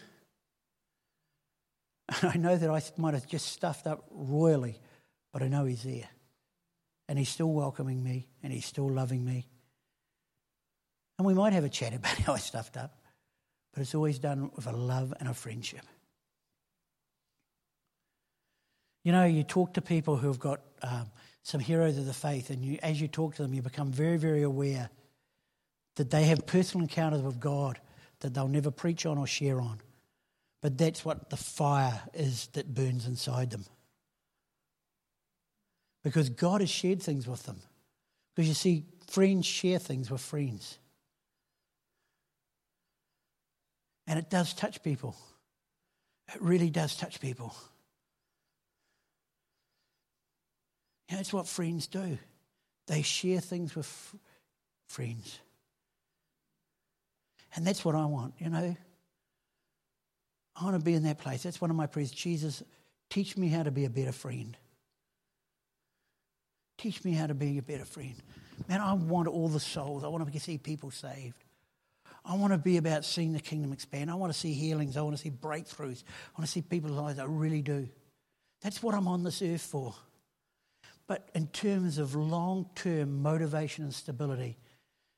And 2.10 2.32
I 2.34 2.38
know 2.38 2.58
that 2.58 2.70
I 2.70 2.82
might 2.98 3.14
have 3.14 3.26
just 3.28 3.46
stuffed 3.46 3.88
up 3.88 4.04
royally, 4.12 4.78
but 5.32 5.42
I 5.42 5.48
know 5.48 5.64
he's 5.64 5.84
there. 5.84 6.10
And 7.08 7.20
he's 7.20 7.30
still 7.30 7.52
welcoming 7.52 8.04
me 8.04 8.28
and 8.42 8.54
he's 8.54 8.66
still 8.66 8.90
loving 8.90 9.24
me. 9.26 9.46
And 11.18 11.28
we 11.28 11.34
might 11.34 11.54
have 11.54 11.64
a 11.64 11.70
chat 11.70 11.94
about 11.94 12.18
how 12.20 12.34
I 12.34 12.38
stuffed 12.38 12.78
up. 12.78 12.98
but 13.74 13.82
it's 13.82 13.96
always 13.96 14.20
done 14.20 14.52
with 14.56 14.68
a 14.68 14.72
love 14.72 15.14
and 15.20 15.30
a 15.30 15.34
friendship. 15.34 15.86
You 19.04 19.12
know, 19.12 19.26
you 19.26 19.44
talk 19.44 19.74
to 19.74 19.82
people 19.82 20.16
who 20.16 20.28
have 20.28 20.40
got 20.40 20.62
um, 20.82 21.08
some 21.44 21.60
heroes 21.60 21.98
of 21.98 22.06
the 22.06 22.14
faith, 22.14 22.50
and 22.50 22.64
you, 22.64 22.80
as 22.82 23.02
you 23.02 23.10
talk 23.10 23.36
to 23.36 23.42
them, 23.42 23.54
you 23.54 23.62
become 23.62 23.92
very, 23.92 24.18
very 24.18 24.44
aware 24.44 24.90
that 25.96 26.10
they 26.10 26.24
have 26.26 26.46
personal 26.48 26.84
encounters 26.84 27.22
with 27.22 27.40
God 27.40 27.80
that 28.22 28.34
they'll 28.34 28.48
never 28.48 28.72
preach 28.72 29.06
on 29.06 29.18
or 29.18 29.28
share 29.28 29.60
on. 29.60 29.82
But 30.62 30.78
that's 30.78 31.04
what 31.04 31.30
the 31.30 31.38
fire 31.38 32.02
is 32.14 32.48
that 32.54 32.74
burns 32.74 33.06
inside 33.06 33.52
them. 33.52 33.66
Because 36.04 36.30
God 36.30 36.62
has 36.62 36.70
shared 36.70 37.02
things 37.02 37.28
with 37.28 37.44
them. 37.44 37.62
Because 38.36 38.48
you 38.48 38.54
see, 38.54 38.86
friends 39.10 39.46
share 39.46 39.80
things 39.80 40.12
with 40.12 40.22
friends. 40.22 40.78
And 44.08 44.20
it 44.20 44.30
does 44.30 44.54
touch 44.54 44.84
people. 44.84 45.16
It 46.34 46.42
really 46.42 46.70
does 46.70 46.96
touch 46.96 47.20
people. 47.20 47.56
Know, 51.14 51.20
it's 51.20 51.34
what 51.34 51.48
friends 51.48 51.88
do. 51.88 52.18
They 52.88 53.02
share 53.04 53.40
things 53.40 53.76
with 53.76 53.86
f- 53.86 54.16
friends. 54.88 55.40
And 57.56 57.66
that's 57.66 57.86
what 57.86 57.94
I 57.94 58.06
want, 58.06 58.34
you 58.40 58.50
know. 58.50 58.76
I 60.56 60.64
want 60.64 60.78
to 60.78 60.84
be 60.84 60.96
in 60.96 61.04
that 61.04 61.20
place. 61.20 61.44
That's 61.44 61.62
one 61.62 61.70
of 61.70 61.76
my 61.76 61.86
prayers. 61.86 62.12
Jesus, 62.12 62.64
teach 63.10 63.38
me 63.38 63.48
how 63.48 63.64
to 63.64 63.72
be 63.72 63.86
a 63.86 63.90
better 63.90 64.12
friend. 64.12 64.58
Teach 66.78 67.04
me 67.04 67.14
how 67.14 67.28
to 67.28 67.34
be 67.34 67.58
a 67.58 67.62
better 67.62 67.86
friend. 67.86 68.16
Man, 68.68 68.82
I 68.82 68.94
want 68.94 69.28
all 69.28 69.48
the 69.48 69.60
souls. 69.60 70.04
I 70.04 70.08
want 70.08 70.32
to 70.32 70.40
see 70.40 70.58
people 70.58 70.92
saved. 70.92 71.44
I 72.26 72.36
want 72.36 72.54
to 72.54 72.58
be 72.58 72.78
about 72.78 73.04
seeing 73.04 73.34
the 73.34 73.40
kingdom 73.40 73.74
expand. 73.74 74.10
I 74.10 74.16
want 74.16 74.32
to 74.32 74.40
see 74.40 74.54
healings. 74.54 74.96
I 74.96 75.02
want 75.02 75.16
to 75.16 75.22
see 75.22 75.30
breakthroughs. 75.30 76.04
I 76.04 76.40
want 76.40 76.46
to 76.46 76.48
see 76.48 76.62
people's 76.62 76.94
lives. 76.94 77.20
I 77.20 77.26
really 77.26 77.62
do. 77.62 77.90
That's 78.62 78.82
what 78.82 78.96
I'm 78.96 79.08
on 79.08 79.24
this 79.24 79.42
earth 79.42 79.62
for. 79.62 79.94
But 81.06 81.30
in 81.36 81.48
terms 81.48 81.98
of 81.98 82.16
long 82.16 82.70
term 82.76 83.22
motivation 83.22 83.84
and 83.84 83.94
stability, 83.94 84.58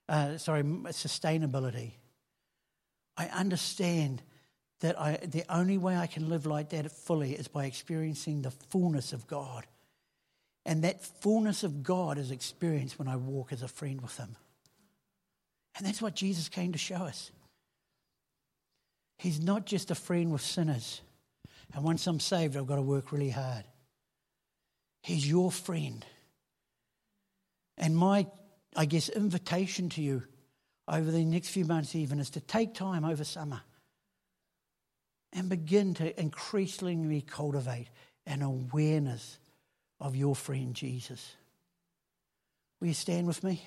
uh, 0.09 0.37
sorry, 0.37 0.63
sustainability, 0.63 1.91
I 3.17 3.27
understand 3.27 4.23
that 4.79 4.99
I, 4.99 5.17
the 5.17 5.43
only 5.47 5.77
way 5.77 5.95
I 5.95 6.07
can 6.07 6.27
live 6.27 6.45
like 6.45 6.69
that 6.69 6.91
fully 6.91 7.33
is 7.33 7.47
by 7.47 7.65
experiencing 7.65 8.41
the 8.41 8.51
fullness 8.51 9.13
of 9.13 9.27
God. 9.27 9.65
And 10.65 10.83
that 10.83 11.03
fullness 11.03 11.63
of 11.63 11.83
God 11.83 12.17
is 12.17 12.31
experienced 12.31 12.97
when 12.97 13.07
I 13.07 13.17
walk 13.17 13.51
as 13.51 13.61
a 13.61 13.67
friend 13.67 14.01
with 14.01 14.17
Him. 14.17 14.35
And 15.77 15.85
that's 15.85 16.01
what 16.01 16.15
Jesus 16.15 16.49
came 16.49 16.71
to 16.71 16.77
show 16.77 16.95
us. 16.95 17.31
He's 19.17 19.39
not 19.39 19.65
just 19.65 19.91
a 19.91 19.95
friend 19.95 20.31
with 20.31 20.41
sinners. 20.41 21.01
And 21.73 21.83
once 21.83 22.07
I'm 22.07 22.19
saved, 22.19 22.57
I've 22.57 22.67
got 22.67 22.75
to 22.75 22.81
work 22.81 23.11
really 23.11 23.29
hard. 23.29 23.65
He's 25.03 25.27
your 25.29 25.51
friend. 25.51 26.05
And 27.77 27.95
my, 27.95 28.25
I 28.75 28.85
guess, 28.85 29.09
invitation 29.09 29.89
to 29.89 30.01
you 30.01 30.23
over 30.87 31.11
the 31.11 31.25
next 31.25 31.49
few 31.49 31.65
months, 31.65 31.95
even, 31.95 32.19
is 32.19 32.31
to 32.31 32.39
take 32.39 32.73
time 32.73 33.05
over 33.05 33.23
summer 33.23 33.61
and 35.33 35.49
begin 35.49 35.93
to 35.95 36.19
increasingly 36.19 37.21
cultivate 37.21 37.87
an 38.25 38.41
awareness 38.41 39.37
of 40.05 40.15
your 40.15 40.35
friend 40.35 40.75
Jesus. 40.75 41.35
Will 42.79 42.89
you 42.89 42.93
stand 42.93 43.25
with 43.25 43.43
me? 43.43 43.59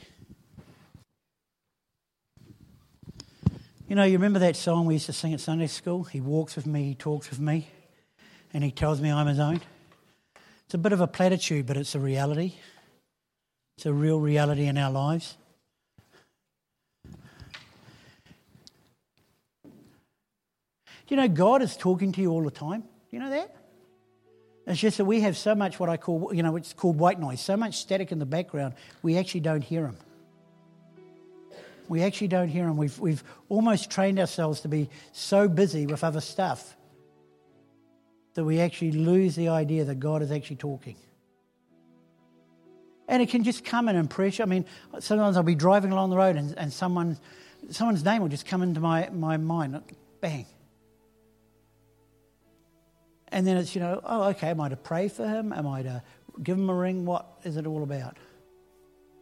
You 3.89 3.97
know, 3.97 4.05
you 4.05 4.13
remember 4.13 4.39
that 4.39 4.55
song 4.55 4.87
we 4.87 4.95
used 4.95 5.07
to 5.07 5.13
sing 5.13 5.35
at 5.35 5.41
Sunday 5.41 5.67
school? 5.67 6.05
He 6.05 6.21
walks 6.21 6.55
with 6.55 6.65
me, 6.65 6.85
he 6.85 6.95
talks 6.95 7.29
with 7.29 7.41
me, 7.41 7.67
and 8.55 8.63
he 8.63 8.71
tells 8.71 9.01
me 9.01 9.11
I'm 9.11 9.27
his 9.27 9.41
own. 9.41 9.61
It's 10.67 10.75
a 10.75 10.79
bit 10.79 10.93
of 10.93 11.01
a 11.01 11.09
platitude, 11.09 11.67
but 11.67 11.77
it's 11.77 11.97
a 11.97 12.01
reality. 12.01 12.55
It's 13.77 13.87
a 13.87 13.93
real 13.93 14.21
reality 14.21 14.67
in 14.67 14.79
our 14.79 14.93
lives. 14.93 15.37
You 21.09 21.17
know 21.17 21.27
God 21.27 21.63
is 21.63 21.77
talking 21.77 22.13
to 22.13 22.21
you 22.21 22.31
all 22.31 22.45
the 22.45 22.53
time? 22.53 22.83
Do 22.83 23.17
you 23.17 23.19
know 23.19 23.31
that? 23.31 23.58
It's 24.69 24.79
just 24.79 24.99
that 24.99 25.07
we 25.07 25.23
have 25.23 25.35
so 25.35 25.55
much 25.55 25.81
what 25.81 25.89
I 25.89 25.97
call, 25.97 26.31
you 26.35 26.43
know, 26.43 26.55
it's 26.57 26.75
called 26.75 26.99
white 26.99 27.19
noise, 27.19 27.41
so 27.41 27.57
much 27.57 27.79
static 27.79 28.13
in 28.13 28.19
the 28.19 28.27
background, 28.27 28.75
we 29.03 29.17
actually 29.17 29.41
don't 29.41 29.63
hear 29.63 29.83
them. 29.83 29.97
We 31.89 32.03
actually 32.03 32.29
don't 32.29 32.49
hear 32.49 32.67
them. 32.67 32.77
We've, 32.77 32.99
we've 32.99 33.25
almost 33.49 33.91
trained 33.91 34.19
ourselves 34.21 34.61
to 34.61 34.69
be 34.69 34.91
so 35.13 35.49
busy 35.49 35.87
with 35.87 36.05
other 36.05 36.21
stuff 36.21 36.77
that 38.35 38.45
we 38.45 38.61
actually 38.61 38.93
lose 38.93 39.35
the 39.37 39.49
idea 39.49 39.87
that 39.87 40.01
God 40.01 40.21
is 40.21 40.31
actually 40.31 40.57
talking. 40.57 40.97
And 43.09 43.23
it 43.23 43.31
can 43.31 43.45
just 43.45 43.65
come 43.65 43.89
in 43.89 43.97
and 43.97 44.11
pressure. 44.11 44.43
I 44.43 44.47
mean, 44.47 44.67
sometimes 44.99 45.39
I'll 45.39 45.43
be 45.43 45.55
driving 45.55 45.93
along 45.93 46.11
the 46.11 46.19
road 46.19 46.37
and, 46.37 46.57
and 46.59 46.71
someone, 46.71 47.17
someone's 47.71 48.05
name 48.05 48.21
will 48.21 48.29
just 48.29 48.45
come 48.45 48.61
into 48.61 48.81
my, 48.81 49.09
my 49.09 49.39
mind. 49.39 49.81
Bang. 50.21 50.45
And 53.31 53.47
then 53.47 53.57
it's, 53.57 53.75
you 53.75 53.81
know, 53.81 54.01
oh, 54.05 54.25
okay, 54.31 54.49
am 54.49 54.61
I 54.61 54.69
to 54.69 54.77
pray 54.77 55.09
for 55.09 55.27
him? 55.27 55.53
Am 55.53 55.67
I 55.67 55.83
to 55.83 56.03
give 56.43 56.57
him 56.57 56.71
a 56.71 56.75
ring? 56.75 57.05
What 57.05 57.27
is 57.45 57.57
it 57.57 57.67
all 57.67 57.83
about? 57.83 58.17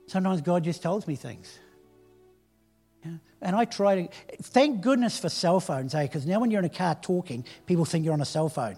Sometimes 0.06 0.40
God 0.40 0.64
just 0.64 0.82
tells 0.82 1.06
me 1.06 1.16
things. 1.16 1.58
Yeah. 3.04 3.12
And 3.42 3.56
I 3.56 3.64
try 3.64 4.06
to, 4.06 4.08
thank 4.42 4.80
goodness 4.80 5.18
for 5.18 5.28
cell 5.28 5.60
phones, 5.60 5.94
eh? 5.94 6.02
Because 6.02 6.26
now 6.26 6.40
when 6.40 6.50
you're 6.50 6.60
in 6.60 6.64
a 6.64 6.68
car 6.68 6.94
talking, 6.94 7.44
people 7.66 7.84
think 7.84 8.04
you're 8.04 8.14
on 8.14 8.20
a 8.20 8.26
cell 8.26 8.48
phone. 8.48 8.76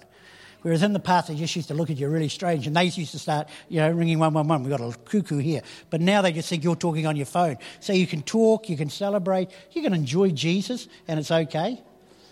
Whereas 0.63 0.83
in 0.83 0.93
the 0.93 1.01
past, 1.01 1.29
they 1.29 1.37
just 1.37 1.55
used 1.55 1.69
to 1.69 1.75
look 1.75 1.89
at 1.89 1.99
you 1.99 2.09
really 2.09 2.29
strange, 2.29 2.67
and 2.67 2.75
they 2.75 2.85
used 2.85 3.13
to 3.13 3.19
start, 3.19 3.49
you 3.69 3.81
know, 3.81 3.91
ringing 3.91 4.19
111. 4.19 4.69
We've 4.69 4.77
got 4.77 4.95
a 4.95 4.99
cuckoo 4.99 5.39
here. 5.39 5.63
But 5.89 6.01
now 6.01 6.21
they 6.21 6.33
just 6.33 6.49
think 6.49 6.65
you're 6.65 6.75
talking 6.75 7.07
on 7.07 7.15
your 7.15 7.27
phone. 7.27 7.59
So 7.79 7.93
you 7.93 8.07
can 8.09 8.23
talk, 8.23 8.69
you 8.69 8.77
can 8.77 8.91
celebrate, 8.91 9.51
you 9.73 9.83
can 9.83 9.95
enjoy 9.95 10.31
Jesus, 10.31 10.89
and 11.07 11.21
it's 11.21 11.31
okay. 11.31 11.81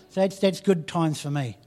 So 0.09 0.21
that's, 0.21 0.39
that's 0.39 0.59
good 0.59 0.87
times 0.87 1.21
for 1.21 1.31
me. 1.31 1.57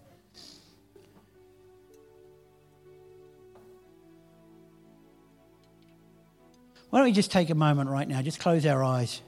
Why 6.90 6.98
don't 6.98 7.06
we 7.06 7.12
just 7.12 7.30
take 7.30 7.50
a 7.50 7.54
moment 7.54 7.88
right 7.88 8.06
now? 8.06 8.20
Just 8.20 8.40
close 8.40 8.66
our 8.66 8.82
eyes. 8.82 9.22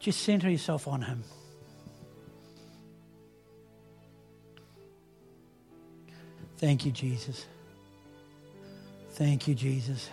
Just 0.00 0.22
center 0.22 0.50
yourself 0.50 0.88
on 0.88 1.02
Him. 1.02 1.22
Thank 6.56 6.84
you, 6.84 6.92
Jesus. 6.92 7.46
Thank 9.12 9.46
you, 9.46 9.54
Jesus. 9.54 10.10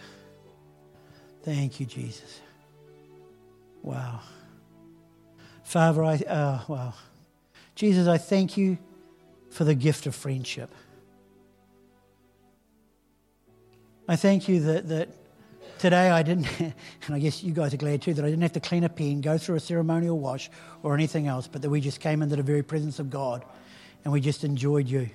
Thank 1.44 1.80
you, 1.80 1.86
Jesus. 1.86 2.42
Wow. 3.82 4.22
Father, 5.64 6.04
I, 6.04 6.16
uh, 6.16 6.60
wow. 6.68 6.94
Jesus, 7.76 8.08
I 8.08 8.18
thank 8.18 8.56
you 8.56 8.78
for 9.50 9.64
the 9.64 9.76
gift 9.76 10.06
of 10.06 10.16
friendship. 10.16 10.70
I 14.10 14.16
thank 14.16 14.48
you 14.48 14.62
that, 14.62 14.88
that 14.88 15.10
today 15.80 16.10
I 16.10 16.24
didn't, 16.24 16.48
and 16.60 16.74
I 17.10 17.20
guess 17.20 17.44
you 17.44 17.52
guys 17.52 17.74
are 17.74 17.78
glad 17.78 18.02
too, 18.02 18.14
that 18.14 18.24
I 18.24 18.30
didn't 18.30 18.44
have 18.44 18.54
to 18.54 18.62
clean 18.62 18.86
a 18.86 18.90
pen, 18.90 19.20
go 19.20 19.38
through 19.38 19.56
a 19.56 19.60
ceremonial 19.60 20.18
wash 20.18 20.50
or 20.82 20.94
anything 20.94 21.28
else, 21.28 21.48
but 21.48 21.62
that 21.62 21.70
we 21.70 21.82
just 21.82 22.00
came 22.00 22.22
into 22.22 22.38
the 22.38 22.44
very 22.44 22.64
presence 22.64 23.00
of 23.00 23.10
God 23.10 23.44
and 24.06 24.14
we 24.14 24.22
just 24.22 24.46
enjoyed 24.46 24.88
you. 24.88 25.10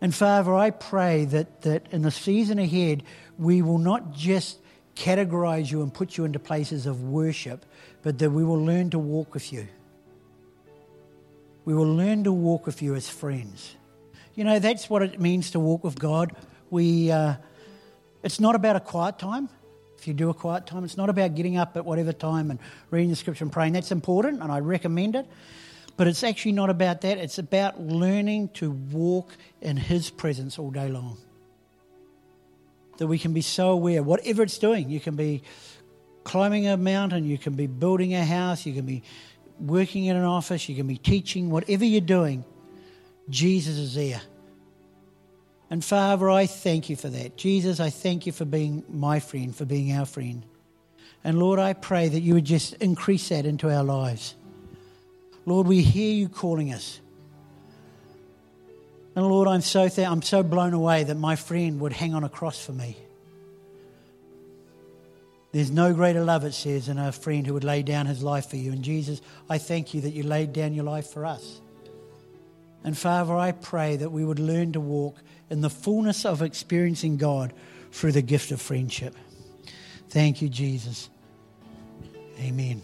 And 0.00 0.14
Father, 0.14 0.54
I 0.54 0.70
pray 0.70 1.26
that, 1.26 1.62
that 1.62 1.86
in 1.92 2.00
the 2.02 2.10
season 2.10 2.58
ahead, 2.58 3.02
we 3.38 3.60
will 3.60 3.78
not 3.78 4.12
just 4.12 4.58
categorize 4.96 5.70
you 5.70 5.82
and 5.82 5.92
put 5.92 6.16
you 6.16 6.24
into 6.24 6.38
places 6.38 6.86
of 6.86 7.02
worship, 7.02 7.66
but 8.02 8.18
that 8.18 8.30
we 8.30 8.42
will 8.42 8.64
learn 8.64 8.88
to 8.90 8.98
walk 8.98 9.34
with 9.34 9.52
you. 9.52 9.68
We 11.66 11.74
will 11.74 11.94
learn 11.94 12.24
to 12.24 12.32
walk 12.32 12.64
with 12.66 12.80
you 12.80 12.94
as 12.94 13.08
friends. 13.08 13.76
You 14.34 14.44
know, 14.44 14.58
that's 14.58 14.88
what 14.88 15.02
it 15.02 15.20
means 15.20 15.50
to 15.52 15.60
walk 15.60 15.84
with 15.84 15.98
God 15.98 16.34
we, 16.72 17.10
uh, 17.10 17.34
it's 18.22 18.40
not 18.40 18.54
about 18.54 18.76
a 18.76 18.80
quiet 18.80 19.18
time. 19.18 19.50
If 19.98 20.08
you 20.08 20.14
do 20.14 20.30
a 20.30 20.34
quiet 20.34 20.66
time, 20.66 20.84
it's 20.84 20.96
not 20.96 21.10
about 21.10 21.34
getting 21.34 21.58
up 21.58 21.76
at 21.76 21.84
whatever 21.84 22.14
time 22.14 22.50
and 22.50 22.58
reading 22.90 23.10
the 23.10 23.14
scripture 23.14 23.44
and 23.44 23.52
praying. 23.52 23.74
That's 23.74 23.92
important, 23.92 24.42
and 24.42 24.50
I 24.50 24.60
recommend 24.60 25.14
it. 25.14 25.26
But 25.98 26.08
it's 26.08 26.24
actually 26.24 26.52
not 26.52 26.70
about 26.70 27.02
that. 27.02 27.18
It's 27.18 27.38
about 27.38 27.78
learning 27.78 28.48
to 28.54 28.70
walk 28.70 29.36
in 29.60 29.76
His 29.76 30.08
presence 30.08 30.58
all 30.58 30.70
day 30.70 30.88
long. 30.88 31.18
That 32.96 33.06
we 33.06 33.18
can 33.18 33.34
be 33.34 33.42
so 33.42 33.72
aware, 33.72 34.02
whatever 34.02 34.42
it's 34.42 34.56
doing, 34.56 34.88
you 34.88 34.98
can 34.98 35.14
be 35.14 35.42
climbing 36.24 36.68
a 36.68 36.78
mountain, 36.78 37.26
you 37.26 37.36
can 37.36 37.52
be 37.52 37.66
building 37.66 38.14
a 38.14 38.24
house, 38.24 38.64
you 38.64 38.72
can 38.72 38.86
be 38.86 39.02
working 39.60 40.06
in 40.06 40.16
an 40.16 40.24
office, 40.24 40.70
you 40.70 40.74
can 40.74 40.86
be 40.86 40.96
teaching, 40.96 41.50
whatever 41.50 41.84
you're 41.84 42.00
doing, 42.00 42.46
Jesus 43.28 43.76
is 43.76 43.94
there. 43.94 44.22
And 45.72 45.82
Father, 45.82 46.28
I 46.28 46.44
thank 46.44 46.90
you 46.90 46.96
for 46.96 47.08
that. 47.08 47.38
Jesus, 47.38 47.80
I 47.80 47.88
thank 47.88 48.26
you 48.26 48.32
for 48.32 48.44
being 48.44 48.84
my 48.90 49.20
friend, 49.20 49.56
for 49.56 49.64
being 49.64 49.96
our 49.96 50.04
friend. 50.04 50.44
And 51.24 51.38
Lord, 51.38 51.58
I 51.58 51.72
pray 51.72 52.10
that 52.10 52.20
you 52.20 52.34
would 52.34 52.44
just 52.44 52.74
increase 52.74 53.30
that 53.30 53.46
into 53.46 53.74
our 53.74 53.82
lives. 53.82 54.34
Lord, 55.46 55.66
we 55.66 55.80
hear 55.80 56.12
you 56.12 56.28
calling 56.28 56.74
us. 56.74 57.00
And 59.16 59.26
Lord, 59.26 59.48
I'm 59.48 59.62
so 59.62 59.88
th- 59.88 60.06
I'm 60.06 60.20
so 60.20 60.42
blown 60.42 60.74
away 60.74 61.04
that 61.04 61.14
my 61.14 61.36
friend 61.36 61.80
would 61.80 61.94
hang 61.94 62.14
on 62.14 62.22
a 62.22 62.28
cross 62.28 62.62
for 62.62 62.72
me. 62.72 62.98
There's 65.52 65.70
no 65.70 65.94
greater 65.94 66.22
love, 66.22 66.44
it 66.44 66.52
says, 66.52 66.88
than 66.88 66.98
a 66.98 67.12
friend 67.12 67.46
who 67.46 67.54
would 67.54 67.64
lay 67.64 67.82
down 67.82 68.04
his 68.04 68.22
life 68.22 68.50
for 68.50 68.56
you. 68.56 68.72
And 68.72 68.82
Jesus, 68.82 69.22
I 69.48 69.56
thank 69.56 69.94
you 69.94 70.02
that 70.02 70.10
you 70.10 70.22
laid 70.22 70.52
down 70.52 70.74
your 70.74 70.84
life 70.84 71.06
for 71.06 71.24
us. 71.24 71.62
And 72.84 72.98
Father, 72.98 73.34
I 73.34 73.52
pray 73.52 73.96
that 73.96 74.12
we 74.12 74.22
would 74.22 74.38
learn 74.38 74.72
to 74.72 74.80
walk 74.80 75.16
in 75.52 75.60
the 75.60 75.70
fullness 75.70 76.24
of 76.24 76.40
experiencing 76.40 77.18
God 77.18 77.52
through 77.92 78.12
the 78.12 78.22
gift 78.22 78.50
of 78.52 78.60
friendship. 78.60 79.14
Thank 80.08 80.40
you, 80.40 80.48
Jesus. 80.48 81.10
Amen. 82.40 82.80